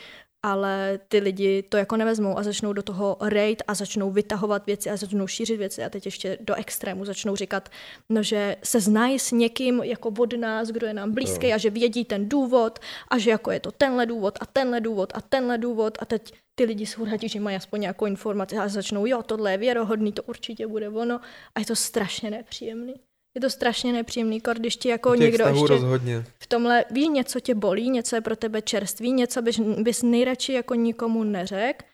ale 0.44 0.98
ty 1.08 1.18
lidi 1.18 1.62
to 1.62 1.76
jako 1.76 1.96
nevezmou 1.96 2.38
a 2.38 2.42
začnou 2.42 2.72
do 2.72 2.82
toho 2.82 3.16
rejt 3.20 3.62
a 3.66 3.74
začnou 3.74 4.10
vytahovat 4.10 4.66
věci 4.66 4.90
a 4.90 4.96
začnou 4.96 5.26
šířit 5.26 5.56
věci 5.56 5.84
a 5.84 5.90
teď 5.90 6.04
ještě 6.04 6.38
do 6.40 6.54
extrému 6.54 7.04
začnou 7.04 7.36
říkat, 7.36 7.68
no, 8.08 8.22
že 8.22 8.56
se 8.64 8.80
znají 8.80 9.18
s 9.18 9.32
někým 9.32 9.82
jako 9.82 10.12
od 10.18 10.32
nás, 10.36 10.68
kdo 10.68 10.86
je 10.86 10.94
nám 10.94 11.12
blízký 11.12 11.52
a 11.52 11.58
že 11.58 11.70
vědí 11.70 12.04
ten 12.04 12.28
důvod 12.28 12.78
a 13.08 13.18
že 13.18 13.30
jako 13.30 13.50
je 13.50 13.60
to 13.60 13.72
tenhle 13.72 14.06
důvod 14.06 14.38
a 14.40 14.46
tenhle 14.46 14.80
důvod 14.80 15.12
a 15.14 15.20
tenhle 15.20 15.58
důvod. 15.58 15.98
A 16.00 16.04
teď 16.04 16.32
ty 16.54 16.64
lidi 16.64 16.86
jsou 16.86 17.04
rádi, 17.04 17.28
že 17.28 17.40
mají 17.40 17.56
aspoň 17.56 17.80
nějakou 17.80 18.06
informaci 18.06 18.56
a 18.56 18.68
začnou, 18.68 19.06
jo, 19.06 19.22
tohle 19.22 19.52
je 19.52 19.58
věrohodný, 19.58 20.12
to 20.12 20.22
určitě 20.22 20.66
bude 20.66 20.88
ono. 20.88 21.20
A 21.54 21.60
je 21.60 21.66
to 21.66 21.76
strašně 21.76 22.30
nepříjemný 22.30 22.94
je 23.34 23.40
to 23.40 23.50
strašně 23.50 23.92
nepříjemný, 23.92 24.40
kor, 24.40 24.58
když 24.58 24.76
ti 24.76 24.88
jako 24.88 25.14
někdo 25.14 25.46
ještě 25.46 25.66
rozhodně. 25.66 26.24
v 26.38 26.46
tomhle 26.46 26.84
ví, 26.90 27.08
něco 27.08 27.40
tě 27.40 27.54
bolí, 27.54 27.90
něco 27.90 28.16
je 28.16 28.20
pro 28.20 28.36
tebe 28.36 28.62
čerství, 28.62 29.12
něco 29.12 29.42
bys, 29.42 29.60
bys 29.60 30.02
nejradši 30.02 30.52
jako 30.52 30.74
nikomu 30.74 31.24
neřek 31.24 31.84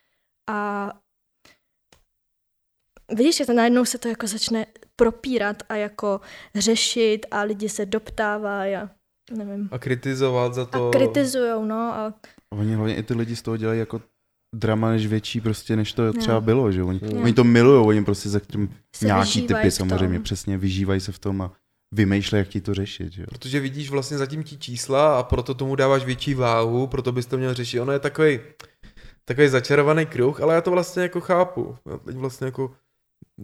a 0.51 0.91
vidíš, 3.14 3.36
že 3.36 3.47
to 3.47 3.53
najednou 3.53 3.84
se 3.84 3.99
to 3.99 4.09
jako 4.09 4.26
začne 4.26 4.66
propírat 4.97 5.62
a 5.68 5.76
jako 5.76 6.20
řešit 6.55 7.26
a 7.30 7.43
lidi 7.43 7.68
se 7.68 7.86
doptávají 7.86 8.76
a 8.76 8.91
nevím. 9.36 9.68
A 9.72 9.78
kritizovat 9.78 10.55
za 10.55 10.64
to. 10.64 10.88
A 10.88 10.91
kritizujou, 10.91 11.64
no. 11.64 11.76
A... 11.76 12.14
Oni 12.53 12.74
hlavně 12.74 12.97
i 12.97 13.03
ty 13.03 13.14
lidi 13.14 13.36
z 13.36 13.43
toho 13.43 13.57
dělají 13.57 13.78
jako 13.78 14.03
drama 14.55 14.91
než 14.91 15.07
větší 15.07 15.41
prostě, 15.41 15.77
než 15.77 15.93
to 15.93 16.13
třeba 16.13 16.35
no. 16.35 16.41
bylo, 16.41 16.73
že 16.73 16.83
oni, 16.83 17.01
no. 17.15 17.23
oni 17.23 17.33
to 17.33 17.45
milují, 17.45 17.87
oni 17.87 18.05
prostě 18.05 18.29
za 18.29 18.41
tím 18.41 18.75
nějaký 19.03 19.43
typy 19.43 19.71
samozřejmě 19.71 20.21
přesně 20.21 20.59
vyžívají 20.59 21.01
se 21.01 21.13
v 21.13 21.19
tom 21.19 21.43
a 21.43 21.53
vymýšlejí, 21.95 22.41
jak 22.41 22.49
ti 22.49 22.61
to 22.61 22.75
řešit. 22.75 23.13
Že? 23.13 23.27
Protože 23.27 23.61
vidíš 23.61 23.91
vlastně 23.91 24.19
zatím 24.19 24.43
ti 24.43 24.57
čísla 24.57 25.19
a 25.19 25.23
proto 25.23 25.55
tomu 25.55 25.77
dáváš 25.77 26.05
větší 26.05 26.35
váhu, 26.35 26.87
proto 26.87 27.13
bys 27.13 27.27
to 27.27 27.39
měl 27.39 27.55
řešit. 27.55 27.81
Ono 27.81 27.93
je 27.93 27.99
takový 27.99 28.41
takový 29.25 29.49
začarovaný 29.49 30.07
kruh, 30.07 30.41
ale 30.41 30.55
já 30.55 30.61
to 30.61 30.71
vlastně 30.71 31.03
jako 31.03 31.21
chápu. 31.21 31.77
Já 31.91 31.97
teď 31.97 32.17
vlastně 32.17 32.45
jako 32.45 32.75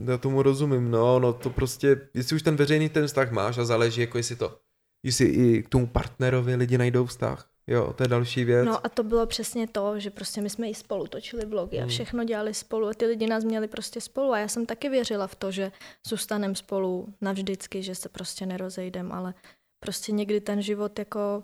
já 0.07 0.19
tomu 0.19 0.43
rozumím, 0.43 0.91
no, 0.91 1.19
no 1.19 1.33
to 1.33 1.51
prostě, 1.51 2.09
jestli 2.15 2.37
už 2.37 2.43
ten 2.43 2.57
veřejný 2.57 2.89
ten 2.89 3.07
vztah 3.07 3.31
máš 3.31 3.59
a 3.59 3.65
záleží, 3.65 4.01
jako 4.01 4.19
jestli 4.19 4.37
to, 4.37 4.59
jestli 5.05 5.27
i 5.27 5.63
k 5.63 5.69
tomu 5.69 5.87
partnerovi 5.87 6.55
lidi 6.55 6.79
najdou 6.79 7.07
vztah, 7.07 7.49
Jo, 7.69 7.93
to 7.93 8.03
je 8.03 8.09
další 8.09 8.45
věc. 8.45 8.67
No 8.67 8.87
a 8.87 8.89
to 8.89 9.03
bylo 9.03 9.27
přesně 9.27 9.69
to, 9.69 10.01
že 10.01 10.11
prostě 10.11 10.41
my 10.41 10.51
jsme 10.51 10.71
i 10.71 10.75
spolu 10.75 11.07
točili 11.07 11.47
vlogy 11.47 11.79
a 11.79 11.81
hmm. 11.81 11.89
všechno 11.89 12.25
dělali 12.25 12.55
spolu 12.55 12.89
a 12.89 12.95
ty 12.95 13.07
lidi 13.07 13.27
nás 13.27 13.45
měli 13.45 13.69
prostě 13.69 14.01
spolu 14.01 14.33
a 14.33 14.39
já 14.39 14.49
jsem 14.49 14.67
taky 14.67 14.89
věřila 14.89 15.27
v 15.27 15.35
to, 15.35 15.51
že 15.51 15.73
zůstaneme 16.07 16.55
spolu 16.55 17.14
navždycky, 17.21 17.83
že 17.83 17.95
se 17.95 18.09
prostě 18.09 18.47
nerozejdem, 18.47 19.12
ale 19.12 19.35
prostě 19.81 20.12
někdy 20.12 20.41
ten 20.41 20.62
život 20.62 20.99
jako 20.99 21.43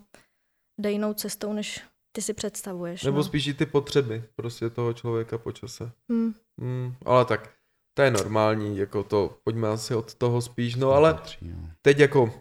jde 0.81 0.93
jinou 0.93 1.15
cestou, 1.15 1.53
než 1.53 1.81
ty 2.13 2.23
si 2.23 2.35
představuješ. 2.35 3.03
Nebo 3.03 3.17
no. 3.17 3.25
spíš 3.25 3.47
i 3.47 3.55
ty 3.55 3.67
potřeby 3.67 4.25
prostě 4.37 4.71
toho 4.71 4.93
člověka 4.93 5.39
po 5.39 5.53
čase. 5.53 5.91
Hmm. 6.11 6.35
Hmm, 6.61 6.95
ale 7.05 7.25
tak 7.25 7.51
to 7.95 8.03
je 8.03 8.11
normální, 8.11 8.79
jako 8.79 9.03
to, 9.03 9.39
pojďme 9.45 9.69
asi 9.69 9.95
od 9.95 10.15
toho 10.15 10.43
spíš, 10.43 10.75
no 10.75 10.91
ale 10.91 11.23
teď 11.83 11.99
jako, 11.99 12.35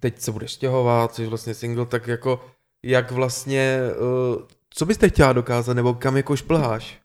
teď 0.00 0.20
se 0.20 0.32
budeš 0.32 0.52
stěhovat, 0.52 1.14
jsi 1.14 1.26
vlastně 1.26 1.54
single, 1.54 1.86
tak 1.86 2.06
jako 2.06 2.50
jak 2.84 3.10
vlastně, 3.10 3.78
uh, 4.00 4.42
co 4.70 4.86
byste 4.86 5.08
chtěla 5.08 5.32
dokázat, 5.32 5.74
nebo 5.74 5.94
kam 5.94 6.16
jako 6.16 6.36
šplháš? 6.36 7.02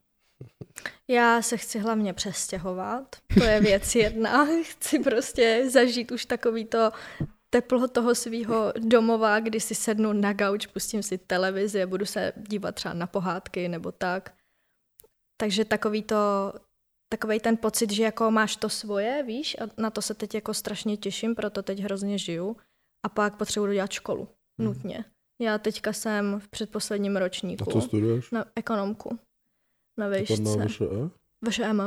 Já 1.08 1.42
se 1.42 1.58
chci 1.58 1.80
hlavně 1.80 2.14
přestěhovat, 2.14 3.16
to 3.38 3.44
je 3.44 3.62
věc 3.62 3.96
jedna. 3.96 4.48
Chci 4.64 5.00
prostě 5.00 5.70
zažít 5.70 6.12
už 6.12 6.26
takový 6.26 6.66
to 6.66 6.92
teplo 7.50 7.88
toho 7.88 8.16
svého 8.16 8.74
domova, 8.80 9.40
kdy 9.40 9.60
si 9.60 9.76
sednu 9.76 10.14
na 10.14 10.34
gauč, 10.34 10.66
pustím 10.66 11.04
si 11.04 11.18
televizi 11.18 11.84
a 11.84 11.88
budu 11.88 12.06
se 12.06 12.34
dívat 12.36 12.76
třeba 12.76 12.94
na 12.94 13.08
pohádky 13.08 13.68
nebo 13.68 13.92
tak. 13.92 14.34
Takže 15.38 15.66
takový 15.66 16.04
to, 16.04 16.54
takový 17.10 17.40
ten 17.40 17.58
pocit, 17.58 17.92
že 17.92 18.04
jako 18.04 18.32
máš 18.32 18.56
to 18.56 18.70
svoje, 18.70 19.24
víš, 19.24 19.58
a 19.62 19.82
na 19.82 19.90
to 19.90 20.02
se 20.02 20.14
teď 20.14 20.36
jako 20.36 20.54
strašně 20.54 20.98
těším, 20.98 21.36
proto 21.36 21.64
teď 21.64 21.80
hrozně 21.80 22.18
žiju. 22.18 22.58
A 23.06 23.10
pak 23.10 23.38
potřebuji 23.38 23.74
dělat 23.74 23.92
školu, 23.92 24.28
hmm. 24.60 24.68
nutně. 24.68 25.06
Já 25.42 25.58
teďka 25.58 25.94
jsem 25.94 26.40
v 26.40 26.48
předposledním 26.48 27.18
ročníku. 27.18 27.70
A 27.70 27.74
co 27.74 27.82
studuješ? 27.82 28.32
Na 28.32 28.46
ekonomku. 28.56 29.20
Na 30.00 30.08
výšce. 30.08 30.42
Na 30.42 30.66
VŠE? 30.66 30.86
VŠM. 31.50 31.82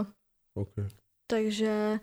OK. 0.55 0.75
Takže... 1.31 2.01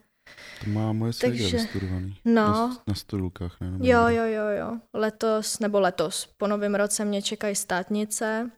To 0.63 0.69
má 0.69 0.93
moje 0.93 1.13
takže, 1.21 1.57
vystudovaný. 1.57 2.17
No. 2.25 2.33
Na, 2.33 2.83
na 2.87 2.93
studulkách, 2.93 3.61
ne? 3.61 3.77
Jo, 3.81 4.07
jo, 4.07 4.23
jo, 4.25 4.47
jo. 4.59 4.79
Letos, 4.93 5.59
nebo 5.59 5.79
letos, 5.79 6.29
po 6.37 6.47
novém 6.47 6.75
roce 6.75 7.05
mě 7.05 7.21
čekají 7.21 7.55
státnice. 7.55 8.51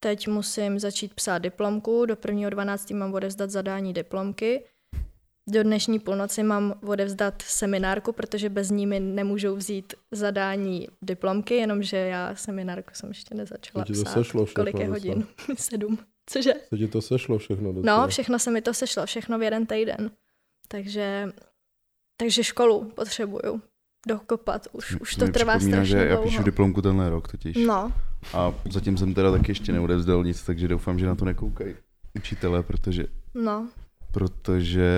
Teď 0.00 0.28
musím 0.28 0.78
začít 0.78 1.14
psát 1.14 1.38
diplomku. 1.38 2.06
Do 2.06 2.14
1.12. 2.14 2.96
mám 2.96 3.14
odevzdat 3.14 3.50
zadání 3.50 3.92
diplomky 3.92 4.64
do 5.48 5.62
dnešní 5.62 5.98
půlnoci 5.98 6.42
mám 6.42 6.74
odevzdat 6.86 7.42
seminárku, 7.42 8.12
protože 8.12 8.48
bez 8.48 8.70
ní 8.70 8.86
mi 8.86 9.00
nemůžou 9.00 9.56
vzít 9.56 9.94
zadání 10.12 10.88
diplomky, 11.02 11.54
jenomže 11.54 11.96
já 11.96 12.34
seminárku 12.34 12.90
jsem 12.92 13.08
ještě 13.08 13.34
nezačala 13.34 13.84
to 13.84 13.92
psát. 13.92 14.12
Sešlo 14.12 14.46
Kolik 14.54 14.78
je 14.78 14.88
hodin? 14.88 15.26
Sedm. 15.56 15.98
Cože? 16.26 16.52
To 16.70 16.76
ti 16.76 16.88
to 16.88 17.02
sešlo 17.02 17.38
všechno? 17.38 17.72
Docela. 17.72 18.00
No, 18.00 18.08
všechno 18.08 18.38
se 18.38 18.50
mi 18.50 18.62
to 18.62 18.74
sešlo, 18.74 19.06
všechno 19.06 19.38
v 19.38 19.42
jeden 19.42 19.66
týden. 19.66 20.10
Takže, 20.68 21.28
takže 22.16 22.44
školu 22.44 22.84
potřebuju 22.84 23.62
dokopat, 24.08 24.66
už, 24.72 24.96
už 25.00 25.14
to 25.14 25.28
trvá 25.28 25.60
strašně 25.60 25.84
že 25.84 26.06
já 26.06 26.16
píšu 26.16 26.42
diplomku 26.42 26.82
tenhle 26.82 27.10
rok 27.10 27.28
totiž. 27.28 27.56
No. 27.56 27.92
A 28.34 28.54
zatím 28.70 28.96
jsem 28.96 29.14
teda 29.14 29.30
taky 29.30 29.50
ještě 29.50 29.72
neodevzdal 29.72 30.24
nic, 30.24 30.42
takže 30.42 30.68
doufám, 30.68 30.98
že 30.98 31.06
na 31.06 31.14
to 31.14 31.24
nekoukají 31.24 31.74
učitele, 32.14 32.62
protože 32.62 33.06
no 33.34 33.68
protože 34.12 34.90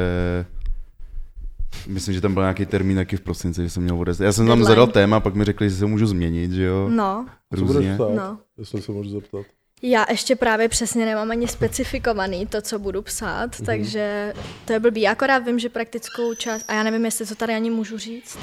myslím, 1.86 2.14
že 2.14 2.20
tam 2.20 2.34
byl 2.34 2.42
nějaký 2.42 2.66
termín 2.66 2.96
taky 2.96 3.16
v 3.16 3.20
prosinci, 3.20 3.62
že 3.62 3.70
jsem 3.70 3.82
měl 3.82 3.98
odezdat. 3.98 4.24
Já 4.24 4.32
jsem 4.32 4.46
tam 4.46 4.64
zadal 4.64 4.86
téma, 4.86 5.20
pak 5.20 5.34
mi 5.34 5.44
řekli, 5.44 5.70
že 5.70 5.76
se 5.76 5.86
můžu 5.86 6.06
změnit, 6.06 6.52
že 6.52 6.64
jo? 6.64 6.88
No. 6.88 7.26
Různě. 7.50 7.94
Co 7.96 8.10
no. 8.14 8.38
Jestli 8.58 8.82
se 8.82 8.92
můžu 8.92 9.10
zeptat. 9.10 9.46
Já 9.82 10.06
ještě 10.10 10.36
právě 10.36 10.68
přesně 10.68 11.06
nemám 11.06 11.30
ani 11.30 11.48
specifikovaný 11.48 12.46
to, 12.46 12.62
co 12.62 12.78
budu 12.78 13.02
psát, 13.02 13.50
mm-hmm. 13.50 13.64
takže 13.64 14.32
to 14.64 14.72
je 14.72 14.80
blbý. 14.80 15.08
Akorát 15.08 15.38
vím, 15.38 15.58
že 15.58 15.68
praktickou 15.68 16.34
část, 16.34 16.64
a 16.68 16.74
já 16.74 16.82
nevím, 16.82 17.04
jestli 17.04 17.26
to 17.26 17.34
tady 17.34 17.54
ani 17.54 17.70
můžu 17.70 17.98
říct. 17.98 18.38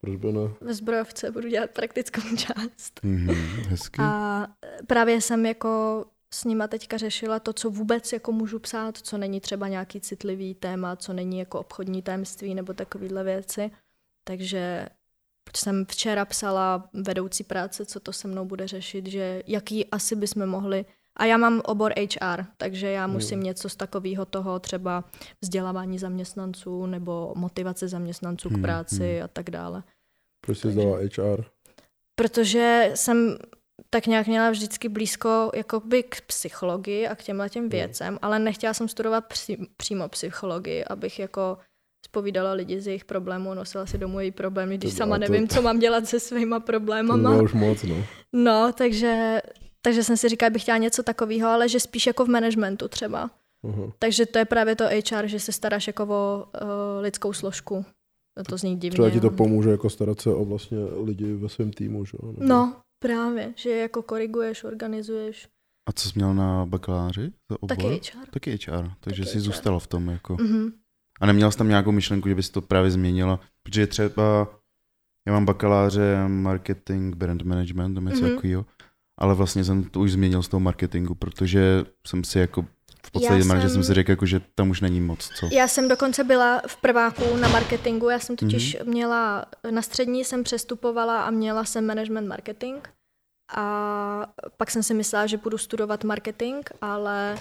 Proč 0.00 0.16
by 0.16 0.32
ne? 0.32 0.40
Ve 0.60 0.74
zbrojovce 0.74 1.30
budu 1.30 1.48
dělat 1.48 1.70
praktickou 1.70 2.20
část. 2.36 3.00
Mm-hmm, 3.04 3.68
hezky. 3.68 4.02
A 4.02 4.46
právě 4.86 5.20
jsem 5.20 5.46
jako 5.46 6.04
s 6.34 6.44
nima 6.44 6.68
teďka 6.68 6.96
řešila 6.96 7.38
to, 7.38 7.52
co 7.52 7.70
vůbec 7.70 8.12
jako 8.12 8.32
můžu 8.32 8.58
psát, 8.58 8.96
co 8.96 9.18
není 9.18 9.40
třeba 9.40 9.68
nějaký 9.68 10.00
citlivý 10.00 10.54
téma, 10.54 10.96
co 10.96 11.12
není 11.12 11.38
jako 11.38 11.60
obchodní 11.60 12.02
tajemství 12.02 12.54
nebo 12.54 12.72
takovéhle 12.72 13.24
věci. 13.24 13.70
Takže 14.24 14.88
jsem 15.56 15.86
včera 15.86 16.24
psala 16.24 16.88
vedoucí 16.92 17.44
práce, 17.44 17.86
co 17.86 18.00
to 18.00 18.12
se 18.12 18.28
mnou 18.28 18.44
bude 18.44 18.68
řešit, 18.68 19.06
že 19.06 19.42
jaký 19.46 19.86
asi 19.86 20.16
bychom 20.16 20.46
mohli 20.46 20.84
A 21.16 21.24
já 21.24 21.36
mám 21.36 21.60
obor 21.64 21.92
HR, 21.98 22.44
takže 22.56 22.90
já 22.90 23.06
musím 23.06 23.42
něco 23.42 23.68
z 23.68 23.76
takového 23.76 24.24
toho, 24.24 24.58
třeba 24.58 25.04
vzdělávání 25.40 25.98
zaměstnanců 25.98 26.86
nebo 26.86 27.32
motivace 27.36 27.88
zaměstnanců 27.88 28.48
k 28.48 28.52
Hmm, 28.52 28.62
práci 28.62 29.14
hmm. 29.14 29.24
a 29.24 29.28
tak 29.28 29.50
dále. 29.50 29.82
Proč 30.40 30.58
jsi 30.58 30.70
zdala 30.70 30.98
HR? 30.98 31.44
Protože 32.14 32.90
jsem 32.94 33.38
tak 33.90 34.06
nějak 34.06 34.26
měla 34.26 34.50
vždycky 34.50 34.88
blízko 34.88 35.50
jakoby 35.54 36.02
k 36.02 36.20
psychologii 36.20 37.06
a 37.08 37.14
k 37.14 37.22
těmhle 37.22 37.48
těm 37.48 37.68
věcem, 37.68 38.18
ale 38.22 38.38
nechtěla 38.38 38.74
jsem 38.74 38.88
studovat 38.88 39.20
při, 39.26 39.58
přímo 39.76 40.08
psychologii, 40.08 40.84
abych 40.84 41.18
jako 41.18 41.58
spovídala 42.06 42.52
lidi 42.52 42.80
z 42.80 42.86
jejich 42.86 43.04
problémů, 43.04 43.54
nosila 43.54 43.86
si 43.86 43.98
domů 43.98 44.20
její 44.20 44.30
problémy, 44.30 44.78
když 44.78 44.90
To- 44.92 44.96
sama 44.96 45.16
to- 45.16 45.20
nevím, 45.20 45.48
co 45.48 45.62
mám 45.62 45.78
dělat 45.78 46.06
se 46.06 46.20
svýma 46.20 46.60
To 46.60 46.66
problémama. 46.66 47.30
bylo 47.30 47.42
už 47.44 47.52
moc, 47.52 47.82
no. 47.82 47.96
No, 48.32 48.72
takže, 48.78 49.42
takže 49.82 50.04
jsem 50.04 50.16
si 50.16 50.28
říkala, 50.28 50.50
bych 50.50 50.62
chtěla 50.62 50.78
něco 50.78 51.02
takového, 51.02 51.48
ale 51.48 51.68
že 51.68 51.80
spíš 51.80 52.06
jako 52.06 52.24
v 52.24 52.28
managementu 52.28 52.88
třeba. 52.88 53.30
Aha. 53.68 53.92
Takže 53.98 54.26
to 54.26 54.38
je 54.38 54.44
právě 54.44 54.76
to 54.76 54.84
HR, 54.84 55.26
že 55.26 55.40
se 55.40 55.52
staráš 55.52 55.86
jako 55.86 56.02
o 56.08 56.44
uh, 56.62 56.68
lidskou 57.00 57.32
složku. 57.32 57.84
To 58.48 58.56
zní 58.56 58.76
divně. 58.76 58.90
Třeba 58.94 59.10
ti 59.10 59.20
to 59.20 59.30
pomůže 59.30 59.70
jako 59.70 59.90
starat 59.90 60.20
se 60.20 60.30
o 60.30 60.44
vlastně 60.44 60.78
lidi 61.04 61.32
ve 61.34 61.48
svém 61.48 61.70
týmu, 61.70 62.04
že 62.04 62.12
jo? 62.22 62.32
Nebo- 62.32 62.44
No, 62.44 62.76
právě, 62.98 63.52
že 63.56 63.70
je 63.70 63.78
jako 63.82 64.02
koriguješ, 64.02 64.64
organizuješ. 64.64 65.48
A 65.88 65.92
co 65.92 66.08
jsi 66.08 66.12
měl 66.18 66.34
na 66.34 66.66
bakaláři? 66.66 67.32
za 67.50 67.62
obor? 67.62 67.76
Taky 67.76 67.88
HR. 67.88 68.26
Taky 68.30 68.50
HR, 68.66 68.90
takže 69.00 69.22
Taky 69.22 69.30
jsi 69.32 69.38
HR. 69.38 69.44
zůstala 69.44 69.78
v 69.78 69.86
tom 69.86 70.08
jako. 70.08 70.36
Mhm. 70.40 70.72
A 71.20 71.26
neměla 71.26 71.50
jsi 71.50 71.58
tam 71.58 71.68
nějakou 71.68 71.92
myšlenku, 71.92 72.28
že 72.28 72.34
bys 72.34 72.50
to 72.50 72.62
právě 72.62 72.90
změnila? 72.90 73.40
Protože 73.62 73.86
třeba 73.86 74.48
já 75.26 75.32
mám 75.32 75.44
bakaláře 75.44 76.28
marketing, 76.28 77.16
brand 77.16 77.42
management, 77.42 77.94
nebo 77.94 78.08
něco 78.08 78.22
Mhm. 78.22 78.30
takového, 78.34 78.66
ale 79.18 79.34
vlastně 79.34 79.64
jsem 79.64 79.84
to 79.84 80.00
už 80.00 80.12
změnil 80.12 80.42
z 80.42 80.48
toho 80.48 80.60
marketingu, 80.60 81.14
protože 81.14 81.84
jsem 82.06 82.24
si 82.24 82.38
jako 82.38 82.66
v 83.08 83.10
podstatě, 83.10 83.34
Já 83.38 83.44
jsem... 83.44 83.60
že 83.60 83.68
jsem- 83.68 83.84
si 83.84 83.94
řekl, 83.94 84.10
jako, 84.10 84.26
že 84.26 84.40
tam 84.54 84.70
už 84.70 84.80
není 84.80 85.00
moc 85.00 85.30
co. 85.40 85.48
Já 85.52 85.68
jsem 85.68 85.88
dokonce 85.88 86.24
byla 86.24 86.62
v 86.66 86.76
prváku 86.76 87.36
na 87.36 87.48
marketingu, 87.48 88.08
já 88.08 88.18
jsem 88.18 88.36
totiž 88.36 88.74
Mhm. 88.74 88.82
mm-hmm. 88.84 88.90
měla, 88.90 89.46
na 89.70 89.82
střední 89.82 90.24
jsem 90.24 90.44
přestupovala 90.44 91.22
a 91.22 91.30
měla 91.30 91.64
jsem 91.64 91.86
management 91.86 92.28
marketing 92.28 92.78
a 93.56 94.26
pak 94.56 94.70
jsem 94.70 94.82
si 94.82 94.94
myslela, 94.94 95.26
že 95.26 95.36
budu 95.36 95.58
studovat 95.58 96.04
marketing, 96.04 96.66
ale 96.82 97.38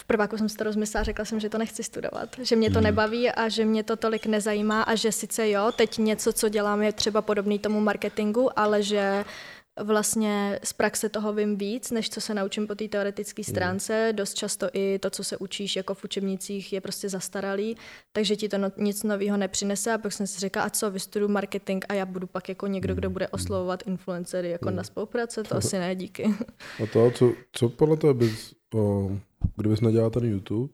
v 0.00 0.04
prváku 0.04 0.38
jsem 0.38 0.48
si 0.48 0.56
to 0.56 0.64
rozmyslela, 0.64 1.04
řekla 1.04 1.24
jsem, 1.24 1.40
že 1.40 1.48
to 1.48 1.58
nechci 1.58 1.82
studovat, 1.84 2.28
že 2.42 2.56
mě 2.56 2.70
to 2.70 2.78
Mhm. 2.78 2.84
nebaví 2.84 3.30
a 3.30 3.48
že 3.48 3.64
mě 3.64 3.82
to 3.82 3.96
tolik 3.96 4.26
nezajímá 4.26 4.82
a 4.82 4.94
že 4.94 5.12
sice 5.12 5.50
jo, 5.50 5.72
teď 5.76 5.98
něco, 5.98 6.32
co 6.32 6.48
dělám, 6.48 6.82
je 6.82 6.92
třeba 6.92 7.22
podobný 7.22 7.58
tomu 7.58 7.80
marketingu, 7.80 8.58
ale 8.58 8.82
že 8.82 9.24
vlastně 9.82 10.60
z 10.64 10.72
praxe 10.72 11.08
toho 11.08 11.32
vím 11.32 11.56
víc, 11.56 11.90
než 11.90 12.10
co 12.10 12.20
se 12.20 12.34
naučím 12.34 12.66
po 12.66 12.74
té 12.74 12.88
teoretické 12.88 13.44
stránce. 13.44 14.12
Dost 14.12 14.34
často 14.34 14.68
i 14.72 14.98
to, 14.98 15.10
co 15.10 15.24
se 15.24 15.36
učíš 15.36 15.76
jako 15.76 15.94
v 15.94 16.04
učebnicích, 16.04 16.72
je 16.72 16.80
prostě 16.80 17.08
zastaralý, 17.08 17.76
takže 18.12 18.36
ti 18.36 18.48
to 18.48 18.58
no, 18.58 18.72
nic 18.76 19.02
nového 19.02 19.36
nepřinese. 19.36 19.92
A 19.92 19.98
pak 19.98 20.12
jsem 20.12 20.26
si 20.26 20.40
řekla, 20.40 20.62
a 20.62 20.70
co, 20.70 20.90
vystuduju 20.90 21.32
marketing 21.32 21.84
a 21.88 21.94
já 21.94 22.06
budu 22.06 22.26
pak 22.26 22.48
jako 22.48 22.66
někdo, 22.66 22.94
kdo 22.94 23.10
bude 23.10 23.28
oslovovat 23.28 23.82
influencery 23.86 24.50
jako 24.50 24.70
na 24.70 24.84
spolupráce, 24.84 25.42
to 25.42 25.56
asi 25.56 25.78
ne, 25.78 25.94
díky. 25.94 26.34
A 26.82 26.86
to, 26.92 27.10
co, 27.10 27.32
co 27.52 27.68
podle 27.68 27.96
tebe 27.96 28.14
bys, 28.14 28.54
o, 28.74 29.10
kdybys 29.56 29.80
nedělala 29.80 30.10
ten 30.10 30.24
YouTube, 30.24 30.72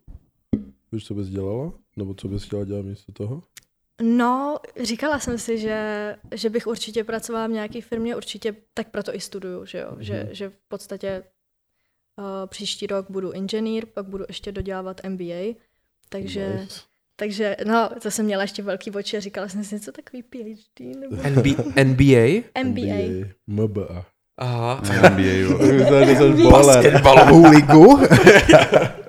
víš, 0.93 1.07
co 1.07 1.15
bys 1.15 1.29
dělala? 1.29 1.73
Nebo 1.97 2.15
co 2.15 2.29
bys 2.29 2.45
chtěla 2.45 2.65
dělat 2.65 2.85
místo 2.85 3.13
toho? 3.13 3.43
No, 4.03 4.59
říkala 4.83 5.19
jsem 5.19 5.39
si, 5.39 5.59
že, 5.59 6.17
že 6.35 6.51
bych 6.51 6.67
určitě 6.67 7.05
pracovala 7.05 7.47
v 7.47 7.51
nějaké 7.51 7.81
firmě, 7.81 8.17
určitě 8.17 8.57
tak 8.75 8.89
proto 8.89 9.15
i 9.15 9.21
studuju, 9.21 9.67
že 9.67 9.79
jo, 9.79 9.97
že, 9.99 10.29
že 10.33 10.49
v 10.49 10.69
podstatě 10.69 11.23
uh, 12.19 12.25
příští 12.47 12.87
rok 12.87 13.07
budu 13.11 13.33
inženýr, 13.33 13.87
pak 13.87 14.07
budu 14.07 14.25
ještě 14.29 14.53
dodělávat 14.53 15.01
MBA, 15.09 15.55
takže, 16.09 16.59
Nice. 16.61 16.81
takže 17.17 17.57
no, 17.67 17.91
to 18.03 18.11
jsem 18.11 18.25
měla 18.25 18.43
ještě 18.43 18.63
velký 18.63 18.91
oči 18.91 19.17
a 19.17 19.21
říkala 19.21 19.49
jsem 19.49 19.65
si, 19.65 19.75
něco 19.75 19.93
takový 19.93 20.23
PhD 20.23 20.81
nebo 20.81 21.17
NB, 21.17 21.47
NBA? 21.85 22.43
MBA. 22.65 23.27
MBA. 23.47 24.05
Aha. 24.39 24.83
NBA, 25.11 25.33
jo. 25.33 25.59
NBA. 26.31 26.51
Basketbalovou 26.51 27.51
ligu? 27.51 27.99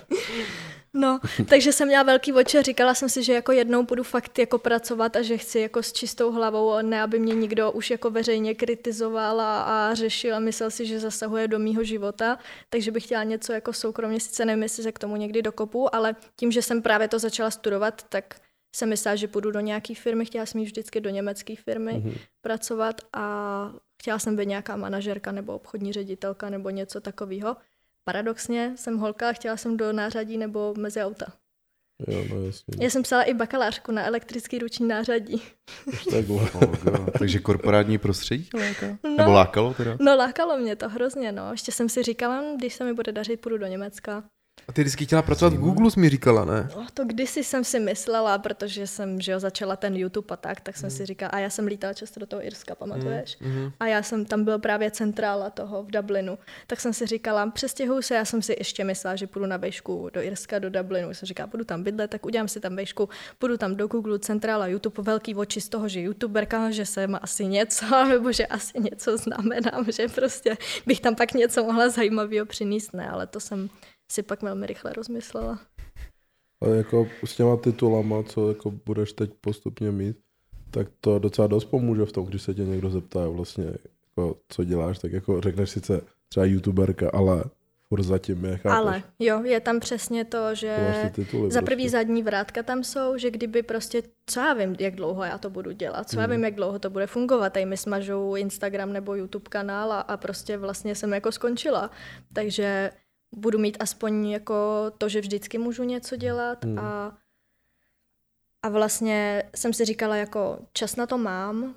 No, 0.94 1.20
takže 1.50 1.74
jsem 1.74 1.88
měla 1.88 2.04
velký 2.04 2.34
oči 2.34 2.58
a 2.58 2.62
říkala 2.62 2.94
jsem 2.94 3.10
si, 3.10 3.24
že 3.24 3.34
jako 3.34 3.52
jednou 3.52 3.84
budu 3.84 4.04
fakt 4.04 4.40
jako 4.40 4.58
pracovat 4.58 5.16
a 5.16 5.22
že 5.22 5.38
chci 5.38 5.60
jako 5.60 5.84
s 5.84 5.94
čistou 5.94 6.32
hlavou, 6.32 6.82
ne 6.82 7.02
aby 7.02 7.20
mě 7.20 7.36
nikdo 7.36 7.72
už 7.72 7.92
jako 7.92 8.10
veřejně 8.10 8.56
kritizoval 8.56 9.42
a, 9.42 9.62
a 9.62 9.94
řešil 9.94 10.36
a 10.36 10.40
myslel 10.40 10.72
si, 10.72 10.86
že 10.86 11.00
zasahuje 11.00 11.48
do 11.48 11.60
mýho 11.60 11.84
života, 11.84 12.38
takže 12.70 12.92
bych 12.92 13.04
chtěla 13.04 13.24
něco 13.24 13.54
jako 13.54 13.74
soukromně, 13.74 14.20
sice 14.20 14.46
nevím, 14.46 14.64
jestli 14.64 14.84
se 14.84 14.92
k 14.92 15.00
tomu 15.00 15.16
někdy 15.16 15.42
dokopu, 15.42 15.96
ale 15.96 16.16
tím, 16.36 16.52
že 16.52 16.62
jsem 16.62 16.82
právě 16.82 17.08
to 17.08 17.20
začala 17.20 17.52
studovat, 17.52 18.04
tak 18.10 18.36
jsem 18.76 18.90
myslela, 18.90 19.16
že 19.16 19.28
půjdu 19.28 19.52
do 19.52 19.60
nějaké 19.60 19.96
firmy, 19.96 20.26
chtěla 20.26 20.46
jsem 20.46 20.60
jít 20.62 20.66
vždycky 20.66 21.02
do 21.02 21.10
německé 21.10 21.56
firmy 21.56 21.94
Mhm. 21.94 22.14
pracovat 22.42 23.02
a 23.14 23.74
chtěla 24.02 24.20
jsem 24.20 24.36
být 24.36 24.48
nějaká 24.48 24.76
manažerka 24.76 25.32
nebo 25.32 25.56
obchodní 25.56 25.94
ředitelka 25.94 26.50
nebo 26.50 26.70
něco 26.70 27.02
takového. 27.02 27.56
Paradoxně 28.04 28.74
jsem 28.76 28.98
holka 28.98 29.30
a 29.30 29.34
chtěla 29.34 29.58
jsem 29.58 29.78
do 29.78 29.94
nářadí 29.94 30.38
nebo 30.38 30.74
mezi 30.78 31.02
auta. 31.02 31.26
Jo, 32.08 32.26
no 32.30 32.46
jasně. 32.46 32.84
Já 32.84 32.90
jsem 32.90 33.04
psala 33.04 33.24
i 33.24 33.34
bakalářku 33.34 33.92
na 33.92 34.06
elektrický 34.06 34.60
ruční 34.60 34.88
nářadí. 34.88 35.42
Oh. 36.30 37.10
Takže 37.20 37.40
korporátní 37.40 37.98
prostředí 37.98 38.44
tě 38.52 38.58
láká? 38.58 38.98
No. 39.04 39.16
Nebo 39.18 39.32
lákalo 39.32 39.74
teda? 39.74 39.98
No 40.00 40.16
lákalo 40.16 40.58
mě 40.58 40.76
to 40.76 40.90
hrozně, 40.90 41.32
no. 41.32 41.52
Ještě 41.52 41.72
jsem 41.72 41.90
si 41.90 42.04
říkala, 42.04 42.42
hm, 42.42 42.58
když 42.58 42.74
se 42.74 42.84
mi 42.84 42.94
bude 42.94 43.12
dařit, 43.12 43.42
půjdu 43.42 43.58
do 43.58 43.68
Německa. 43.68 44.24
A 44.68 44.74
ty 44.74 44.82
vždycky 44.82 45.06
chtěla 45.06 45.22
pracovat 45.22 45.54
v 45.54 45.58
Google, 45.60 45.92
jsi 45.92 46.00
mi 46.00 46.10
říkala, 46.10 46.46
ne? 46.46 46.70
No, 46.76 46.88
to 46.94 47.06
kdysi 47.06 47.44
jsem 47.44 47.64
si 47.64 47.80
myslela, 47.80 48.38
protože 48.38 48.88
jsem 48.88 49.22
že 49.22 49.32
jo, 49.32 49.40
začala 49.40 49.76
ten 49.76 49.96
YouTube 49.96 50.28
a 50.30 50.36
tak, 50.36 50.60
tak 50.62 50.78
jsem 50.78 50.90
Hmm. 50.90 50.98
si 50.98 51.06
říkala, 51.06 51.30
a 51.30 51.40
já 51.40 51.50
jsem 51.50 51.68
lítala 51.68 51.94
často 51.94 52.20
do 52.20 52.26
toho 52.26 52.46
Irska, 52.46 52.76
pamatuješ? 52.76 53.38
Mhm. 53.40 53.72
A 53.80 53.88
já 53.88 54.04
jsem, 54.04 54.26
tam 54.26 54.44
byl 54.44 54.60
právě 54.60 54.92
centrála 54.92 55.50
toho 55.50 55.84
v 55.84 55.92
Dublinu. 55.92 56.38
Tak 56.68 56.80
jsem 56.80 56.94
si 56.94 57.06
říkala, 57.06 57.50
přestěhuju 57.52 58.02
se, 58.02 58.16
já 58.16 58.26
jsem 58.26 58.42
si 58.42 58.56
ještě 58.60 58.84
myslela, 58.84 59.16
že 59.16 59.28
půjdu 59.28 59.46
na 59.46 59.58
vejšku 59.58 60.10
do 60.14 60.22
Irska, 60.22 60.60
do 60.60 60.70
Dublinu. 60.70 61.14
Jsem 61.14 61.26
říkala, 61.26 61.48
budu 61.48 61.64
tam 61.64 61.84
bydlet, 61.84 62.12
tak 62.12 62.26
udělám 62.26 62.48
si 62.48 62.60
tam 62.60 62.76
vejšku, 62.76 63.10
půjdu 63.40 63.58
tam 63.58 63.76
do 63.76 63.88
Google, 63.88 64.20
centrála 64.20 64.68
YouTube, 64.68 65.04
velký 65.04 65.36
oči 65.36 65.62
z 65.62 65.70
toho, 65.70 65.88
že 65.88 66.02
youtuberka, 66.02 66.72
že 66.72 66.86
jsem 66.86 67.18
asi 67.22 67.46
něco, 67.46 68.06
nebo 68.10 68.32
že 68.32 68.46
asi 68.46 68.80
něco 68.80 69.18
znamenám, 69.18 69.86
že 69.92 70.08
prostě 70.08 70.58
bych 70.86 71.00
tam 71.02 71.16
pak 71.16 71.34
něco 71.34 71.64
mohla 71.64 71.90
zajímavého 71.90 72.46
přinést, 72.46 72.94
ne, 72.94 73.10
ale 73.10 73.28
to 73.28 73.40
jsem 73.40 73.70
si 74.12 74.24
pak 74.24 74.42
velmi 74.42 74.68
rychle 74.68 74.94
rozmyslela. 74.94 75.60
A 76.62 76.68
jako 76.68 77.08
s 77.26 77.36
těma 77.36 77.58
titulama, 77.58 78.24
co 78.24 78.50
jako 78.50 78.72
budeš 78.72 79.14
teď 79.14 79.32
postupně 79.42 79.92
mít, 79.92 80.18
tak 80.72 80.88
to 81.02 81.20
docela 81.20 81.48
dost 81.48 81.66
pomůže 81.66 82.06
v 82.06 82.12
tom, 82.12 82.26
když 82.26 82.42
se 82.42 82.54
tě 82.54 82.62
někdo 82.66 82.90
zeptá 82.90 83.30
vlastně, 83.30 83.66
jako, 84.10 84.36
co 84.50 84.64
děláš, 84.64 85.00
tak 85.00 85.12
jako 85.12 85.42
řekneš 85.42 85.70
sice 85.70 86.02
třeba 86.30 86.46
youtuberka, 86.46 87.10
ale 87.14 87.44
furt 87.88 88.04
zatím 88.04 88.46
je, 88.46 88.58
chápeš? 88.58 88.78
Ale 88.78 89.04
jo, 89.20 89.44
je 89.44 89.60
tam 89.60 89.80
přesně 89.80 90.26
to, 90.26 90.56
že... 90.56 90.78
To 91.04 91.22
tituly 91.22 91.52
Za 91.52 91.62
prvý 91.62 91.84
prostě. 91.84 91.90
zadní 91.98 92.24
vrátka 92.24 92.64
tam 92.64 92.84
jsou, 92.84 93.18
že 93.18 93.32
kdyby 93.32 93.64
prostě, 93.64 94.04
co 94.26 94.40
já 94.40 94.54
vím, 94.54 94.76
jak 94.80 94.96
dlouho 94.96 95.24
já 95.24 95.38
to 95.38 95.50
budu 95.50 95.72
dělat, 95.72 96.10
co 96.10 96.20
já 96.20 96.28
Mhm. 96.28 96.36
vím, 96.36 96.44
jak 96.46 96.56
dlouho 96.56 96.80
to 96.80 96.90
bude 96.90 97.08
fungovat, 97.08 97.54
tady 97.54 97.66
mi 97.66 97.78
smažou 97.78 98.36
Instagram 98.36 98.94
nebo 98.94 99.16
YouTube 99.16 99.50
kanál 99.50 99.92
a, 99.92 100.00
a 100.00 100.18
prostě 100.18 100.58
vlastně 100.58 100.96
jsem 100.96 101.14
jako 101.14 101.32
skončila. 101.32 101.92
Takže 102.34 102.92
budu 103.32 103.60
mít 103.60 103.78
aspoň 103.80 104.30
jako 104.30 104.86
to, 104.98 105.10
že 105.10 105.22
vždycky 105.22 105.58
můžu 105.58 105.84
něco 105.84 106.16
dělat 106.16 106.66
Mhm. 106.66 106.80
a, 106.80 107.18
a 108.64 108.70
vlastně 108.70 109.44
jsem 109.56 109.74
si 109.74 109.86
říkala 109.86 110.16
jako 110.16 110.60
čas 110.74 110.96
na 110.96 111.06
to 111.06 111.18
mám, 111.18 111.76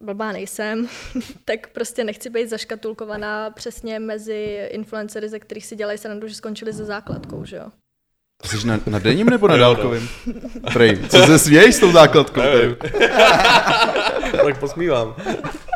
blbá 0.00 0.32
nejsem, 0.32 0.88
tak 1.44 1.68
prostě 1.68 2.04
nechci 2.04 2.30
být 2.30 2.50
zaškatulkovaná 2.50 3.50
přesně 3.50 3.98
mezi 3.98 4.68
influencery, 4.70 5.28
ze 5.28 5.38
kterých 5.38 5.66
si 5.66 5.76
dělají 5.76 5.98
srandu, 5.98 6.28
že 6.28 6.34
skončili 6.34 6.72
se 6.72 6.84
základkou, 6.84 7.44
že 7.44 7.56
jo. 7.56 7.66
Jsi 8.44 8.66
na, 8.66 8.80
na 8.86 8.98
denním 8.98 9.26
nebo 9.30 9.48
na 9.48 9.56
dálkovém? 9.56 10.08
Prej, 10.72 11.08
co 11.08 11.26
se 11.26 11.38
směješ 11.38 11.74
s 11.74 11.78
tou 11.78 11.92
základkou? 11.92 12.40
Tak 14.44 14.58
posmívám. 14.60 15.14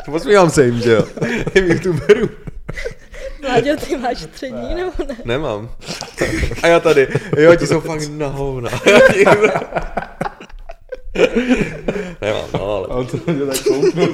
Posmívám 0.05 0.49
se 0.49 0.65
jim, 0.65 0.79
že 0.81 0.91
jo. 0.91 1.03
Těm 1.83 1.99
Vláďo, 3.41 3.77
ty 3.87 3.97
máš 3.97 4.17
střední, 4.21 4.75
nebo 4.75 4.91
ne? 5.07 5.17
Nemám. 5.25 5.69
A 6.63 6.67
já 6.67 6.79
tady. 6.79 7.07
Jo, 7.37 7.55
ti 7.55 7.67
jsou 7.67 7.79
fakt 7.79 8.01
na 8.09 8.27
hovna. 8.27 8.69
Nemám, 12.21 12.45
no, 12.53 12.75
ale 12.75 12.87
Ale 12.89 13.05
to 13.05 13.17
mě 13.31 13.45
tak 13.45 13.63
kouknu. 13.63 14.07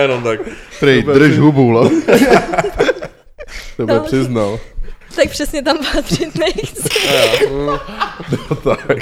jenom 0.00 0.22
tak. 0.22 0.40
Prej, 0.80 1.02
drž 1.02 1.38
hubu, 1.38 1.70
lo. 1.70 1.90
Tebe 3.76 3.94
No. 3.94 4.00
přiznal. 4.00 4.58
Tak 5.16 5.30
přesně 5.30 5.62
tam 5.62 5.78
patřit 5.94 6.38
nechci. 6.38 6.88
No 7.50 7.80
tak. 8.64 8.98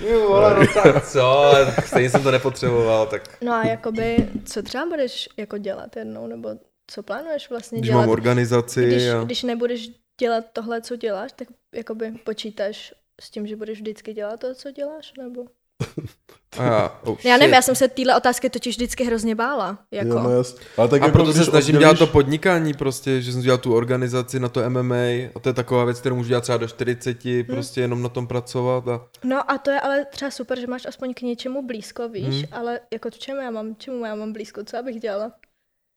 Jo, 0.00 0.40
no 0.60 0.66
tak 0.82 1.06
co, 1.08 1.52
stejně 1.86 2.10
jsem 2.10 2.22
to 2.22 2.30
nepotřeboval, 2.30 3.06
tak 3.06 3.22
No 3.42 3.52
a 3.52 3.64
jakoby, 3.66 4.16
co 4.44 4.62
třeba 4.62 4.86
budeš 4.86 5.28
jako 5.36 5.58
dělat 5.58 5.96
jednou, 5.96 6.26
nebo 6.26 6.48
co 6.86 7.02
plánuješ 7.02 7.50
vlastně 7.50 7.78
Když 7.78 7.90
dělat? 7.90 8.00
mám 8.00 8.08
organizaci 8.10 8.86
když, 8.86 9.08
a... 9.08 9.24
když 9.24 9.42
nebudeš 9.42 9.88
dělat 10.20 10.44
tohle, 10.52 10.80
co 10.80 10.96
děláš, 10.96 11.32
tak 11.36 11.48
jakoby 11.74 12.12
počítáš 12.24 12.94
s 13.20 13.30
tím, 13.30 13.46
že 13.46 13.56
budeš 13.56 13.78
vždycky 13.80 14.12
dělat 14.12 14.40
to, 14.40 14.54
co 14.54 14.70
děláš, 14.70 15.12
nebo? 15.18 15.44
a 16.58 16.64
já, 16.64 17.00
oh, 17.04 17.16
Já 17.24 17.36
nevím, 17.36 17.54
já 17.54 17.62
jsem 17.62 17.74
se 17.74 17.88
téhle 17.88 18.16
otázky 18.16 18.50
totiž 18.50 18.76
vždycky 18.76 19.04
hrozně 19.04 19.34
bála. 19.34 19.78
Jako. 19.90 20.08
Jo, 20.08 20.22
no. 20.22 20.30
Ale 20.76 20.88
tak 20.88 21.02
A 21.02 21.04
jako, 21.06 21.12
proto 21.12 21.32
se 21.32 21.38
když 21.38 21.48
snažím 21.48 21.74
oddělíš- 21.76 21.80
dělat 21.80 21.98
to 21.98 22.06
podnikání 22.06 22.74
prostě, 22.74 23.22
že 23.22 23.32
jsem 23.32 23.40
dělal 23.42 23.58
tu 23.58 23.74
organizaci 23.74 24.40
na 24.40 24.48
to 24.48 24.70
MMA 24.70 24.94
a 25.34 25.40
to 25.40 25.48
je 25.48 25.52
taková 25.52 25.84
věc, 25.84 26.00
kterou 26.00 26.16
můžu 26.16 26.28
dělat 26.28 26.40
třeba 26.40 26.58
do 26.58 26.68
40, 26.68 27.24
Hmm. 27.24 27.44
prostě 27.44 27.80
jenom 27.80 28.02
na 28.02 28.08
tom 28.08 28.26
pracovat 28.26 28.88
a 28.88 29.06
No 29.24 29.50
a 29.50 29.58
to 29.58 29.70
je 29.70 29.80
ale 29.80 30.04
třeba 30.04 30.30
super, 30.30 30.60
že 30.60 30.66
máš 30.66 30.86
aspoň 30.86 31.14
k 31.14 31.20
něčemu 31.22 31.66
blízko, 31.66 32.08
víš, 32.08 32.34
Hmm. 32.34 32.44
ale 32.52 32.80
jako 32.92 33.10
k 33.10 33.14
čemu 33.18 33.40
já 33.40 33.50
mám, 33.50 33.76
čemu 33.78 34.04
já 34.04 34.14
mám 34.14 34.32
blízko, 34.32 34.64
co 34.64 34.78
abych 34.78 35.00
dělala? 35.00 35.32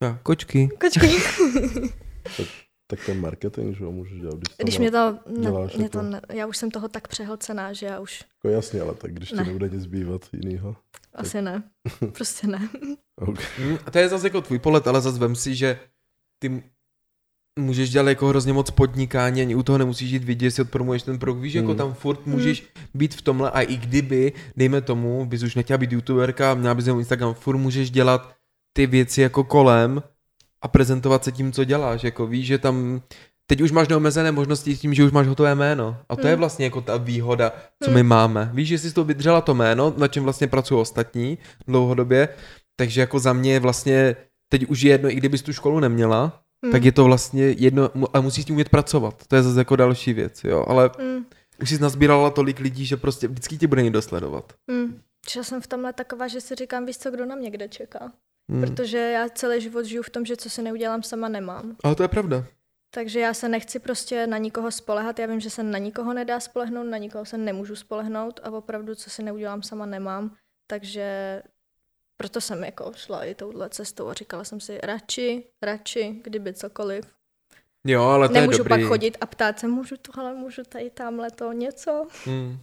A 0.02 0.20
kočky. 0.24 0.70
Kočky. 0.82 1.10
Tak 2.90 3.06
ten 3.06 3.20
marketing, 3.22 3.78
že 3.78 3.84
jo, 3.84 3.92
můžeš 3.92 4.20
dělat. 4.20 4.36
Když, 4.40 4.56
Když 4.58 4.78
mě 4.80 4.92
to, 4.92 5.20
ne, 5.38 5.42
děláš 5.42 5.76
mě 5.76 5.90
to 5.90 5.98
jako- 5.98 6.10
ne, 6.10 6.22
já 6.34 6.48
už 6.48 6.58
jsem 6.58 6.72
toho 6.72 6.88
tak 6.90 7.08
přehlcená, 7.08 7.74
že 7.74 7.86
já 7.86 8.00
už 8.00 8.24
Jako 8.38 8.56
jasně, 8.56 8.82
ale 8.82 8.94
tak 8.94 9.14
když 9.14 9.30
ti 9.30 9.36
Ne. 9.36 9.44
nebude 9.44 9.70
nic 9.70 9.82
zbývat 9.82 10.22
jinýho. 10.34 10.76
asi 11.16 11.42
ne. 11.42 11.64
Prostě 12.12 12.48
ne. 12.48 12.70
Okay. 13.16 13.46
Hm, 13.60 13.78
a 13.86 13.92
to 13.92 13.98
je 14.00 14.10
zase 14.10 14.26
jako 14.28 14.42
tvůj 14.42 14.60
pohled, 14.60 14.88
ale 14.88 15.02
zase 15.02 15.20
vem 15.20 15.36
si, 15.36 15.56
že 15.56 15.80
ty 16.40 16.64
můžeš 17.60 17.90
dělat 17.90 18.10
jako 18.10 18.28
hrozně 18.28 18.54
moc 18.54 18.72
podnikání, 18.72 19.42
ani 19.42 19.56
u 19.56 19.64
toho 19.64 19.78
nemusíš 19.78 20.12
jít 20.12 20.24
vidět, 20.24 20.46
jestli 20.46 20.64
odpromuješ 20.64 21.04
ten 21.04 21.20
produkt, 21.20 21.40
víš, 21.42 21.54
jako 21.54 21.68
Hmm. 21.68 21.78
tam 21.78 21.94
furt 21.94 22.26
můžeš 22.26 22.64
být 22.94 23.16
v 23.16 23.22
tomhle 23.22 23.52
a 23.52 23.62
i 23.62 23.78
kdyby, 23.78 24.34
dejme 24.58 24.82
tomu, 24.82 25.26
bys 25.26 25.44
už 25.44 25.56
nechtěla 25.56 25.78
být 25.78 25.92
youtuberka, 25.92 26.54
měla 26.54 26.76
bys 26.76 26.86
jenom 26.86 27.00
Instagram, 27.00 27.34
furt 27.34 27.58
můžeš 27.58 27.92
dělat 27.92 28.37
ty 28.78 28.88
věci 28.88 29.22
jako 29.22 29.44
kolem 29.44 30.04
a 30.62 30.68
prezentovat 30.68 31.24
se 31.24 31.32
tím, 31.32 31.52
co 31.52 31.64
děláš, 31.64 32.04
jako 32.04 32.28
víš, 32.28 32.46
že 32.48 32.58
tam 32.58 33.02
teď 33.48 33.62
už 33.62 33.72
máš 33.72 33.88
neomezené 33.88 34.32
možnosti 34.32 34.76
s 34.76 34.80
tím, 34.80 34.94
že 34.94 35.04
už 35.04 35.12
máš 35.12 35.28
hotové 35.28 35.56
jméno. 35.56 35.98
A 36.10 36.16
to 36.16 36.22
Hmm. 36.22 36.30
je 36.30 36.36
vlastně 36.36 36.66
jako 36.66 36.82
ta 36.82 36.98
výhoda, 36.98 37.52
co 37.84 37.90
Hmm. 37.90 37.96
my 37.96 38.04
máme. 38.04 38.50
Víš, 38.54 38.68
že 38.68 38.78
jsi 38.80 38.94
to 38.94 39.04
vydržela 39.04 39.42
to 39.42 39.54
jméno, 39.54 39.94
na 39.98 40.08
čem 40.08 40.24
vlastně 40.24 40.48
pracují 40.48 40.82
ostatní 40.82 41.38
dlouhodobě, 41.68 42.30
takže 42.76 43.02
jako 43.02 43.20
za 43.20 43.34
mě 43.34 43.54
je 43.54 43.60
vlastně, 43.60 44.16
teď 44.50 44.66
už 44.66 44.82
je 44.82 44.92
jedno, 44.92 45.10
i 45.12 45.16
kdybys 45.16 45.42
tu 45.42 45.54
školu 45.54 45.80
neměla, 45.80 46.42
Hmm. 46.64 46.72
tak 46.72 46.84
je 46.84 46.92
to 46.92 47.04
vlastně 47.04 47.44
jedno, 47.58 47.90
a 48.14 48.22
musíš 48.22 48.44
s 48.44 48.46
tím 48.48 48.56
umět 48.56 48.70
pracovat. 48.70 49.24
To 49.28 49.36
je 49.36 49.44
zase 49.44 49.60
jako 49.60 49.76
další 49.76 50.14
věc, 50.14 50.44
jo. 50.44 50.66
Ale 50.68 50.90
Hmm. 51.00 51.26
už 51.62 51.70
jsi 51.70 51.80
nazbírala 51.82 52.30
tolik 52.30 52.60
lidí, 52.60 52.86
že 52.86 52.98
prostě 52.98 53.28
vždycky 53.28 53.58
ti 53.58 53.68
bude 53.68 53.84
někdo 53.84 54.02
sledovat. 54.02 54.54
Hmm. 54.72 55.02
Že 55.30 55.44
jsem 55.44 55.62
v 55.62 55.68
tomhle 55.68 55.94
taková, 55.94 56.28
že 56.28 56.42
si 56.42 56.56
říkám, 56.56 56.86
víš 56.86 56.98
co, 56.98 57.12
kdo 57.12 57.26
na 57.26 57.36
mě 57.36 57.50
kde 57.52 57.68
čeká. 57.68 58.12
Hmm. 58.50 58.62
Protože 58.62 58.98
já 58.98 59.30
celý 59.30 59.62
život 59.62 59.86
žiju 59.86 60.04
v 60.04 60.10
tom, 60.10 60.26
že 60.26 60.38
co 60.38 60.50
si 60.50 60.62
neudělám 60.62 61.04
sama 61.04 61.28
nemám. 61.30 61.76
Ale 61.84 61.96
to 61.96 62.04
je 62.04 62.08
pravda. 62.10 62.46
Takže 62.90 63.20
já 63.20 63.34
se 63.34 63.50
nechci 63.50 63.80
prostě 63.80 64.28
na 64.28 64.38
nikoho 64.38 64.72
spolehat. 64.72 65.20
Já 65.20 65.28
vím, 65.28 65.40
že 65.40 65.50
se 65.50 65.64
na 65.64 65.78
nikoho 65.78 66.14
nedá 66.14 66.40
spolehnout, 66.40 66.88
na 66.88 66.98
nikoho 66.98 67.26
se 67.26 67.38
nemůžu 67.38 67.76
spolehnout 67.76 68.40
a 68.44 68.52
opravdu, 68.52 68.96
co 68.96 69.10
si 69.10 69.24
neudělám 69.24 69.64
sama, 69.64 69.86
nemám. 69.86 70.36
Takže 70.68 71.42
proto 72.18 72.42
jsem 72.42 72.64
jako 72.64 72.92
šla 72.96 73.24
i 73.26 73.36
touhle 73.36 73.70
cestou 73.70 74.08
a 74.08 74.14
říkala 74.14 74.44
jsem 74.44 74.60
si 74.60 74.80
radši, 74.84 75.44
radši, 75.62 76.22
kdyby 76.24 76.54
cokoliv. 76.54 77.06
Jo, 77.84 78.04
ale 78.04 78.28
to 78.28 78.34
Nemůžu 78.34 78.56
je 78.56 78.58
dobrý. 78.58 78.70
pak 78.70 78.90
chodit 78.90 79.18
a 79.22 79.26
ptát 79.26 79.60
se, 79.60 79.68
můžu 79.68 79.96
tohle, 79.98 80.34
můžu 80.34 80.64
tady, 80.64 80.90
tamhle 80.90 81.32
to, 81.32 81.52
něco. 81.52 82.08
Hmm. 82.26 82.58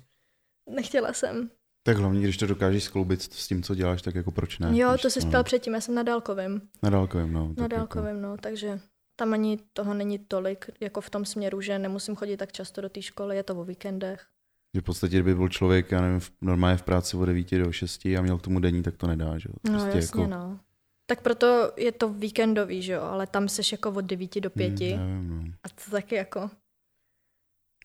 Nechtěla 0.70 1.12
jsem. 1.12 1.50
Tak 1.86 1.96
hlavně, 1.96 2.20
když 2.20 2.36
to 2.36 2.46
dokážeš 2.46 2.84
skloubit 2.84 3.22
s 3.22 3.48
tím, 3.48 3.62
co 3.62 3.74
děláš, 3.74 4.02
tak 4.02 4.14
jako 4.14 4.30
proč 4.30 4.58
ne? 4.58 4.78
jo, 4.78 4.96
to 5.02 5.10
jsi 5.10 5.20
ptal 5.20 5.40
no. 5.40 5.44
předtím, 5.44 5.74
já 5.74 5.80
jsem 5.80 5.94
na 5.94 6.02
dálkovém. 6.02 6.60
Na 6.82 6.90
dálkovém, 6.90 7.32
no. 7.32 7.40
Na 7.56 7.62
jako- 7.64 7.76
dálkovém, 7.76 8.22
no, 8.22 8.36
takže 8.36 8.80
tam 9.16 9.32
ani 9.32 9.58
toho 9.72 9.94
není 9.94 10.18
tolik, 10.18 10.70
jako 10.80 11.00
v 11.00 11.10
tom 11.10 11.24
směru, 11.24 11.60
že 11.60 11.78
nemusím 11.78 12.16
chodit 12.16 12.36
tak 12.36 12.52
často 12.52 12.80
do 12.80 12.88
té 12.88 13.02
školy, 13.02 13.36
je 13.36 13.42
to 13.42 13.54
o 13.56 13.64
víkendech. 13.64 14.26
Že 14.74 14.80
v 14.80 14.84
podstatě, 14.84 15.16
kdyby 15.16 15.34
byl 15.34 15.48
člověk, 15.48 15.90
já 15.90 16.00
nevím, 16.00 16.20
v- 16.20 16.32
normálně 16.40 16.76
v 16.76 16.82
práci 16.82 17.16
od 17.16 17.24
9 17.24 17.58
do 17.58 17.72
6 17.72 18.04
a 18.18 18.22
měl 18.22 18.38
k 18.38 18.42
tomu 18.42 18.60
denní, 18.60 18.82
tak 18.82 18.96
to 18.96 19.06
nedá, 19.06 19.38
že 19.38 19.48
jo. 19.48 19.54
No 19.72 19.78
Prostě 19.78 19.98
jasně, 19.98 20.20
jako, 20.22 20.30
no. 20.30 20.60
Tak 21.06 21.22
proto 21.22 21.72
je 21.76 21.92
to 21.92 22.08
víkendový, 22.08 22.82
že 22.82 22.92
jo, 22.92 23.02
ale 23.02 23.26
tam 23.26 23.48
seš 23.48 23.72
jako 23.72 23.90
od 23.90 24.00
9 24.04 24.40
do 24.40 24.50
5 24.50 24.80
Hmm, 24.80 24.98
nevím, 25.08 25.30
no. 25.30 25.52
a 25.62 25.68
to 25.68 25.90
taky 25.90 26.14
jako, 26.14 26.50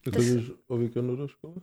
Ty 0.04 0.10
chodíš 0.10 0.50
o 0.68 0.76
víkendu 0.76 1.16
do 1.16 1.28
školy? 1.28 1.54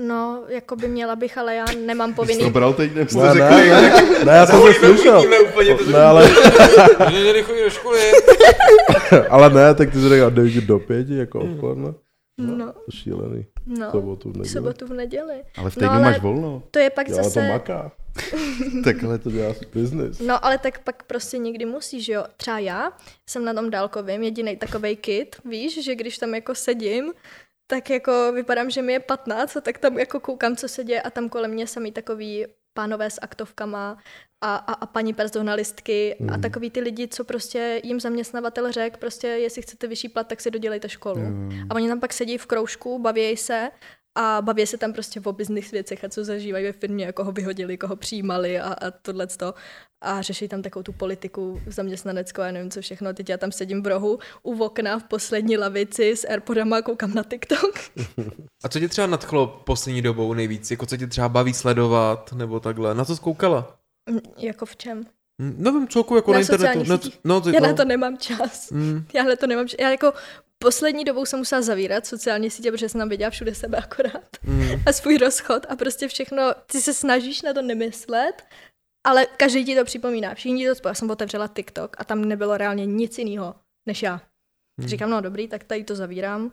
No, 0.00 0.44
jako 0.48 0.76
by 0.76 0.88
měla 0.88 1.16
bych, 1.16 1.38
ale 1.38 1.54
já 1.54 1.64
nemám 1.86 2.10
Jsi 2.10 2.16
povinný, 2.16 2.40
to 2.44 2.50
bral 2.50 2.74
teď, 2.74 2.94
nebo 2.94 3.10
jsi 3.10 3.16
Ne, 3.18 3.34
ne, 3.34 3.50
ne, 3.50 4.24
ne, 4.24 4.32
já 4.32 4.46
jsem 4.46 4.60
to 4.60 4.72
slyšel. 4.72 5.24
úplně, 5.50 5.76
Ne, 5.92 6.02
ale, 6.02 6.28
že 7.10 7.32
nechodí 7.32 7.60
do 7.64 7.70
školy. 7.70 8.00
ale 9.30 9.50
ne, 9.50 9.74
tak 9.74 9.90
ty 9.90 9.98
jsi 10.00 10.08
řekl 10.08 10.30
9 10.30 10.64
do 10.64 10.78
5, 10.78 11.08
jako 11.10 11.40
odpoledne. 11.40 11.94
no, 12.38 12.72
To 12.72 12.80
je 12.92 12.98
šílený. 13.02 13.46
no, 13.66 13.90
Sobotu 13.90 14.28
v 14.32 14.36
neděli. 14.36 14.48
sobotu 14.48 14.86
v 14.86 14.92
neděli. 14.92 15.34
Ale 15.56 15.70
v 15.70 15.76
No, 15.76 15.80
týdnu 15.80 15.88
ale- 15.94 16.00
máš 16.02 16.20
volno. 16.20 16.62
To 16.70 16.78
je 16.78 16.90
pak 16.90 17.08
Jo, 17.08 17.14
ale 17.14 17.24
to 17.24 17.30
zase, 17.30 17.48
maká. 17.48 17.92
Takhle 18.84 19.18
to 19.18 19.30
dělá 19.30 19.54
business. 19.74 20.18
no 20.20 20.44
ale 20.44 20.58
tak 20.58 20.78
pak 20.78 21.02
prostě 21.02 21.38
někdy 21.38 21.64
musíš, 21.64 22.04
že 22.04 22.12
jo. 22.12 22.24
Třeba 22.36 22.58
já 22.58 22.92
jsem 23.30 23.44
na 23.44 23.54
tom 23.54 23.70
dálkovém 23.70 24.22
jediný 24.22 24.56
takovej 24.56 24.96
kid, 24.96 25.36
víš, 25.44 25.84
že 25.84 25.94
když 25.94 26.18
tam 26.18 26.34
jako 26.34 26.54
sedím, 26.54 27.12
tak 27.66 27.90
jako 27.90 28.32
vypadám, 28.34 28.70
že 28.70 28.82
mi 28.82 28.92
je 28.92 29.00
15 29.00 29.56
a 29.56 29.60
tak 29.60 29.78
tam 29.78 29.98
jako 29.98 30.20
koukám, 30.20 30.56
co 30.56 30.68
se 30.68 30.84
děje 30.84 31.02
a 31.02 31.10
tam 31.10 31.28
kolem 31.28 31.50
mě 31.50 31.66
samý 31.66 31.92
takový 31.92 32.46
pánové 32.74 33.10
s 33.10 33.18
aktovkama 33.22 33.98
a, 34.40 34.56
a, 34.56 34.72
a 34.72 34.86
paní 34.86 35.14
personalistky 35.14 36.16
mm. 36.20 36.30
a 36.30 36.36
Mm. 36.36 36.42
takový 36.42 36.70
ty 36.70 36.80
lidi, 36.80 37.08
co 37.08 37.24
prostě 37.24 37.80
jim 37.84 38.00
zaměstnavatel 38.00 38.72
řekl, 38.72 38.96
prostě 38.98 39.26
jestli 39.26 39.62
chcete 39.62 39.86
vyšší 39.86 40.08
plat, 40.08 40.26
tak 40.26 40.40
si 40.40 40.50
dodělejte 40.50 40.88
školu. 40.88 41.20
Jo. 41.20 41.26
A 41.70 41.74
oni 41.74 41.88
tam 41.88 42.00
pak 42.00 42.12
sedí 42.12 42.38
v 42.38 42.46
kroužku, 42.46 42.98
baví 42.98 43.36
se 43.36 43.70
a 44.14 44.42
baví 44.42 44.66
se 44.66 44.78
tam 44.78 44.92
prostě 44.92 45.20
o 45.20 45.32
business 45.32 45.70
věcech 45.70 46.04
a 46.04 46.08
co 46.08 46.24
zažívají 46.24 46.64
ve 46.64 46.72
firmě, 46.72 47.04
jako 47.04 47.24
ho 47.24 47.32
vyhodili, 47.32 47.76
koho 47.76 47.96
přijímali 47.96 48.60
a, 48.60 48.72
a 48.72 48.90
tohle 48.90 49.26
A 50.00 50.22
řeší 50.22 50.48
tam 50.48 50.62
takovou 50.62 50.82
tu 50.82 50.92
politiku 50.92 51.60
zaměstnaneckou 51.66 52.42
a 52.42 52.50
nevím 52.50 52.70
co 52.70 52.80
všechno. 52.80 53.14
Teď 53.14 53.28
já 53.28 53.36
tam 53.36 53.52
sedím 53.52 53.82
v 53.82 53.86
rohu 53.86 54.18
u 54.42 54.64
okna 54.64 54.98
v 54.98 55.04
poslední 55.04 55.56
lavici 55.56 56.16
s 56.16 56.28
Airpodama 56.28 56.76
a 56.76 56.82
koukám 56.82 57.14
na 57.14 57.22
TikTok. 57.22 57.74
A 58.64 58.68
co 58.68 58.80
tě 58.80 58.88
třeba 58.88 59.06
nadchlo 59.06 59.46
poslední 59.46 60.02
dobou 60.02 60.34
nejvíc? 60.34 60.70
Jako 60.70 60.86
co 60.86 60.96
tě 60.96 61.06
třeba 61.06 61.28
baví 61.28 61.54
sledovat, 61.54 62.32
nebo 62.32 62.60
takhle? 62.60 62.94
Na 62.94 63.04
co 63.04 63.16
jsi 63.16 63.22
koukala? 63.22 63.78
Mm, 64.10 64.20
jako 64.38 64.66
v 64.66 64.76
čem? 64.76 65.04
Hm, 65.42 65.54
Nevím, 65.58 65.88
co 65.88 65.98
jako 66.14 66.32
na, 66.32 66.38
Na 66.38 66.40
internetu. 66.40 66.84
No, 66.88 66.96
sítích. 66.98 67.20
no, 67.24 67.40
ty 67.40 67.54
Já 67.54 67.60
to. 67.60 67.66
na 67.66 67.72
to 67.74 67.84
nemám 67.84 68.18
čas. 68.18 68.70
Hm. 68.72 69.06
Já 69.14 69.22
na 69.22 69.36
to 69.36 69.46
nemám 69.46 69.68
čas. 69.68 69.76
Já 69.80 69.90
jako 69.90 70.12
poslední 70.58 71.04
dobou 71.04 71.26
jsem 71.26 71.38
musela 71.38 71.62
zavírat 71.62 72.06
sociální 72.06 72.50
sítě, 72.50 72.70
protože 72.72 72.88
jsem 72.88 72.98
tam 72.98 73.08
viděla 73.08 73.30
všude 73.30 73.54
sebe 73.54 73.78
akorát. 73.78 74.28
hm. 74.44 74.82
a 74.86 74.92
svůj 74.92 75.18
rozchod 75.18 75.66
a 75.68 75.76
prostě 75.76 76.08
všechno, 76.08 76.42
ty 76.66 76.80
se 76.80 76.94
snažíš 76.94 77.42
na 77.42 77.52
to 77.52 77.62
nemyslet, 77.62 78.42
ale 79.06 79.26
každý 79.26 79.64
ti 79.64 79.76
to 79.76 79.84
připomíná. 79.84 80.34
Všichni 80.34 80.62
ti 80.62 80.68
to 80.68 80.74
spolu. 80.74 80.90
Já 80.90 80.94
jsem 80.94 81.10
otevřela 81.10 81.48
TikTok 81.48 81.96
a 81.98 82.04
tam 82.04 82.24
nebylo 82.24 82.56
reálně 82.56 82.86
nic 82.86 83.18
jiného 83.18 83.54
než 83.88 84.02
já. 84.02 84.20
Hmm. 84.80 84.88
Říkám, 84.88 85.10
no 85.10 85.20
dobrý, 85.20 85.48
tak 85.48 85.64
tady 85.64 85.84
to 85.84 85.96
zavírám 85.96 86.52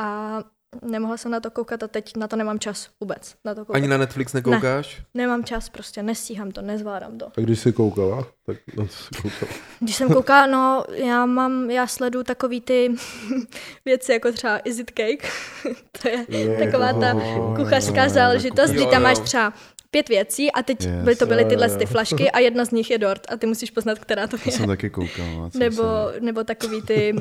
a 0.00 0.38
nemohla 0.82 1.16
jsem 1.16 1.30
na 1.30 1.40
to 1.40 1.50
koukat 1.50 1.82
a 1.82 1.88
teď 1.88 2.16
na 2.16 2.28
to 2.28 2.36
nemám 2.36 2.58
čas 2.58 2.88
vůbec. 3.00 3.34
Na 3.44 3.54
to 3.54 3.60
koukat. 3.64 3.76
Ani 3.76 3.88
na 3.88 3.96
Netflix 3.96 4.32
nekoukáš? 4.32 5.02
Nemám 5.14 5.44
čas 5.44 5.68
prostě, 5.68 6.02
nestíhám 6.02 6.50
to, 6.50 6.62
nezvládám 6.62 7.18
to. 7.18 7.26
A 7.26 7.40
když 7.40 7.60
jsi 7.60 7.72
koukala, 7.72 8.26
tak 8.46 8.56
na 8.76 8.84
co 8.86 8.92
jsi 8.96 9.08
koukala? 9.22 9.52
Když 9.80 9.94
jsem 9.96 10.08
koukala, 10.08 10.46
no, 10.46 10.84
já 10.94 11.26
mám, 11.26 11.70
já 11.70 11.86
sledu 11.86 12.22
takový 12.22 12.60
ty 12.60 12.94
věci, 13.84 14.12
jako 14.12 14.32
třeba 14.32 14.58
Is 14.58 14.78
it 14.78 14.90
cake? 14.90 15.28
to 16.02 16.08
je 16.08 16.26
taková 16.64 16.92
ta 16.92 17.14
kuchařská 17.56 18.04
Jo, 18.04 18.10
záležitost, 18.10 18.70
kdy 18.70 18.86
tam 18.86 19.02
máš 19.02 19.18
třeba 19.18 19.52
pět 19.90 20.08
věcí 20.08 20.52
a 20.52 20.62
teď 20.62 20.84
Yes. 20.84 21.04
byly 21.04 21.16
to 21.16 21.26
byly 21.26 21.44
tyhle 21.44 21.68
ty 21.76 21.86
flašky 21.86 22.30
a 22.30 22.38
jedna 22.38 22.64
z 22.64 22.70
nich 22.70 22.90
je 22.90 22.98
dort 22.98 23.26
a 23.32 23.36
ty 23.36 23.46
musíš 23.46 23.70
poznat, 23.70 23.98
která 23.98 24.26
to 24.26 24.36
je. 24.46 24.52
jsem 24.52 24.66
taky 24.66 24.90
koukal. 24.90 25.26
no, 25.36 25.50
co 25.50 25.58
Nebo, 25.58 25.76
jsem- 26.12 26.24
nebo 26.24 26.44
takový 26.44 26.82
ty... 26.82 27.14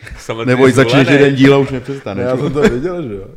Samozřejmě 0.18 0.44
nebo 0.44 0.70
začneš 0.70 1.08
jeden 1.08 1.34
díl 1.34 1.54
a 1.54 1.58
už 1.58 1.70
nepřestane. 1.70 2.24
Ne, 2.24 2.30
já 2.30 2.36
jsem 2.36 2.52
to 2.52 2.60
viděl, 2.60 3.02
že 3.08 3.14
jo. 3.14 3.28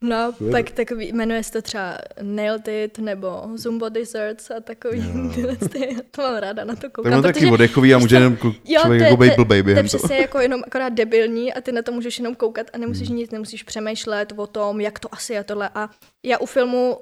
No, 0.00 0.32
Skvělý. 0.32 0.52
pak 0.52 0.70
takový, 0.70 1.12
jmenuje 1.12 1.42
se 1.42 1.52
to 1.52 1.62
třeba 1.62 1.98
Nailed 2.22 2.68
It 2.68 2.98
nebo 2.98 3.42
Zumbo 3.54 3.88
Desserts 3.88 4.50
a 4.50 4.60
takový 4.60 5.02
tyhle 5.34 5.56
ty, 5.56 5.96
to 6.10 6.22
mám 6.22 6.36
ráda, 6.36 6.64
na 6.64 6.74
to 6.74 6.80
Tak 6.80 6.92
koukám. 6.92 7.12
mám 7.12 7.22
taky 7.22 7.46
odechový 7.50 7.94
a 7.94 7.98
může 7.98 8.16
jenom 8.16 8.38
Jo, 8.42 8.80
člověk 8.80 9.00
to 9.00 9.04
je- 9.04 9.10
jako 9.10 9.16
to 9.16 9.24
je- 9.24 9.30
být 9.30 9.36
blbej 9.36 9.46
To 9.48 9.54
je 9.54 9.62
během 9.62 9.88
toho. 9.88 9.98
přesně 9.98 10.18
jako 10.18 10.40
jenom 10.40 10.62
akorát 10.66 10.88
debilní 10.88 11.52
a 11.54 11.60
ty 11.60 11.72
na 11.72 11.82
to 11.82 11.92
můžeš 11.92 12.18
jenom 12.18 12.34
koukat 12.34 12.66
a 12.72 12.78
nemusíš 12.78 13.08
Hmm. 13.08 13.16
nic, 13.16 13.30
nemusíš 13.30 13.62
přemýšlet 13.62 14.32
o 14.36 14.46
tom, 14.46 14.80
jak 14.80 14.98
to 14.98 15.08
asi 15.14 15.32
je 15.32 15.44
tohle. 15.44 15.70
A 15.74 15.90
já 16.24 16.38
u 16.38 16.46
filmu, 16.46 16.98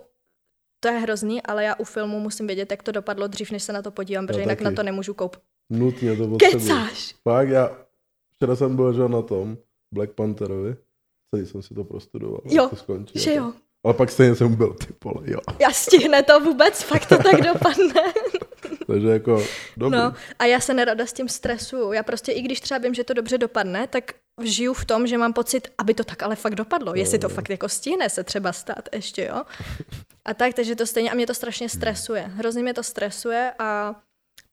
to 0.80 0.88
je 0.88 0.99
hrozný, 0.99 1.42
ale 1.42 1.64
já 1.64 1.74
u 1.78 1.84
filmu 1.84 2.20
musím 2.20 2.47
vědět, 2.47 2.70
jak 2.70 2.82
to 2.82 2.92
dopadlo 2.92 3.26
dřív, 3.26 3.51
než 3.51 3.62
se 3.62 3.72
na 3.72 3.82
to 3.82 3.90
podívám, 3.90 4.26
protože 4.26 4.38
Já 4.38 4.42
jinak 4.42 4.59
taky. 4.59 4.64
na 4.64 4.72
to 4.72 4.82
nemůžu 4.82 5.14
koupat. 5.14 5.40
Nutně 5.70 6.16
to 6.16 6.28
potřebuji. 6.28 6.53
Kecáš! 6.61 7.14
Fakt, 7.22 7.49
já 7.49 7.70
včera 8.37 8.57
jsem 8.57 8.76
byl 8.76 8.93
že 8.93 9.09
na 9.09 9.22
tom 9.22 9.57
Black 9.95 10.12
Pantherovi, 10.12 10.76
celý 11.35 11.47
jsem 11.47 11.62
si 11.62 11.74
to 11.74 11.85
prostudoval. 11.85 12.41
Jo, 12.45 12.68
to 12.68 12.76
skončí, 12.76 13.18
Že 13.18 13.30
a 13.30 13.35
jo, 13.35 13.53
Ale 13.85 13.95
pak 13.95 14.11
stejně 14.11 14.35
jsem 14.35 14.55
byl, 14.55 14.74
ty 14.74 14.93
pole, 14.93 15.22
jo. 15.24 15.39
já 15.61 15.70
stihne 15.70 16.22
to 16.22 16.41
vůbec, 16.41 16.82
fakt 16.82 17.07
to 17.07 17.16
tak 17.16 17.41
dopadne. 17.41 18.03
Takže 18.87 19.09
jako 19.09 19.43
dobrý. 19.76 19.99
No, 19.99 20.14
a 20.39 20.45
já 20.45 20.61
se 20.61 20.74
nerada 20.74 21.07
s 21.07 21.12
tím 21.12 21.28
stresuju. 21.28 21.93
Já 21.93 22.03
prostě, 22.03 22.32
i 22.32 22.43
když 22.43 22.61
třeba 22.61 22.78
vím, 22.78 22.95
že 22.95 23.05
to 23.05 23.14
dobře 23.14 23.39
dopadne, 23.39 23.87
tak 23.87 24.12
žiju 24.43 24.74
v 24.74 24.85
tom, 24.85 25.07
že 25.07 25.18
mám 25.18 25.32
pocit, 25.32 25.68
aby 25.78 25.95
to 25.95 26.05
tak 26.05 26.22
ale 26.22 26.37
fakt 26.37 26.55
dopadlo. 26.55 26.95
Jestli 26.95 27.18
to 27.18 27.28
fakt 27.28 27.51
jako 27.51 27.68
stihne 27.68 28.11
se 28.11 28.24
třeba 28.24 28.53
stát 28.53 28.89
ještě, 28.93 29.24
jo. 29.24 29.43
A 30.24 30.35
tak, 30.35 30.55
takže 30.55 30.76
to 30.76 30.87
stejně, 30.87 31.11
a 31.11 31.14
mě 31.14 31.26
to 31.26 31.35
strašně 31.35 31.68
stresuje. 31.68 32.22
Hrozně 32.22 32.62
mě 32.62 32.74
to 32.74 32.82
stresuje 32.82 33.53
a 33.59 33.95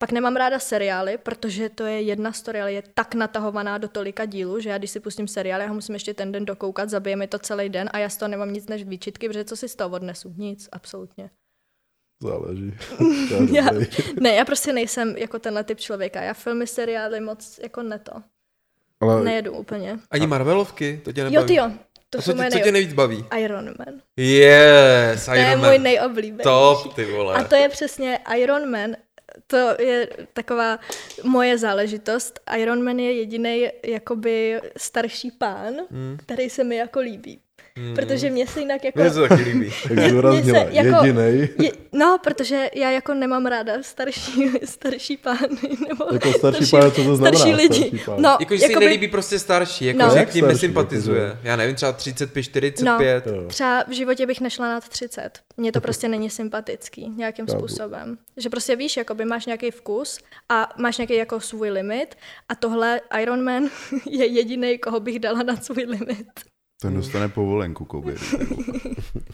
pak 0.01 0.11
nemám 0.11 0.35
ráda 0.35 0.59
seriály, 0.59 1.17
protože 1.17 1.69
to 1.69 1.85
je 1.85 2.01
jedna 2.01 2.33
story, 2.33 2.61
ale 2.61 2.73
je 2.73 2.83
tak 2.93 3.15
natahovaná 3.15 3.77
do 3.77 3.87
tolika 3.87 4.25
dílů, 4.25 4.59
že 4.59 4.69
já 4.69 4.77
když 4.77 4.91
si 4.91 4.99
pustím 4.99 5.27
seriál, 5.27 5.61
já 5.61 5.67
ho 5.67 5.73
musím 5.73 5.95
ještě 5.95 6.13
ten 6.13 6.31
den 6.31 6.45
dokoukat, 6.45 6.89
zabije 6.89 7.15
mi 7.15 7.27
to 7.27 7.39
celý 7.39 7.69
den 7.69 7.89
a 7.93 7.97
já 7.97 8.09
z 8.09 8.17
toho 8.17 8.29
nemám 8.29 8.53
nic 8.53 8.67
než 8.67 8.83
výčitky, 8.83 9.27
protože 9.27 9.45
co 9.45 9.55
si 9.55 9.69
z 9.69 9.75
toho 9.75 9.95
odnesu? 9.95 10.33
Nic, 10.37 10.69
absolutně. 10.71 11.29
Záleží. 12.23 12.73
já, 13.51 13.67
ne, 14.19 14.33
já 14.33 14.45
prostě 14.45 14.73
nejsem 14.73 15.17
jako 15.17 15.39
tenhle 15.39 15.63
typ 15.63 15.79
člověka. 15.79 16.21
Já 16.21 16.33
filmy, 16.33 16.67
seriály 16.67 17.19
moc 17.19 17.59
jako 17.63 17.83
neto. 17.83 18.11
Ale... 19.01 19.23
Nejedu 19.23 19.51
úplně. 19.53 19.99
Ani 20.11 20.27
Marvelovky? 20.27 21.01
To 21.03 21.11
tě 21.13 21.23
nebaví? 21.23 21.35
Jo, 21.35 21.43
ty 21.43 21.55
jo. 21.55 21.71
To 22.09 22.19
a 22.19 22.21
co, 22.21 22.33
tě, 22.33 22.49
co 22.51 22.59
tě 22.59 22.71
nejvíc 22.71 22.93
baví? 22.93 23.25
Iron 23.37 23.65
Man. 23.65 24.01
Yes, 24.17 25.27
Iron 25.27 25.35
To 25.35 25.49
je 25.49 25.57
Man. 25.57 25.69
můj 25.69 25.79
nejoblíbenější. 25.79 26.43
Top, 26.43 26.93
ty 26.93 27.05
vole. 27.05 27.35
A 27.35 27.43
to 27.43 27.55
je 27.55 27.69
přesně 27.69 28.19
Iron 28.37 28.71
Man. 28.71 28.95
To 29.47 29.75
je 29.79 30.09
taková 30.33 30.79
moje 31.23 31.57
záležitost. 31.57 32.39
Iron 32.57 32.83
Man 32.83 32.99
je 32.99 33.13
jediný 33.13 33.67
jakoby 33.85 34.61
starší 34.77 35.31
pán, 35.31 35.73
hmm. 35.91 36.17
který 36.25 36.49
se 36.49 36.63
mi 36.63 36.75
jako 36.75 36.99
líbí. 36.99 37.41
Mm. 37.75 37.95
Protože 37.95 38.29
mě 38.29 38.47
se 38.47 38.59
jinak 38.59 38.83
jako... 38.83 38.99
Mně 38.99 39.09
se 39.09 39.27
taky 39.27 39.43
líbí. 39.43 39.73
Jak 39.89 40.09
zdůraznila, 40.09 40.59
jako, 40.69 41.05
jedinej. 41.05 41.49
Je, 41.59 41.71
no, 41.91 42.17
protože 42.23 42.69
já 42.75 42.91
jako 42.91 43.13
nemám 43.13 43.45
ráda 43.45 43.73
starší, 43.81 44.51
starší 44.65 45.17
pány. 45.17 45.77
Nebo 45.89 46.05
jako 46.13 46.33
starší, 46.33 46.65
starší 46.65 46.71
pán, 46.71 46.91
co 46.91 47.03
to 47.03 47.15
znamená? 47.15 47.37
Starší 47.37 47.55
lidi. 47.55 47.87
Starší 47.87 48.05
pán. 48.05 48.21
No, 48.21 48.37
jako, 48.39 48.55
že 48.55 48.67
si 48.67 48.75
nelíbí 48.75 49.07
prostě 49.07 49.39
starší, 49.39 49.85
jako 49.85 49.99
no. 49.99 50.13
že 50.13 50.25
k 50.25 50.33
ním 50.33 50.47
nesympatizuje. 50.47 51.23
Jako, 51.23 51.37
já 51.43 51.55
nevím, 51.55 51.75
třeba 51.75 51.91
35, 51.91 52.43
45. 52.43 53.25
No, 53.25 53.47
třeba 53.47 53.83
v 53.87 53.91
životě 53.91 54.25
bych 54.25 54.41
nešla 54.41 54.67
nad 54.67 54.89
30. 54.89 55.39
Mně 55.57 55.71
to 55.71 55.81
prostě 55.81 56.07
není 56.07 56.29
sympatický 56.29 57.09
nějakým 57.09 57.45
Kábu. 57.45 57.59
způsobem. 57.59 58.17
Že 58.37 58.49
prostě 58.49 58.75
víš, 58.75 58.97
jakoby 58.97 59.25
máš 59.25 59.45
nějaký 59.45 59.71
vkus 59.71 60.19
a 60.49 60.69
máš 60.77 60.97
nějaký 60.97 61.15
jako 61.15 61.39
svůj 61.39 61.69
limit 61.69 62.15
a 62.49 62.55
tohle 62.55 63.01
Iron 63.21 63.43
Man 63.43 63.63
je 64.09 64.25
jediný, 64.25 64.77
koho 64.77 64.99
bych 64.99 65.19
dala 65.19 65.43
na 65.43 65.55
svůj 65.55 65.83
limit. 65.83 66.50
Ten 66.81 66.93
dostane 66.93 67.29
povolenku 67.29 67.85
k 67.85 67.93
obědu. 67.93 68.21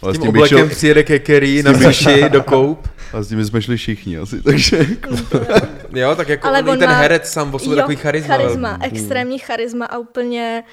Ale 0.02 0.14
s 0.14 0.20
tím, 0.20 0.30
oblekem 0.30 0.58
šel... 0.58 0.70
přijede 0.70 1.04
ke 1.04 1.20
Kerry 1.20 1.64
na 1.64 1.74
sushi 1.74 2.30
do 2.30 2.44
koup. 2.44 2.88
A 3.14 3.22
s 3.22 3.28
tím 3.28 3.46
jsme 3.46 3.62
šli 3.62 3.78
všichni 3.78 4.18
asi, 4.18 4.42
takže... 4.44 4.78
Jako... 4.78 5.16
jo, 5.96 6.16
tak 6.16 6.30
jako 6.30 6.48
Ale 6.48 6.64
on 6.64 6.80
ten 6.80 6.90
má... 6.90 6.96
herec 6.98 7.32
sám 7.32 7.56
o 7.56 7.60
sobě 7.60 7.76
takový 7.76 7.96
charisma. 7.96 8.38
charisma, 8.38 8.80
extrémní 8.82 9.40
charisma 9.40 9.86
a 9.86 9.98
úplně 9.98 10.64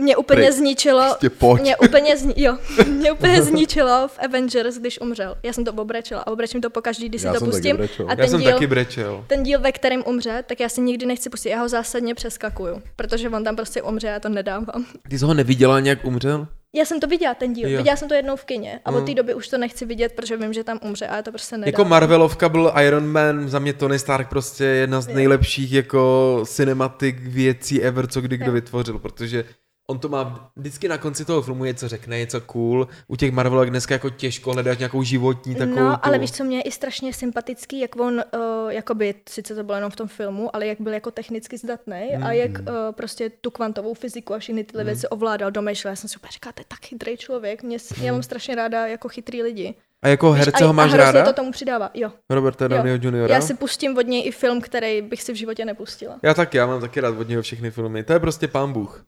mě 0.00 0.16
úplně 0.16 0.42
Pryk. 0.42 0.52
zničilo, 0.52 1.16
prostě 1.20 1.62
mě 1.62 1.76
úplně, 1.76 2.16
zni, 2.16 2.34
jo, 2.36 2.58
mě 2.86 3.12
úplně 3.12 3.42
zničilo 3.42 4.08
v 4.08 4.18
Avengers, 4.18 4.78
když 4.78 5.00
umřel. 5.00 5.36
Já 5.42 5.52
jsem 5.52 5.64
to 5.64 5.72
obrečela 5.72 6.20
a 6.20 6.26
obrečím 6.26 6.60
to 6.60 6.70
po 6.70 6.80
každý, 6.80 7.08
když 7.08 7.22
já 7.22 7.32
si 7.32 7.38
to 7.38 7.44
pustím. 7.44 7.76
A 8.08 8.16
ten 8.16 8.18
já 8.18 8.26
jsem 8.26 8.40
díl, 8.40 8.52
taky 8.52 8.66
brečel. 8.66 9.24
Ten 9.26 9.42
díl, 9.42 9.60
ve 9.60 9.72
kterém 9.72 10.02
umře, 10.06 10.44
tak 10.46 10.60
já 10.60 10.68
si 10.68 10.80
nikdy 10.80 11.06
nechci 11.06 11.30
pustit. 11.30 11.48
Já 11.48 11.60
ho 11.60 11.68
zásadně 11.68 12.14
přeskakuju, 12.14 12.82
protože 12.96 13.28
on 13.28 13.44
tam 13.44 13.56
prostě 13.56 13.82
umře, 13.82 14.06
já 14.06 14.20
to 14.20 14.28
nedávám. 14.28 14.84
Ty 15.08 15.18
jsi 15.18 15.24
ho 15.24 15.34
neviděla 15.34 15.80
nějak 15.80 16.04
umřel? 16.04 16.46
Já 16.76 16.84
jsem 16.84 17.00
to 17.00 17.06
viděla, 17.06 17.34
ten 17.34 17.52
díl. 17.52 17.68
Jo. 17.68 17.78
Viděla 17.78 17.96
jsem 17.96 18.08
to 18.08 18.14
jednou 18.14 18.36
v 18.36 18.44
kině 18.44 18.80
a 18.84 18.90
mm. 18.90 18.96
od 18.96 19.06
té 19.06 19.14
doby 19.14 19.34
už 19.34 19.48
to 19.48 19.58
nechci 19.58 19.86
vidět, 19.86 20.12
protože 20.12 20.36
vím, 20.36 20.52
že 20.52 20.64
tam 20.64 20.78
umře 20.82 21.06
a 21.06 21.16
já 21.16 21.22
to 21.22 21.30
prostě 21.30 21.56
nedám. 21.56 21.66
Jako 21.66 21.84
Marvelovka 21.84 22.48
byl 22.48 22.72
Iron 22.86 23.06
Man, 23.06 23.48
za 23.48 23.58
mě 23.58 23.72
Tony 23.72 23.98
Stark 23.98 24.28
prostě 24.28 24.64
jedna 24.64 25.00
z 25.00 25.06
nejlepších 25.06 25.72
jako 25.72 26.42
cinematic 26.46 27.16
věcí 27.20 27.82
ever, 27.82 28.06
co 28.06 28.20
kdy 28.20 28.36
kdo 28.36 28.52
vytvořil, 28.52 28.98
protože 28.98 29.44
on 29.90 29.98
to 29.98 30.08
má 30.08 30.50
vždycky 30.56 30.88
na 30.88 30.98
konci 30.98 31.24
toho 31.24 31.42
filmu 31.42 31.64
něco 31.64 31.88
řekne, 31.88 32.18
něco 32.18 32.40
cool. 32.40 32.88
U 33.08 33.16
těch 33.16 33.32
Marvelek 33.32 33.70
dneska 33.70 33.94
jako 33.94 34.10
těžko 34.10 34.52
hledat 34.52 34.78
nějakou 34.78 35.02
životní 35.02 35.54
takovou... 35.54 35.80
No, 35.80 35.96
tu... 35.96 36.00
ale 36.02 36.18
víš, 36.18 36.32
co 36.32 36.44
mě 36.44 36.56
je 36.56 36.62
i 36.62 36.70
strašně 36.70 37.12
sympatický, 37.12 37.80
jak 37.80 37.96
on, 37.96 38.14
uh, 38.14 38.70
jakoby, 38.72 39.14
sice 39.28 39.54
to 39.54 39.64
bylo 39.64 39.76
jenom 39.76 39.90
v 39.90 39.96
tom 39.96 40.08
filmu, 40.08 40.56
ale 40.56 40.66
jak 40.66 40.80
byl 40.80 40.92
jako 40.92 41.10
technicky 41.10 41.58
zdatný 41.58 42.10
mm. 42.16 42.24
a 42.24 42.32
jak 42.32 42.50
uh, 42.50 42.66
prostě 42.90 43.30
tu 43.30 43.50
kvantovou 43.50 43.94
fyziku 43.94 44.34
a 44.34 44.38
všechny 44.38 44.64
tyhle 44.64 44.82
mm. 44.82 44.86
věci 44.86 45.08
ovládal, 45.08 45.50
domýšlel. 45.50 45.92
Já 45.92 45.96
jsem 45.96 46.08
si 46.08 46.16
úplně 46.16 46.30
říkala, 46.32 46.52
to 46.52 46.60
je 46.60 46.64
tak 46.68 46.80
chytrý 46.80 47.16
člověk. 47.16 47.62
Mě, 47.62 47.78
mm. 47.98 48.04
Já 48.04 48.12
mám 48.12 48.22
strašně 48.22 48.54
ráda 48.54 48.86
jako 48.86 49.08
chytrý 49.08 49.42
lidi. 49.42 49.74
A 50.02 50.08
jako 50.08 50.32
herce 50.32 50.64
ho 50.64 50.72
máš 50.72 50.92
a 50.92 50.96
ráda? 50.96 51.24
to 51.24 51.32
tomu 51.32 51.52
přidává, 51.52 51.90
jo. 51.94 52.10
Robert 52.30 52.60
Downey 52.60 52.98
Jr. 53.02 53.30
Já 53.30 53.40
si 53.40 53.54
pustím 53.54 53.98
od 53.98 54.06
něj 54.06 54.26
i 54.26 54.30
film, 54.30 54.60
který 54.60 55.02
bych 55.02 55.22
si 55.22 55.32
v 55.32 55.36
životě 55.36 55.64
nepustila. 55.64 56.18
Já 56.22 56.34
taky, 56.34 56.56
já 56.56 56.66
mám 56.66 56.80
taky 56.80 57.00
rád 57.00 57.18
od 57.18 57.28
něho 57.28 57.42
všechny 57.42 57.70
filmy. 57.70 58.04
To 58.04 58.12
je 58.12 58.20
prostě 58.20 58.48
pán 58.48 58.72
Bůh. 58.72 59.04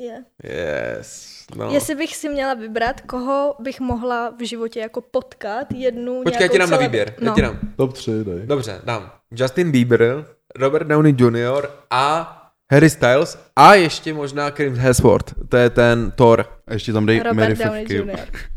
Je. 0.00 0.24
Yes. 0.44 1.38
No. 1.56 1.70
Jestli 1.70 1.94
bych 1.94 2.16
si 2.16 2.28
měla 2.28 2.54
vybrat, 2.54 3.00
koho 3.00 3.54
bych 3.58 3.80
mohla 3.80 4.30
v 4.30 4.46
životě 4.46 4.80
jako 4.80 5.00
potkat, 5.00 5.72
jednu 5.74 6.22
Počkej, 6.22 6.44
já 6.44 6.48
ti 6.48 6.58
dám 6.58 6.68
celé... 6.68 6.80
na 6.80 6.86
výběr. 6.86 7.14
No. 7.20 7.26
Já 7.26 7.34
ti 7.34 7.42
dám. 7.42 7.58
Top 7.76 7.92
3, 7.92 8.10
dej. 8.10 8.46
Dobře, 8.46 8.80
dám. 8.84 9.10
Justin 9.30 9.70
Bieber, 9.70 10.24
Robert 10.56 10.86
Downey 10.86 11.14
Jr. 11.18 11.68
a 11.90 12.34
Harry 12.72 12.90
Styles 12.90 13.38
a 13.56 13.74
ještě 13.74 14.14
možná 14.14 14.50
Chris 14.50 14.78
Hemsworth, 14.78 15.34
to 15.48 15.56
je 15.56 15.70
ten 15.70 16.12
Thor. 16.16 16.46
A 16.66 16.72
ještě 16.72 16.92
tam 16.92 17.06
dej 17.06 17.22
Mary 17.32 17.54
Fuck 17.54 17.86
Kill. 17.86 18.06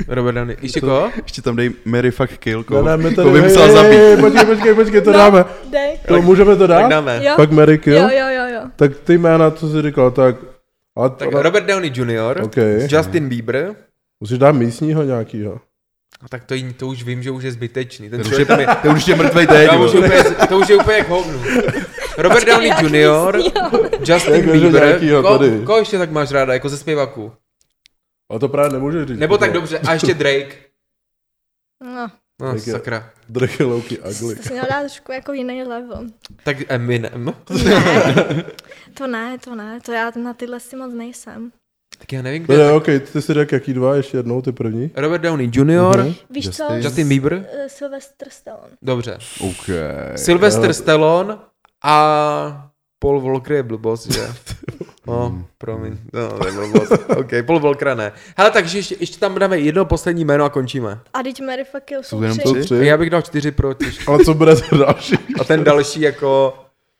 Robert 0.08 0.36
Downey, 0.36 0.58
ještě 0.62 0.82
koho? 0.82 1.12
Ještě 1.24 1.42
tam 1.42 1.56
dej 1.56 1.72
Mary 1.86 2.12
Fuck 2.12 2.38
Kill, 2.38 2.64
koho, 2.64 2.82
no, 2.82 2.98
ne, 2.98 3.16
koho 3.16 3.32
by 3.32 3.42
musel 3.42 3.74
zabít. 3.74 4.20
Počkej, 4.20 4.46
počkej, 4.46 4.76
počkej, 4.76 5.02
to 5.02 5.12
no, 5.12 5.18
dáme. 5.18 5.46
Dej. 5.72 5.98
To 6.08 6.22
můžeme 6.22 6.56
to 6.56 6.68
dát? 6.68 6.80
Tak 6.80 6.90
dáme. 6.90 7.20
Jo. 7.24 7.34
Fuck 7.36 7.52
Mary 7.52 7.78
Kill? 7.78 7.98
Jo, 7.98 8.10
jo, 8.12 8.28
jo, 8.30 8.48
jo. 8.54 8.62
Tak 8.76 8.98
ty 8.98 9.18
jména, 9.18 9.52
co 9.52 9.70
jsi 9.70 9.82
říkal, 9.82 10.12
tak... 10.12 10.36
A 10.96 11.10
tak 11.10 11.28
ona... 11.28 11.42
Robert 11.42 11.66
Downey 11.66 11.92
Jr., 11.96 12.42
okay. 12.44 12.88
Justin 12.92 13.30
Bieber. 13.30 13.76
Musíš 14.20 14.38
dát 14.38 14.52
místního 14.52 15.04
nějakýho. 15.04 15.60
A 16.22 16.30
tak 16.30 16.44
to, 16.46 16.56
to 16.78 16.88
už 16.88 17.04
vím, 17.04 17.24
že 17.24 17.32
už 17.32 17.44
je 17.44 17.52
zbytečný. 17.52 18.10
Ten 18.10 18.22
to, 18.24 18.30
už 18.30 18.38
je, 18.38 18.46
tam 18.46 18.60
je, 18.60 18.68
to 18.82 18.90
už 18.90 19.08
je 19.08 19.16
mrtvej 19.16 19.48
teď. 19.48 19.70
To 19.70 19.84
už, 19.84 19.94
je 19.94 20.00
úplně, 20.00 20.24
to 20.50 20.60
už 20.60 20.70
je 20.70 20.76
úplně 20.76 20.98
jak 20.98 21.10
hovnu. 21.10 21.44
Robert 22.18 22.46
Downey 22.46 22.72
Jr., 22.82 23.38
Justin 24.06 24.52
Bieber. 24.52 25.00
Ko, 25.22 25.40
koho 25.66 25.80
ještě 25.80 25.98
tak 25.98 26.12
máš 26.12 26.32
ráda, 26.32 26.54
jako 26.54 26.70
ze 26.70 26.78
zpěvaku? 26.78 27.32
Ale 28.30 28.40
to 28.40 28.50
právě 28.50 28.74
nemůžeš 28.74 29.08
říct. 29.08 29.20
Nebo 29.20 29.38
tak 29.38 29.54
dobře, 29.54 29.80
a 29.80 29.94
ještě 29.94 30.14
Drake. 30.14 30.56
No. 31.84 32.12
No, 32.42 32.52
Drake 32.52 32.72
sakra. 32.72 33.10
Drake 33.30 33.60
je 33.60 33.66
Loki 33.66 34.00
ugly. 34.00 34.36
To 34.36 34.44
si 34.44 34.54
měl 34.54 34.66
dát 34.70 34.80
trošku 34.80 35.12
jako 35.12 35.34
jiný 35.34 35.64
level. 35.64 36.08
Tak 36.44 36.58
Eminem. 36.68 37.26
Ne, 37.26 37.34
to 38.94 39.08
ne, 39.08 39.38
to 39.38 39.56
ne, 39.56 39.80
to 39.86 39.92
já 39.92 40.12
na 40.24 40.34
tyhle 40.34 40.60
si 40.60 40.76
moc 40.76 40.94
nejsem. 40.94 41.52
Tak 41.98 42.14
já 42.14 42.22
nevím, 42.22 42.44
kde... 42.44 42.58
Ne, 42.58 42.64
tak... 42.64 42.76
ok, 42.76 42.86
ty 42.86 43.22
si 43.22 43.34
řekl, 43.34 43.56
jaký 43.56 43.74
dva, 43.74 43.96
ještě 43.96 44.18
jednou, 44.18 44.42
ty 44.42 44.52
první. 44.52 44.92
Robert 44.96 45.22
Downey 45.22 45.48
Jr. 45.48 45.66
Mm-hmm. 45.66 46.16
Víš 46.30 46.46
Justin. 46.46 46.66
co? 46.68 46.74
Justin 46.74 47.10
Bieber. 47.10 47.34
Uh, 47.34 47.44
Sylvester 47.68 48.28
Stallone. 48.32 48.72
Dobře. 48.82 49.18
Ok. 49.40 49.70
Sylvester 50.16 50.64
yeah. 50.64 50.76
Stallone 50.76 51.38
a 51.84 52.72
Paul 53.00 53.22
Walker 53.22 53.54
je 53.54 53.64
blbost, 53.64 54.12
že? 54.12 54.28
No, 55.08 55.46
promiň. 55.58 55.98
No, 56.14 56.38
to 56.38 56.48
je 56.48 56.54
blbost. 56.54 56.92
OK, 56.92 57.32
Paul 57.46 57.60
Walker 57.60 57.98
ne. 57.98 58.12
Hele, 58.38 58.52
takže 58.52 58.78
ještě, 58.78 58.96
ještě 59.00 59.20
tam 59.20 59.40
dáme 59.40 59.60
jedno 59.60 59.86
poslední 59.86 60.26
jméno 60.26 60.46
a 60.46 60.50
končíme. 60.50 61.00
A 61.14 61.24
teď 61.24 61.42
Mary 61.42 61.64
fuck 61.64 61.84
kill 61.84 62.04
jsou 62.04 62.22
tři. 62.30 62.62
tři? 62.62 62.76
Já 62.76 62.98
bych 62.98 63.10
dal 63.10 63.22
čtyři 63.22 63.52
pro 63.52 63.74
těž. 63.74 64.08
Ale 64.08 64.26
co 64.26 64.34
bude 64.34 64.56
ten 64.56 64.80
další? 64.80 65.16
A 65.40 65.44
ten 65.44 65.64
další 65.64 66.02
jako 66.02 66.54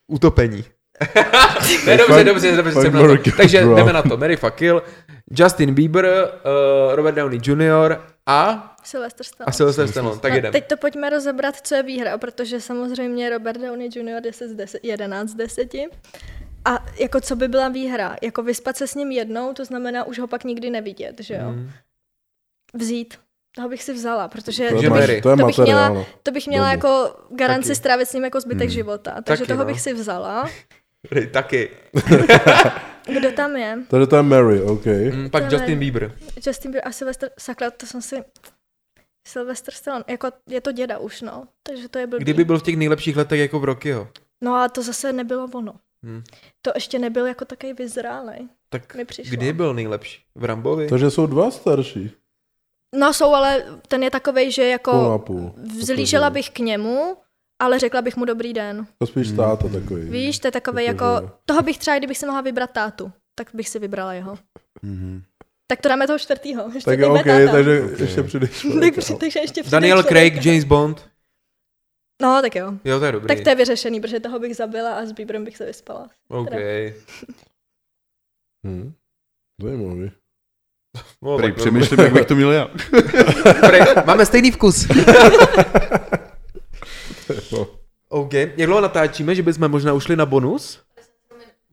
utopení. 0.08 0.64
ne, 1.86 1.98
dobře, 1.98 2.24
dobře, 2.24 2.56
dobře, 2.56 2.82
jsem 2.82 2.94
na 2.94 3.02
to. 3.02 3.32
Takže 3.38 3.62
bro. 3.62 3.76
jdeme 3.76 3.94
na 3.94 4.02
to. 4.02 4.18
Mary 4.18 4.36
fuck 4.36 4.54
kill, 4.54 4.84
Justin 5.32 5.74
Bieber, 5.74 6.06
uh, 6.06 6.96
Robert 6.96 7.16
Downey 7.16 7.40
Jr. 7.46 7.98
a... 8.26 8.68
Sylvester 8.84 9.26
Stallone. 9.26 9.50
A 9.50 9.52
Sylvester 9.52 9.88
Stallone, 9.88 10.20
tak 10.20 10.44
no. 10.44 10.52
Teď 10.52 10.68
to 10.68 10.78
pojďme 10.78 11.10
rozebrat, 11.10 11.56
co 11.64 11.76
je 11.76 11.84
výhra, 11.84 12.18
protože 12.18 12.62
samozřejmě 12.62 13.30
Robert 13.30 13.62
Downey 13.62 13.90
Jr. 13.96 14.22
10 14.22 14.50
z 14.50 14.54
10, 14.54 14.80
11 14.84 15.30
z 15.30 15.34
10. 15.34 15.74
A 16.66 16.86
jako 17.00 17.22
co 17.22 17.36
by 17.36 17.48
byla 17.48 17.70
výhra? 17.70 18.16
Jako 18.22 18.44
vyspat 18.44 18.78
se 18.78 18.88
s 18.88 18.96
ním 18.96 19.12
jednou, 19.12 19.54
to 19.54 19.66
znamená 19.66 20.04
už 20.04 20.20
ho 20.20 20.28
pak 20.28 20.44
nikdy 20.44 20.70
nevidět, 20.70 21.16
že 21.20 21.34
jo? 21.34 21.50
Mm. 21.50 21.70
Vzít. 22.74 23.18
Toho 23.56 23.70
bych 23.70 23.84
si 23.84 23.94
vzala, 23.94 24.28
protože 24.28 24.70
to, 24.70 24.82
to, 24.82 24.90
bych, 24.90 25.22
to, 25.22 25.30
je 25.30 25.38
to, 25.38 25.46
bych 25.46 25.58
měla, 25.58 25.90
no. 25.90 26.06
to 26.24 26.32
bych 26.32 26.48
měla 26.48 26.72
jako 26.72 27.16
garanci 27.30 27.68
Taky. 27.68 27.76
strávit 27.76 28.08
s 28.08 28.14
ním 28.14 28.24
jako 28.24 28.42
zbytek 28.42 28.68
mm. 28.68 28.70
života. 28.70 29.22
Takže 29.24 29.44
Taky, 29.44 29.48
toho 29.48 29.60
no. 29.60 29.66
bych 29.66 29.82
si 29.82 29.94
vzala. 29.94 30.50
Taky. 31.32 31.70
Kdo 33.20 33.32
tam 33.32 33.56
je? 33.56 33.80
Tady 33.90 34.08
to 34.08 34.16
je 34.16 34.24
Mary, 34.24 34.62
OK. 34.62 34.86
Mm, 34.86 35.30
pak 35.30 35.44
je- 35.44 35.50
Justin 35.54 35.80
Bieber. 35.80 36.16
Justin 36.46 36.72
Bieber 36.72 36.88
a 36.88 36.92
Sylvester, 36.92 37.30
sakra, 37.40 37.72
to 37.72 37.86
jsem 37.86 38.02
si... 38.02 38.16
Sylvester 39.28 39.74
Stallone, 39.74 40.04
jako 40.08 40.28
je 40.50 40.62
to 40.62 40.72
děda 40.72 40.98
už, 40.98 41.22
no. 41.22 41.48
Takže 41.64 41.90
to 41.90 42.00
je 42.00 42.08
blbý. 42.08 42.24
Kdyby 42.24 42.46
byl 42.46 42.60
v 42.60 42.64
těch 42.64 42.78
nejlepších 42.78 43.18
letech 43.18 43.40
jako 43.40 43.60
v 43.60 43.64
Rockyho. 43.64 44.08
No 44.44 44.56
a 44.56 44.70
to 44.70 44.84
zase 44.84 45.14
nebylo 45.14 45.48
ono. 45.54 45.74
Hmm. 46.06 46.24
To 46.62 46.72
ještě 46.76 47.00
nebyl 47.00 47.26
jako 47.26 47.46
takový 47.46 47.74
vyzrálej. 47.74 48.48
Tak 48.70 48.96
Mi 48.96 49.06
přišlo. 49.06 49.32
kdy 49.32 49.54
byl 49.54 49.74
nejlepší? 49.74 50.24
V 50.36 50.46
Rambovi? 50.46 50.88
Takže 50.88 51.12
jsou 51.12 51.26
dva 51.26 51.52
starší. 51.52 52.12
No 52.96 53.14
jsou, 53.14 53.34
ale 53.34 53.66
ten 53.88 54.04
je 54.04 54.12
takovej, 54.12 54.52
že 54.52 54.64
jako 54.68 54.92
Půl 54.92 55.20
půl. 55.20 55.54
vzlížela 55.80 56.30
bych 56.30 56.50
k 56.50 56.60
němu, 56.60 57.18
ale 57.62 57.80
řekla 57.80 58.02
bych 58.02 58.16
mu 58.18 58.26
dobrý 58.26 58.54
den. 58.54 58.88
To 58.98 59.08
spíš 59.08 59.32
táta 59.32 59.68
takový. 59.68 60.02
Víš, 60.10 60.40
to 60.40 60.48
je 60.48 60.52
Jakože- 60.56 60.84
jako, 60.84 61.32
toho 61.46 61.62
bych 61.62 61.78
třeba, 61.78 61.98
kdybych 61.98 62.18
si 62.18 62.26
mohla 62.26 62.42
vybrat 62.42 62.72
tátu, 62.72 63.12
tak 63.36 63.48
bych 63.54 63.70
si 63.70 63.80
vybrala 63.80 64.14
jeho. 64.14 64.38
Mhm. 64.82 65.24
Tak 65.68 65.82
to 65.82 65.90
dáme 65.90 66.08
toho 66.08 66.20
čtvrtýho. 66.20 66.70
Ještě 66.74 66.86
Tak 66.92 67.00
jo, 67.00 67.10
bude 67.10 67.20
OK, 67.22 67.26
táta. 67.26 67.52
takže 67.52 67.82
Ok. 67.82 68.00
ještě 68.00 68.24
přijdeš. 68.24 68.66
Tak 68.82 68.98
při- 68.98 69.16
takže 69.16 69.40
ještě 69.40 69.62
přidej 69.64 69.72
Daniel 69.72 69.98
člověka. 70.04 70.10
Craig, 70.30 70.46
James 70.46 70.64
Bond. 70.64 71.10
No, 72.22 72.42
tak 72.42 72.56
jo. 72.56 72.74
Jo, 72.86 73.00
to 73.00 73.06
je 73.06 73.12
dobrý. 73.12 73.28
Tak 73.28 73.44
to 73.44 73.50
je 73.50 73.56
vyřešený, 73.56 74.02
protože 74.02 74.20
toho 74.20 74.40
bych 74.40 74.56
zabila 74.56 74.94
a 74.94 75.06
s 75.06 75.12
Bieberem 75.12 75.44
bych 75.46 75.58
se 75.58 75.66
vyspala. 75.66 76.10
OK. 76.30 76.50
Hm. 78.68 78.94
Zajímavý. 79.64 80.12
No, 81.22 81.38
Prej, 81.38 81.52
přemýšlím, 81.52 82.00
jak 82.00 82.14
bych 82.14 82.26
to 82.26 82.36
měl 82.36 82.52
já. 82.52 82.68
Prej, 83.68 83.82
máme 84.06 84.26
stejný 84.26 84.52
vkus. 84.52 84.88
No. 87.52 87.68
OK. 88.10 88.34
Jak 88.34 88.66
dlouho 88.66 88.82
natáčíme, 88.82 89.36
že 89.36 89.44
bychom 89.44 89.72
možná 89.72 89.94
ušli 89.94 90.16
na 90.16 90.26
bonus? 90.26 90.80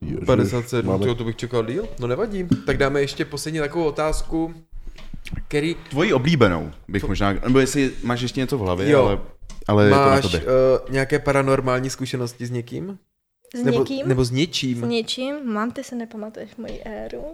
Ježiš, 0.00 0.18
57, 0.26 0.86
máme- 0.88 1.14
to 1.14 1.24
bych 1.24 1.36
čekal 1.36 1.64
díl. 1.66 1.88
No 1.98 2.06
nevadí. 2.06 2.48
Tak 2.66 2.76
dáme 2.76 3.00
ještě 3.00 3.24
poslední 3.24 3.60
takovou 3.60 3.84
otázku, 3.84 4.54
který 5.48 5.76
Tvoji 5.90 6.12
oblíbenou 6.12 6.70
bych 6.88 7.04
možná, 7.04 7.32
nebo 7.32 7.58
jestli 7.58 7.92
máš 8.02 8.20
ještě 8.20 8.40
něco 8.40 8.58
v 8.58 8.60
hlavě, 8.60 8.90
Jo. 8.90 9.04
ale, 9.06 9.18
ale 9.68 9.84
je 9.84 9.90
to 9.90 9.96
na 9.96 10.06
máš 10.06 10.22
tobě. 10.22 10.40
uh, 10.40 10.46
nějaké 10.92 11.18
paranormální 11.18 11.90
zkušenosti 11.90 12.46
s 12.46 12.50
někým? 12.50 12.98
S 13.54 13.62
nebo, 13.62 13.78
někým? 13.78 14.08
Nebo 14.08 14.24
s 14.24 14.30
něčím? 14.30 14.80
S 14.84 14.88
něčím? 14.88 15.52
Mám, 15.52 15.70
ty 15.70 15.84
se 15.84 15.94
nepamatuješ 15.96 16.56
moji 16.56 16.80
éru? 16.84 17.24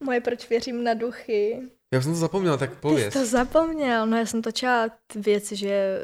Moje 0.00 0.20
proč 0.20 0.48
věřím 0.50 0.84
na 0.84 0.94
duchy. 0.94 1.62
Já 1.92 2.02
jsem 2.02 2.12
to 2.12 2.18
zapomněl, 2.18 2.58
tak 2.58 2.70
Ty 2.70 2.76
jsi 2.76 2.80
pověz. 2.80 3.12
to 3.14 3.26
zapomněl. 3.26 4.06
No 4.06 4.16
já 4.16 4.26
jsem 4.26 4.42
točila 4.42 4.88
věci, 5.14 5.56
že 5.56 6.00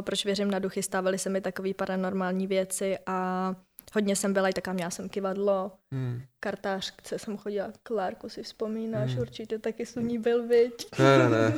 proč 0.00 0.24
věřím 0.24 0.50
na 0.50 0.58
duchy, 0.58 0.82
stávaly 0.82 1.18
se 1.18 1.30
mi 1.30 1.40
takové 1.40 1.74
paranormální 1.74 2.46
věci 2.46 2.98
a 3.06 3.54
hodně 3.94 4.16
jsem 4.16 4.32
byla 4.32 4.48
i 4.48 4.52
taká, 4.52 4.72
měla 4.72 4.90
jsem 4.90 5.08
kivadlo, 5.08 5.72
Hmm. 5.92 6.20
kartářce 6.40 7.18
jsem 7.18 7.36
chodila, 7.36 7.68
Klárku 7.82 8.28
si 8.28 8.42
vzpomínáš, 8.42 9.10
Hmm. 9.10 9.20
určitě 9.20 9.58
taky 9.58 9.86
jsi 9.86 10.00
u 10.00 10.02
ní 10.02 10.18
byl, 10.18 10.46
viď? 10.46 10.86
Ne, 10.98 11.18
ne, 11.18 11.28
ne, 11.28 11.52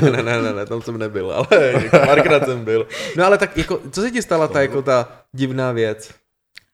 ne, 0.00 0.10
ne, 0.10 0.22
ne, 0.22 0.42
ne, 0.42 0.52
ne, 0.52 0.66
tam 0.66 0.82
jsem 0.82 0.98
nebyl, 0.98 1.32
ale 1.32 1.46
párkrát 1.90 2.44
jsem 2.44 2.64
byl. 2.64 2.88
No 3.16 3.24
ale 3.24 3.38
tak 3.38 3.56
jako, 3.56 3.80
co 3.92 4.00
se 4.02 4.10
ti 4.10 4.22
stala 4.22 4.48
ta 4.48 4.60
jako 4.62 4.82
ta 4.82 5.22
divná 5.32 5.72
věc? 5.72 6.14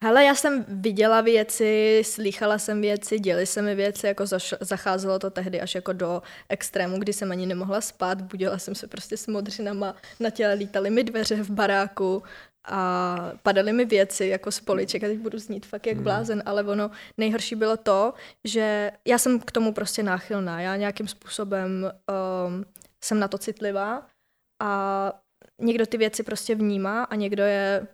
Hele, 0.04 0.24
já 0.24 0.34
jsem 0.34 0.64
viděla 0.68 1.20
věci, 1.20 2.02
slýchala 2.04 2.58
jsem 2.58 2.80
věci, 2.80 3.18
děly 3.18 3.46
se 3.46 3.62
mi 3.62 3.74
věci, 3.74 4.06
jako 4.06 4.24
zaš- 4.24 4.56
zacházelo 4.60 5.18
to 5.18 5.30
tehdy 5.30 5.60
až 5.60 5.74
jako 5.74 5.92
do 5.92 6.22
extrému, 6.48 6.98
kdy 6.98 7.12
jsem 7.12 7.30
ani 7.30 7.46
nemohla 7.46 7.80
spát, 7.80 8.20
budila 8.20 8.58
jsem 8.58 8.74
se 8.74 8.86
prostě 8.86 9.16
s 9.16 9.26
modřinama, 9.26 9.96
na 10.20 10.30
těle 10.30 10.54
lítaly 10.54 10.90
mi 10.90 11.04
dveře 11.04 11.42
v 11.42 11.50
baráku 11.50 12.22
a 12.68 13.16
padaly 13.42 13.72
mi 13.72 13.84
věci 13.84 14.26
jako 14.26 14.52
z 14.52 14.60
poliček 14.60 15.04
a 15.04 15.06
teď 15.06 15.18
budu 15.18 15.38
znít 15.38 15.66
fakt 15.66 15.86
jak 15.86 16.00
blázen, 16.00 16.42
ale 16.46 16.64
ono 16.64 16.90
nejhorší 17.18 17.54
bylo 17.54 17.76
to, 17.76 18.14
že 18.44 18.92
já 19.06 19.18
jsem 19.18 19.40
k 19.40 19.52
tomu 19.52 19.72
prostě 19.72 20.02
náchylná, 20.02 20.60
já 20.60 20.76
nějakým 20.76 21.08
způsobem 21.08 21.92
um, 22.46 22.64
jsem 23.04 23.18
na 23.18 23.28
to 23.28 23.38
citlivá 23.38 24.06
a 24.62 25.12
někdo 25.60 25.86
ty 25.86 25.98
věci 25.98 26.22
prostě 26.22 26.54
vnímá 26.54 27.04
a 27.04 27.14
někdo 27.14 27.42
je 27.42 27.86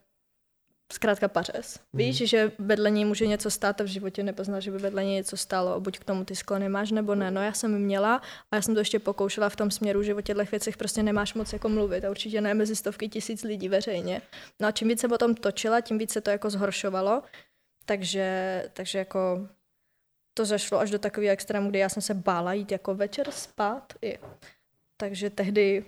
zkrátka 0.92 1.28
pařez. 1.28 1.80
Víš, 1.92 2.16
že 2.16 2.52
vedle 2.58 2.90
něj 2.90 3.04
může 3.04 3.26
něco 3.26 3.50
stát 3.50 3.80
a 3.80 3.84
v 3.84 3.86
životě 3.86 4.22
nepozná, 4.22 4.60
že 4.60 4.70
by 4.70 4.78
vedle 4.78 5.04
něj 5.04 5.14
něco 5.14 5.36
stálo. 5.36 5.80
Buď 5.80 5.98
k 5.98 6.04
tomu 6.04 6.24
ty 6.24 6.36
sklony 6.36 6.68
máš, 6.68 6.90
nebo 6.90 7.14
ne. 7.14 7.30
No 7.30 7.42
já 7.42 7.52
jsem 7.52 7.78
měla 7.78 8.22
a 8.50 8.56
já 8.56 8.62
jsem 8.62 8.74
to 8.74 8.80
ještě 8.80 8.98
pokoušela 8.98 9.48
v 9.48 9.56
tom 9.56 9.70
směru, 9.70 10.02
že 10.02 10.14
o 10.14 10.20
těchto 10.20 10.44
věcech 10.44 10.76
prostě 10.76 11.02
nemáš 11.02 11.34
moc 11.34 11.52
jako 11.52 11.68
mluvit 11.68 12.04
a 12.04 12.10
určitě 12.10 12.40
ne 12.40 12.54
mezi 12.54 12.76
stovky 12.76 13.08
tisíc 13.08 13.42
lidí 13.42 13.68
veřejně. 13.68 14.22
No 14.60 14.68
a 14.68 14.70
čím 14.70 14.88
víc 14.88 15.00
jsem 15.00 15.12
o 15.12 15.18
tom 15.18 15.34
točila, 15.34 15.80
tím 15.80 15.98
víc 15.98 16.12
se 16.12 16.20
to 16.20 16.30
jako 16.30 16.50
zhoršovalo. 16.50 17.22
Takže, 17.86 18.64
takže 18.72 18.98
jako 18.98 19.48
to 20.34 20.44
zašlo 20.44 20.78
až 20.78 20.90
do 20.90 20.98
takového 20.98 21.32
extrému, 21.32 21.70
kdy 21.70 21.78
já 21.78 21.88
jsem 21.88 22.02
se 22.02 22.14
bála 22.14 22.52
jít 22.52 22.72
jako 22.72 22.94
večer 22.94 23.30
spát. 23.30 23.92
I. 24.02 24.18
Takže 24.96 25.30
tehdy 25.30 25.84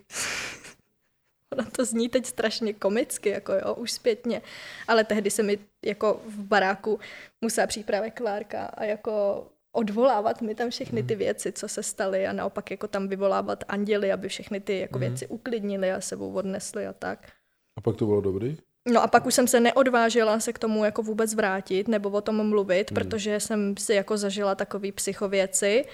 Ona 1.58 1.70
to 1.72 1.84
zní 1.84 2.08
teď 2.08 2.26
strašně 2.26 2.72
komicky, 2.72 3.28
jako 3.28 3.52
jo, 3.52 3.74
už 3.74 3.92
zpětně. 3.92 4.42
Ale 4.88 5.04
tehdy 5.04 5.30
se 5.30 5.42
mi 5.42 5.58
jako 5.84 6.20
v 6.26 6.42
baráku 6.42 7.00
musela 7.40 7.66
přijít 7.66 7.86
právě 7.86 8.10
Klárka 8.10 8.64
a 8.64 8.84
jako 8.84 9.46
odvolávat 9.72 10.42
mi 10.42 10.54
tam 10.54 10.70
všechny 10.70 11.02
ty 11.02 11.14
věci, 11.14 11.52
co 11.52 11.68
se 11.68 11.82
staly 11.82 12.26
a 12.26 12.32
naopak 12.32 12.70
jako 12.70 12.88
tam 12.88 13.08
vyvolávat 13.08 13.64
anděly, 13.68 14.12
aby 14.12 14.28
všechny 14.28 14.60
ty 14.60 14.78
jako 14.78 14.98
věci 14.98 15.26
uklidnili 15.26 15.92
a 15.92 16.00
sebou 16.00 16.32
odnesli 16.32 16.86
a 16.86 16.92
tak. 16.92 17.28
A 17.76 17.80
pak 17.80 17.96
to 17.96 18.06
bylo 18.06 18.20
dobrý? 18.20 18.56
No 18.88 19.02
a 19.02 19.06
pak 19.06 19.26
už 19.26 19.34
jsem 19.34 19.48
se 19.48 19.60
neodvážila 19.60 20.40
se 20.40 20.52
k 20.52 20.58
tomu 20.58 20.84
jako 20.84 21.02
vůbec 21.02 21.34
vrátit 21.34 21.88
nebo 21.88 22.10
o 22.10 22.20
tom 22.20 22.48
mluvit, 22.48 22.90
hmm. 22.90 22.94
protože 22.94 23.40
jsem 23.40 23.76
si 23.76 23.94
jako 23.94 24.16
zažila 24.16 24.54
takový 24.54 24.92
psychověci, 24.92 25.84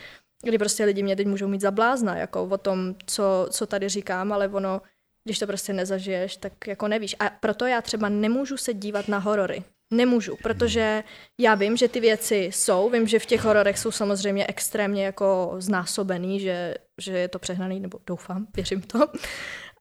kdy 0.42 0.58
prostě 0.58 0.84
lidi 0.84 1.02
mě 1.02 1.16
teď 1.16 1.26
můžou 1.26 1.48
mít 1.48 1.60
za 1.60 1.70
blázna, 1.70 2.16
jako 2.16 2.44
o 2.44 2.58
tom, 2.58 2.94
co, 3.06 3.48
co 3.50 3.66
tady 3.66 3.88
říkám, 3.88 4.32
ale 4.32 4.48
ono, 4.48 4.82
když 5.24 5.38
to 5.38 5.46
prostě 5.46 5.72
nezažiješ, 5.72 6.36
tak 6.36 6.52
jako 6.66 6.88
nevíš. 6.88 7.16
A 7.18 7.30
proto 7.30 7.66
já 7.66 7.82
třeba 7.82 8.08
nemůžu 8.08 8.56
se 8.56 8.74
dívat 8.74 9.08
na 9.08 9.18
horory. 9.18 9.64
Nemůžu, 9.92 10.36
protože 10.42 11.04
já 11.40 11.54
vím, 11.54 11.76
že 11.76 11.88
ty 11.88 12.00
věci 12.00 12.36
jsou, 12.36 12.90
vím, 12.90 13.06
že 13.06 13.18
v 13.18 13.26
těch 13.26 13.40
hororech 13.40 13.78
jsou 13.78 13.90
samozřejmě 13.90 14.46
extrémně 14.46 15.04
jako 15.04 15.54
znásobený, 15.58 16.40
že, 16.40 16.74
že 17.00 17.18
je 17.18 17.28
to 17.28 17.38
přehnaný, 17.38 17.80
nebo 17.80 17.98
doufám, 18.06 18.46
věřím 18.56 18.82
to. 18.82 18.98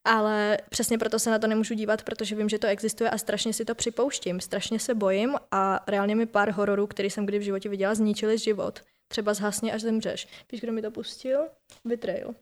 Ale 0.05 0.57
přesně 0.69 0.97
proto 0.97 1.19
se 1.19 1.31
na 1.31 1.39
to 1.39 1.47
nemůžu 1.47 1.73
dívat, 1.73 2.03
protože 2.03 2.35
vím, 2.35 2.49
že 2.49 2.59
to 2.59 2.67
existuje 2.67 3.09
a 3.09 3.17
strašně 3.17 3.53
si 3.53 3.65
to 3.65 3.75
připouštím. 3.75 4.39
Strašně 4.39 4.79
se 4.79 4.95
bojím 4.95 5.35
a 5.51 5.83
reálně 5.87 6.15
mi 6.15 6.25
pár 6.25 6.51
hororů, 6.51 6.87
který 6.87 7.09
jsem 7.09 7.25
kdy 7.25 7.39
v 7.39 7.41
životě 7.41 7.69
viděla, 7.69 7.95
zničili 7.95 8.37
život. 8.37 8.81
Třeba 9.07 9.33
zhasně, 9.33 9.73
až 9.73 9.81
zemřeš. 9.81 10.27
Víš, 10.51 10.61
kdo 10.61 10.71
mi 10.71 10.81
to 10.81 10.91
pustil? 10.91 11.39
Betrayal. 11.85 12.35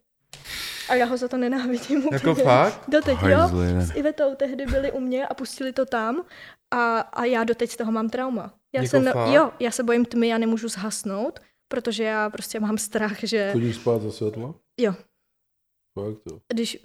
A 0.90 0.96
já 0.96 1.06
ho 1.06 1.18
za 1.18 1.28
to 1.28 1.38
nenávidím 1.38 2.00
úplně. 2.00 2.16
Jako 2.16 2.36
fakt? 2.36 2.82
Doteď, 2.88 3.18
jo? 3.22 3.38
Hajzli. 3.38 3.68
S 3.82 3.96
Ivetou 3.96 4.36
tehdy 4.36 4.66
byli 4.66 4.92
u 4.92 5.00
mě 5.00 5.28
a 5.28 5.34
pustili 5.34 5.74
to 5.74 5.86
tam 5.86 6.26
a, 6.72 7.00
a 7.00 7.26
já 7.26 7.44
doteď 7.44 7.72
z 7.72 7.78
toho 7.78 7.92
mám 7.92 8.10
trauma. 8.10 8.54
Já 8.76 8.82
Jako 8.84 8.90
se 9.04 9.12
fakt? 9.12 9.34
jo, 9.34 9.52
já 9.60 9.72
se 9.72 9.84
bojím 9.84 10.06
tmy, 10.06 10.28
já 10.28 10.38
nemůžu 10.38 10.68
zhasnout, 10.68 11.40
protože 11.68 12.04
já 12.04 12.30
prostě 12.30 12.60
mám 12.60 12.78
strach, 12.78 13.18
že 13.24 13.50
Chodíš 13.54 13.76
spát 13.76 14.02
za 14.02 14.12
světla? 14.12 14.54
jo, 14.80 14.94
Fakt 16.00 16.22
jo. 16.32 16.40
když, 16.54 16.78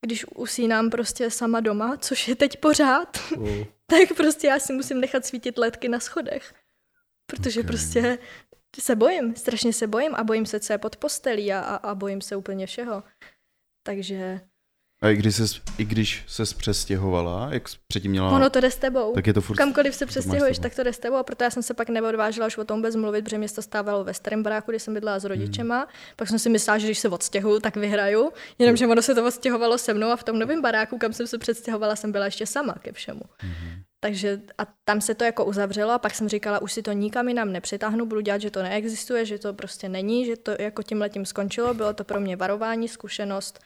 když 0.00 0.26
usínám 0.34 0.90
prostě 0.90 1.30
sama 1.30 1.60
doma, 1.60 1.96
což 1.96 2.28
je 2.28 2.36
teď 2.36 2.56
pořád, 2.60 3.18
No. 3.38 3.46
tak 3.86 4.16
prostě 4.16 4.46
já 4.46 4.58
si 4.58 4.72
musím 4.72 5.00
nechat 5.00 5.26
svítit 5.26 5.58
ledky 5.58 5.88
na 5.88 6.00
schodech. 6.00 6.54
Protože 7.26 7.60
Ok. 7.60 7.66
prostě 7.66 8.18
se 8.80 8.96
bojím, 8.96 9.36
strašně 9.36 9.72
se 9.72 9.86
bojím 9.86 10.14
a 10.14 10.24
bojím 10.24 10.46
se, 10.46 10.60
co 10.60 10.72
je 10.72 10.78
pod 10.78 10.96
postelí 10.96 11.52
a, 11.52 11.60
a, 11.60 11.76
a 11.76 11.94
bojím 11.94 12.20
se 12.20 12.36
úplně 12.36 12.66
všeho. 12.66 13.02
Takže 13.86 14.40
A 15.02 15.08
i 15.08 15.16
když 15.16 15.36
ses, 15.36 15.60
i 15.78 15.84
když 15.84 16.24
ses 16.26 16.52
přestěhovala, 16.52 17.48
jak 17.50 17.62
předtím 17.88 18.10
měla, 18.10 18.30
ono 18.30 18.50
to 18.50 18.60
jde 18.60 18.70
s 18.70 18.76
tebou. 18.76 19.12
tak 19.12 19.26
je 19.26 19.34
to 19.34 19.40
furt... 19.40 19.56
Kamkoliv 19.56 19.94
se 19.94 20.06
přestěhuješ, 20.06 20.56
sebou. 20.56 20.62
tak 20.62 20.74
to 20.74 20.82
jde 20.82 20.92
s 20.92 20.98
tebou 20.98 21.16
a 21.16 21.22
proto 21.22 21.44
já 21.44 21.50
jsem 21.50 21.62
se 21.62 21.74
pak 21.74 21.88
neodvážila 21.88 22.46
už 22.46 22.58
o 22.58 22.64
tom 22.64 22.82
bez 22.82 22.96
mluvit, 22.96 23.22
protože 23.24 23.38
mě 23.38 23.48
to 23.48 23.62
stávalo 23.62 24.04
ve 24.04 24.14
starém 24.14 24.42
baráku, 24.42 24.70
kde 24.70 24.80
jsem 24.80 24.94
bydlela 24.94 25.18
s 25.18 25.24
rodičema. 25.24 25.88
Pak 26.16 26.28
jsem 26.28 26.38
si 26.38 26.48
myslela, 26.48 26.78
že 26.78 26.86
když 26.86 26.98
se 26.98 27.08
odstěhuju, 27.08 27.60
tak 27.60 27.76
vyhraju. 27.76 28.32
Jenomže 28.58 28.86
ono 28.86 29.02
se 29.02 29.14
to 29.14 29.26
odstěhovalo 29.26 29.78
se 29.78 29.94
mnou 29.94 30.08
a 30.08 30.16
v 30.16 30.24
tom 30.24 30.38
novém 30.38 30.62
baráku, 30.62 30.98
kam 30.98 31.12
jsem 31.12 31.26
se 31.26 31.38
přestěhovala, 31.38 31.96
jsem 31.96 32.12
byla 32.12 32.24
ještě 32.24 32.46
sama 32.46 32.74
ke 32.74 32.92
všemu. 32.92 33.22
Takže 34.04 34.40
a 34.58 34.66
tam 34.84 35.00
se 35.00 35.14
to 35.14 35.24
jako 35.24 35.44
uzavřelo 35.44 35.92
a 35.92 35.98
pak 35.98 36.14
jsem 36.14 36.28
říkala, 36.28 36.62
už 36.62 36.72
si 36.72 36.82
to 36.82 36.92
nikam 36.92 37.28
jinam 37.28 37.52
nepřitáhnu, 37.52 38.06
budu 38.06 38.20
dělat, 38.20 38.40
že 38.40 38.50
to 38.50 38.62
neexistuje, 38.62 39.24
že 39.24 39.38
to 39.38 39.54
prostě 39.54 39.88
není, 39.88 40.26
že 40.26 40.36
to 40.36 40.50
jako 40.58 40.82
tím 40.82 41.00
letím 41.00 41.26
skončilo. 41.26 41.74
Bylo 41.74 41.94
to 41.94 42.04
pro 42.04 42.20
mě 42.20 42.36
varování, 42.36 42.88
zkušenost 42.88 43.60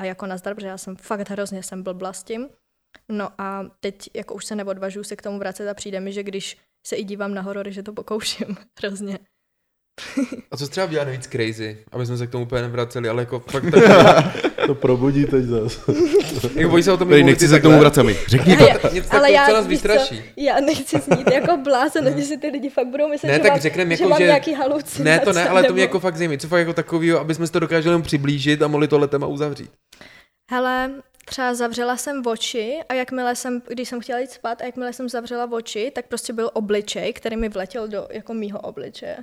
a 0.00 0.04
jako 0.04 0.26
nazdar, 0.26 0.54
protože 0.54 0.66
já 0.66 0.78
jsem 0.78 0.96
fakt 0.96 1.30
hrozně 1.30 1.62
jsem 1.62 1.82
blbla 1.82 2.12
s 2.12 2.22
tím. 2.22 2.48
No 3.08 3.28
a 3.38 3.64
teď 3.80 4.10
jako 4.14 4.34
už 4.34 4.44
se 4.44 4.56
neodvažuji 4.56 5.04
se 5.04 5.16
k 5.16 5.22
tomu 5.22 5.38
vracet 5.38 5.68
a 5.68 5.74
přijde 5.74 6.00
mi, 6.00 6.12
že 6.12 6.22
když 6.22 6.58
se 6.86 6.96
i 6.96 7.04
dívám 7.04 7.34
na 7.34 7.42
horory, 7.42 7.72
že 7.72 7.82
to 7.82 7.92
pokouším 7.92 8.56
hrozně. 8.78 9.18
A 10.50 10.56
co 10.56 10.64
jsi 10.64 10.70
třeba 10.70 10.86
dělá 10.86 11.04
nejvíc 11.04 11.26
crazy? 11.26 11.78
Aby 11.92 12.06
jsme 12.06 12.16
se 12.16 12.26
k 12.26 12.30
tomu 12.30 12.44
úplně 12.44 12.62
nevraceli, 12.62 13.08
ale 13.08 13.22
jako 13.22 13.40
fakt 13.40 13.64
tak, 13.70 14.24
To 14.66 14.74
probudí 14.74 15.24
teď 15.24 15.44
zase. 15.44 15.80
jako 16.54 16.70
bojí 16.70 16.82
se 16.82 16.92
o 16.92 16.96
tom 16.96 17.08
Tady 17.08 17.24
nechci 17.24 17.48
se 17.48 17.60
k 17.60 17.62
tomu 17.62 17.78
vracet, 17.78 18.02
mi. 18.02 18.16
Řekni 18.26 18.56
Ale 18.56 18.66
to. 18.78 18.86
já- 18.86 18.92
Něco 18.94 19.08
Ale 19.12 19.20
takového, 19.20 19.32
já, 19.34 19.46
co 19.46 19.52
nás 19.52 19.66
vystraší. 19.66 20.22
já 20.36 20.60
nechci 20.60 20.98
znít 20.98 21.30
jako 21.32 21.56
blázen, 21.56 22.14
mm. 22.14 22.22
si 22.22 22.38
ty 22.38 22.48
lidi 22.48 22.70
fakt 22.70 22.86
budou 22.86 23.08
myslet, 23.08 23.28
Ne, 23.28 23.34
že, 23.34 23.40
tak 23.42 23.50
mám, 23.52 23.60
řekneme 23.60 23.96
že 23.96 24.02
jako, 24.02 24.10
mám 24.10 24.18
že- 24.18 24.26
nějaký 24.26 24.54
halucinace. 24.54 25.02
Ne, 25.04 25.20
to 25.20 25.32
ne, 25.32 25.48
ale 25.48 25.60
to 25.60 25.62
nebo... 25.62 25.74
mě 25.74 25.82
jako 25.82 26.00
fakt 26.00 26.16
zajímá. 26.16 26.36
Co 26.36 26.48
fakt 26.48 26.58
jako 26.58 26.72
takového, 26.72 27.20
aby 27.20 27.34
jsme 27.34 27.48
to 27.48 27.58
dokázali 27.60 27.86
jenom 27.88 28.02
přiblížit 28.02 28.62
a 28.62 28.68
mohli 28.68 28.88
tohle 28.88 29.08
téma 29.08 29.26
uzavřít. 29.26 29.70
Hele, 30.50 30.90
třeba 31.24 31.54
zavřela 31.54 31.96
jsem 31.96 32.22
oči 32.26 32.78
a 32.88 32.94
jakmile 32.94 33.36
jsem, 33.36 33.62
když 33.68 33.88
jsem 33.88 34.00
chtěla 34.00 34.18
jít 34.18 34.30
spát 34.30 34.60
a 34.62 34.64
jakmile 34.64 34.92
jsem 34.92 35.08
zavřela 35.08 35.48
oči, 35.52 35.92
tak 35.94 36.06
prostě 36.06 36.32
byl 36.32 36.50
obličej, 36.54 37.12
který 37.12 37.36
mi 37.36 37.48
vletěl 37.48 37.88
do 37.88 38.08
jako 38.10 38.34
mýho 38.34 38.60
obličeje. 38.60 39.16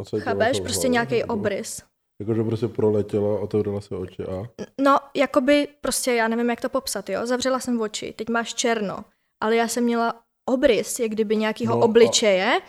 A 0.00 0.20
Chápeš? 0.20 0.56
jako 0.56 0.64
Prostě 0.64 0.88
nějaký 0.88 1.18
nebo- 1.18 1.34
obrys. 1.34 1.82
Jakože 2.20 2.44
prostě 2.44 2.68
proletěla, 2.68 3.40
otevřela 3.40 3.80
se 3.80 3.96
oči 3.96 4.22
a... 4.24 4.42
No, 4.80 4.98
jakoby 5.16 5.68
prostě, 5.80 6.12
já 6.14 6.28
nevím, 6.28 6.50
jak 6.50 6.60
to 6.60 6.68
popsat, 6.68 7.08
jo. 7.08 7.26
Zavřela 7.26 7.60
jsem 7.60 7.80
oči, 7.80 8.12
teď 8.12 8.28
máš 8.28 8.54
černo, 8.54 9.04
ale 9.42 9.56
já 9.56 9.68
jsem 9.68 9.84
měla 9.84 10.22
obrys, 10.48 10.98
jak 10.98 11.10
kdyby 11.10 11.36
nějakého 11.36 11.74
No 11.74 11.76
no, 11.78 11.82
a- 11.82 11.84
obličeje 11.84 12.60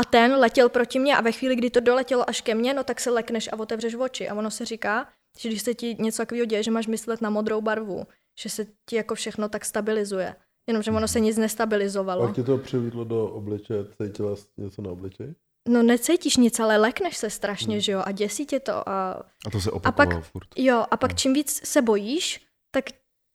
a 0.00 0.04
ten 0.04 0.34
letěl 0.34 0.68
proti 0.68 0.98
mně 0.98 1.16
a 1.16 1.20
ve 1.20 1.32
chvíli, 1.32 1.56
kdy 1.56 1.70
to 1.70 1.80
doletělo 1.80 2.30
až 2.30 2.40
ke 2.40 2.54
mně, 2.54 2.74
no 2.74 2.84
tak 2.84 3.00
se 3.00 3.10
lekneš 3.10 3.48
a 3.52 3.58
otevřeš 3.58 3.94
oči. 3.94 4.28
A 4.28 4.34
ono 4.34 4.50
se 4.50 4.64
říká, 4.64 5.08
že 5.38 5.48
když 5.48 5.62
se 5.62 5.74
ti 5.74 5.96
něco 6.00 6.22
takového 6.22 6.44
děje, 6.46 6.62
že 6.62 6.70
máš 6.70 6.86
myslet 6.86 7.20
na 7.20 7.30
modrou 7.30 7.60
barvu, 7.60 8.04
že 8.40 8.48
se 8.48 8.66
ti 8.88 8.96
jako 8.96 9.14
všechno 9.14 9.48
tak 9.48 9.64
stabilizuje. 9.64 10.36
Jenomže 10.68 10.90
ono 10.90 11.08
se 11.08 11.20
nic 11.20 11.36
nestabilizovalo. 11.36 12.26
Pak 12.26 12.34
ti 12.36 12.42
to 12.42 12.58
přivídlo 12.58 13.04
do 13.04 13.26
obličeje, 13.26 13.84
cítila 14.02 14.34
něco 14.56 14.82
na 14.82 14.90
obličeji? 14.90 15.34
No 15.68 15.82
necítíš 15.82 16.36
nic, 16.36 16.60
ale 16.60 16.76
lekneš 16.76 17.16
se 17.16 17.30
strašně, 17.30 17.74
Hmm. 17.74 17.80
že 17.80 17.92
jo, 17.92 18.02
a 18.06 18.12
děsí 18.12 18.46
tě 18.46 18.60
to 18.60 18.88
a 18.88 19.12
A 19.46 19.50
to 19.52 19.60
se 19.60 19.70
pak- 19.70 19.76
opakovalo 19.76 20.20
furt. 20.22 20.48
Jo, 20.56 20.76
a 20.76 20.78
Hmm. 20.90 20.98
pak 20.98 21.14
čím 21.14 21.32
víc 21.34 21.60
se 21.68 21.82
bojíš, 21.82 22.40
tak 22.70 22.84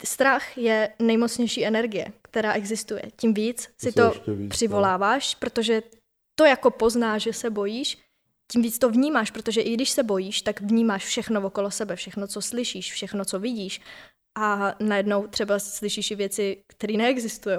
strach 0.05 0.57
je 0.57 0.89
nejmocnější 0.99 1.65
energie, 1.65 2.07
která 2.21 2.53
existuje. 2.53 3.01
Tím 3.15 3.33
víc 3.33 3.69
si 3.77 3.91
to 3.91 4.09
víc, 4.11 4.21
no. 4.27 4.49
přivoláváš, 4.49 5.35
protože 5.35 5.81
to 6.39 6.45
jako 6.45 6.71
poznáš, 6.71 7.21
že 7.23 7.33
se 7.33 7.49
bojíš, 7.49 7.97
tím 8.51 8.61
víc 8.61 8.79
to 8.79 8.89
vnímáš, 8.89 9.31
protože 9.31 9.61
i 9.61 9.73
když 9.73 9.89
se 9.89 10.03
bojíš, 10.03 10.41
tak 10.41 10.61
vnímáš 10.61 11.05
všechno 11.05 11.41
okolo 11.47 11.71
sebe, 11.71 11.95
všechno, 11.95 12.27
co 12.27 12.41
slyšíš, 12.41 12.91
všechno, 12.93 13.25
co 13.25 13.39
vidíš. 13.39 13.81
A 14.37 14.75
najednou 14.79 15.27
třeba 15.27 15.59
slyšíš 15.59 16.11
i 16.11 16.15
věci, 16.15 16.63
které 16.67 16.93
neexistují. 16.93 17.57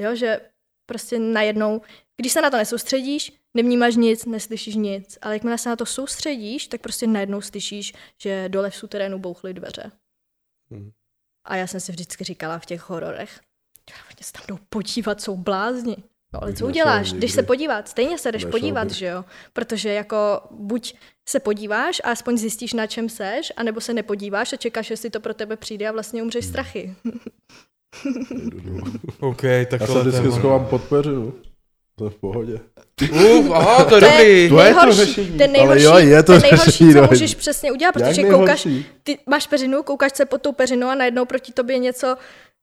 Jo, 0.00 0.14
že 0.14 0.40
prostě 0.86 1.18
najednou, 1.18 1.80
když 2.16 2.32
se 2.32 2.40
na 2.40 2.50
to 2.50 2.56
nesoustředíš, 2.56 3.32
nevnímáš 3.54 3.96
nic, 3.96 4.24
neslyšíš 4.24 4.74
nic, 4.74 5.18
ale 5.22 5.34
jakmile 5.34 5.58
se 5.58 5.68
na 5.68 5.76
to 5.76 5.86
soustředíš, 5.86 6.66
tak 6.66 6.80
prostě 6.80 7.06
najednou 7.06 7.40
slyšíš, 7.40 7.94
že 8.22 8.48
dole 8.48 8.70
v 8.70 8.76
suterénu 8.76 9.18
bouchly 9.18 9.54
dveře. 9.54 9.90
Mhm. 10.70 10.90
A 11.44 11.56
já 11.56 11.66
jsem 11.66 11.80
si 11.80 11.92
vždycky 11.92 12.24
říkala 12.24 12.58
v 12.58 12.66
těch 12.66 12.88
hororech, 12.90 13.40
oni 14.06 14.24
se 14.24 14.32
tam 14.32 14.42
jdou 14.48 14.58
podívat, 14.68 15.20
jsou 15.20 15.36
blázni. 15.36 15.96
No 16.34 16.42
ale 16.42 16.52
co 16.54 16.66
uděláš? 16.66 17.12
Když 17.12 17.32
se 17.32 17.42
podívat, 17.42 17.88
stejně 17.88 18.18
se 18.18 18.32
jdeš 18.32 18.44
Nešel 18.44 18.50
podívat, 18.60 18.88
bych. 18.88 18.96
že 18.96 19.06
jo? 19.06 19.24
Protože 19.52 19.92
jako 19.92 20.40
buď 20.50 20.94
se 21.28 21.40
podíváš 21.40 22.00
a 22.04 22.10
aspoň 22.10 22.38
zjistíš, 22.38 22.72
na 22.72 22.86
čem 22.86 23.08
seš, 23.08 23.52
anebo 23.56 23.80
se 23.80 23.92
nepodíváš 23.94 24.52
a 24.52 24.56
čekáš, 24.56 24.90
jestli 24.90 25.10
to 25.10 25.20
pro 25.20 25.34
tebe 25.34 25.56
přijde 25.56 25.88
a 25.88 25.92
vlastně 25.92 26.22
umřeš 26.22 26.44
Hmm. 26.44 26.52
strachy. 26.52 26.94
OK, 29.20 29.42
tak 29.70 29.80
Já 29.80 29.86
se 29.86 30.00
vždycky 30.00 30.32
schovám 30.32 30.66
pod 30.66 30.82
peřinu. 30.82 31.32
Jsem 31.98 32.10
v 32.10 32.14
pohodě. 32.16 32.60
Uf, 33.12 33.50
aha, 33.54 33.84
to 33.84 33.94
je 33.94 34.00
To 34.00 34.06
dobrý. 34.06 34.42
je 34.42 34.48
To 34.48 34.60
je 34.60 34.74
to 34.74 34.74
nejhorší, 34.74 34.96
řešení. 35.04 35.38
ten 35.38 35.50
Ale 35.50 35.52
nejhorší, 35.52 35.84
jo, 35.84 35.96
je 35.96 36.22
to 36.22 36.32
ten 36.32 36.40
nejhorší, 36.42 36.64
řešení, 36.64 36.92
co 36.92 37.00
no. 37.00 37.08
můžeš 37.10 37.34
přesně 37.34 37.72
udělat, 37.72 37.92
protože 37.92 38.22
koukáš, 38.22 38.68
ty 39.02 39.18
máš 39.26 39.46
peřinu, 39.46 39.82
koukáš 39.82 40.12
se 40.16 40.24
pod 40.26 40.42
tou 40.42 40.52
peřinou 40.52 40.88
a 40.88 40.94
najednou 40.94 41.24
proti 41.24 41.52
tobě 41.52 41.78
něco, 41.78 42.16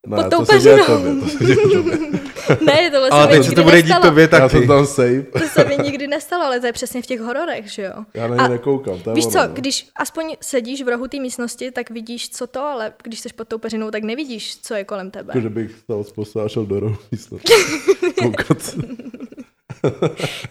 Ne, 0.08 0.18
pod 0.24 0.30
tou 0.30 0.38
to 0.40 0.46
se 0.46 0.52
peřinou. 0.54 0.86
tobě, 0.86 1.14
to 1.22 1.28
se 1.30 1.38
tobě. 1.74 1.98
ne, 2.66 2.92
tohle 2.92 3.10
Ale 3.10 3.24
se 3.24 3.28
mi 3.28 3.34
teď 3.34 3.40
nikdy 3.42 3.50
se 3.50 3.56
to 3.56 3.64
bude 3.64 3.82
dít 3.82 3.90
nestalo. 3.90 4.06
tobě 4.06 4.22
Já 4.22 4.28
taky. 4.28 4.50
jsem 4.58 4.68
tam 4.68 4.86
safe. 4.86 5.22
To 5.22 5.40
se 5.40 5.66
mi 5.66 5.78
nikdy 5.78 6.08
nestalo, 6.08 6.44
ale 6.46 6.60
to 6.60 6.66
je 6.66 6.74
přesně 6.74 7.02
v 7.02 7.06
těch 7.06 7.20
hororech, 7.20 7.72
že 7.72 7.82
jo? 7.84 8.04
Já 8.14 8.28
na 8.28 8.44
ně 8.44 8.50
nekoukám. 8.50 9.00
To 9.00 9.10
je 9.10 9.14
Víš 9.16 9.26
ono, 9.26 9.32
co, 9.32 9.48
no. 9.48 9.54
když 9.54 9.88
aspoň 9.96 10.36
sedíš 10.42 10.82
v 10.84 10.88
rohu 10.88 11.08
té 11.08 11.20
místnosti, 11.20 11.72
tak 11.72 11.90
vidíš, 11.90 12.30
co 12.30 12.48
to, 12.48 12.60
ale 12.62 12.94
když 13.04 13.20
jsi 13.20 13.30
pod 13.36 13.48
tou 13.48 13.58
peřinou, 13.58 13.92
tak 13.92 14.04
nevidíš, 14.04 14.58
co 14.62 14.74
je 14.76 14.84
kolem 14.84 15.12
tebe. 15.12 15.32
Jako, 15.36 15.42
že 15.42 15.50
bych 15.50 15.72
stal 15.72 16.04
z 16.04 16.12
postele 16.12 16.46
a 16.46 16.50
šel 16.50 16.66
do 16.66 16.80
rohu 16.80 16.98
místnosti. 17.12 17.54
Koukat. 18.22 18.58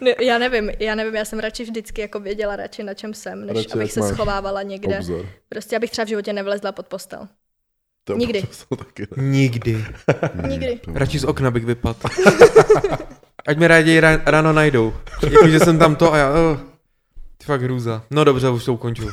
Ne, 0.00 0.14
já 0.20 0.38
nevím, 0.38 0.70
já 0.78 0.94
nevím, 0.94 1.14
já 1.14 1.24
jsem 1.24 1.38
radši 1.38 1.64
vždycky 1.64 2.00
jako 2.00 2.20
věděla 2.20 2.56
radši, 2.56 2.82
na 2.82 2.94
čem 2.94 3.14
jsem, 3.14 3.46
než 3.46 3.56
Radši, 3.56 3.72
abych 3.72 3.92
se 3.92 4.02
schovávala 4.02 4.62
někde. 4.62 4.98
Obzor. 4.98 5.26
Prostě 5.48 5.76
abych 5.76 5.90
třeba 5.90 6.04
v 6.04 6.08
životě 6.08 6.32
nevlezla 6.32 6.72
pod 6.72 6.86
postel. 6.86 7.28
To 8.04 8.16
Nikdy. 8.16 8.42
taky 8.78 9.06
ne. 9.16 9.22
Nikdy. 9.22 9.84
Nikdy. 10.48 10.80
Radši 10.94 11.18
z 11.18 11.24
okna 11.24 11.50
bych 11.50 11.64
vypadl. 11.64 11.98
Ať 13.46 13.56
mě 13.56 13.68
raději 13.68 14.00
ra- 14.00 14.20
ráno 14.26 14.52
najdou. 14.52 14.94
Jakože 15.30 15.60
jsem 15.60 15.78
tam 15.78 15.96
to 15.96 16.12
a 16.12 16.16
já... 16.16 16.30
Oh, 16.30 16.58
ty 17.38 17.44
fakt 17.44 17.62
hrůza. 17.62 18.02
No 18.10 18.24
dobře, 18.24 18.48
už 18.50 18.64
to 18.64 18.74
ukonču. 18.74 19.08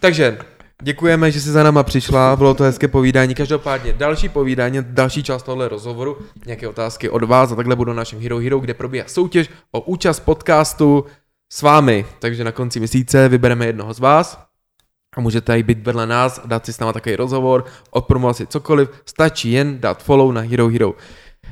Takže, 0.00 0.38
děkujeme, 0.82 1.30
že 1.30 1.40
jsi 1.40 1.50
za 1.50 1.62
náma 1.62 1.82
přišla, 1.82 2.36
bylo 2.36 2.54
to 2.54 2.64
hezké 2.64 2.88
povídání. 2.88 3.34
Každopádně 3.34 3.92
další 3.92 4.28
povídání, 4.28 4.78
další 4.82 5.22
část 5.22 5.42
tohle 5.42 5.68
rozhovoru, 5.68 6.18
nějaké 6.46 6.68
otázky 6.68 7.10
od 7.10 7.22
vás 7.24 7.52
a 7.52 7.54
takhle 7.54 7.76
budou 7.76 7.92
na 7.92 7.96
našem 7.96 8.20
Hero 8.22 8.38
Hero, 8.38 8.58
kde 8.58 8.74
probíhá 8.74 9.04
soutěž 9.08 9.50
o 9.72 9.80
účast 9.80 10.20
podcastu 10.20 11.04
s 11.52 11.62
vámi. 11.62 12.06
Takže 12.18 12.44
na 12.44 12.52
konci 12.52 12.78
měsíce 12.78 13.28
vybereme 13.28 13.66
jednoho 13.66 13.94
z 13.94 13.98
vás 13.98 14.47
a 15.16 15.20
můžete 15.20 15.58
i 15.58 15.62
být 15.62 15.86
vedle 15.86 16.06
nás, 16.06 16.40
dát 16.44 16.66
si 16.66 16.72
s 16.72 16.78
náma 16.78 16.92
takový 16.92 17.16
rozhovor, 17.16 17.64
odpromovat 17.90 18.36
si 18.36 18.46
cokoliv, 18.46 18.88
stačí 19.06 19.52
jen 19.52 19.80
dát 19.80 20.02
follow 20.02 20.32
na 20.32 20.40
Hero 20.40 20.68
Hero. 20.68 20.94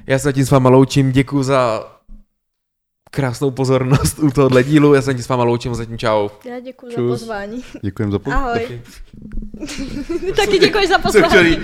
Já 0.07 0.18
se 0.18 0.32
tím 0.32 0.44
s 0.46 0.50
váma 0.50 0.70
loučím, 0.70 1.12
děkuji 1.12 1.42
za 1.42 1.84
krásnou 3.11 3.50
pozornost 3.50 4.18
u 4.18 4.30
tohohle 4.30 4.64
dílu, 4.64 4.94
já 4.94 5.02
se 5.02 5.14
tím 5.14 5.22
s 5.22 5.28
váma 5.28 5.44
loučím, 5.44 5.74
zatím 5.74 5.98
čau. 5.98 6.28
Já 6.44 6.61
děkuji 6.61 6.92
za 6.96 7.02
pozvání. 7.09 7.64
Děkujem 7.82 8.12
za 8.12 8.18
pozornost. 8.18 8.46
Ahoj. 8.48 8.80
Taky 10.36 10.59
děkuji 10.59 10.88
za 10.88 10.98
pozvání. 10.98 11.57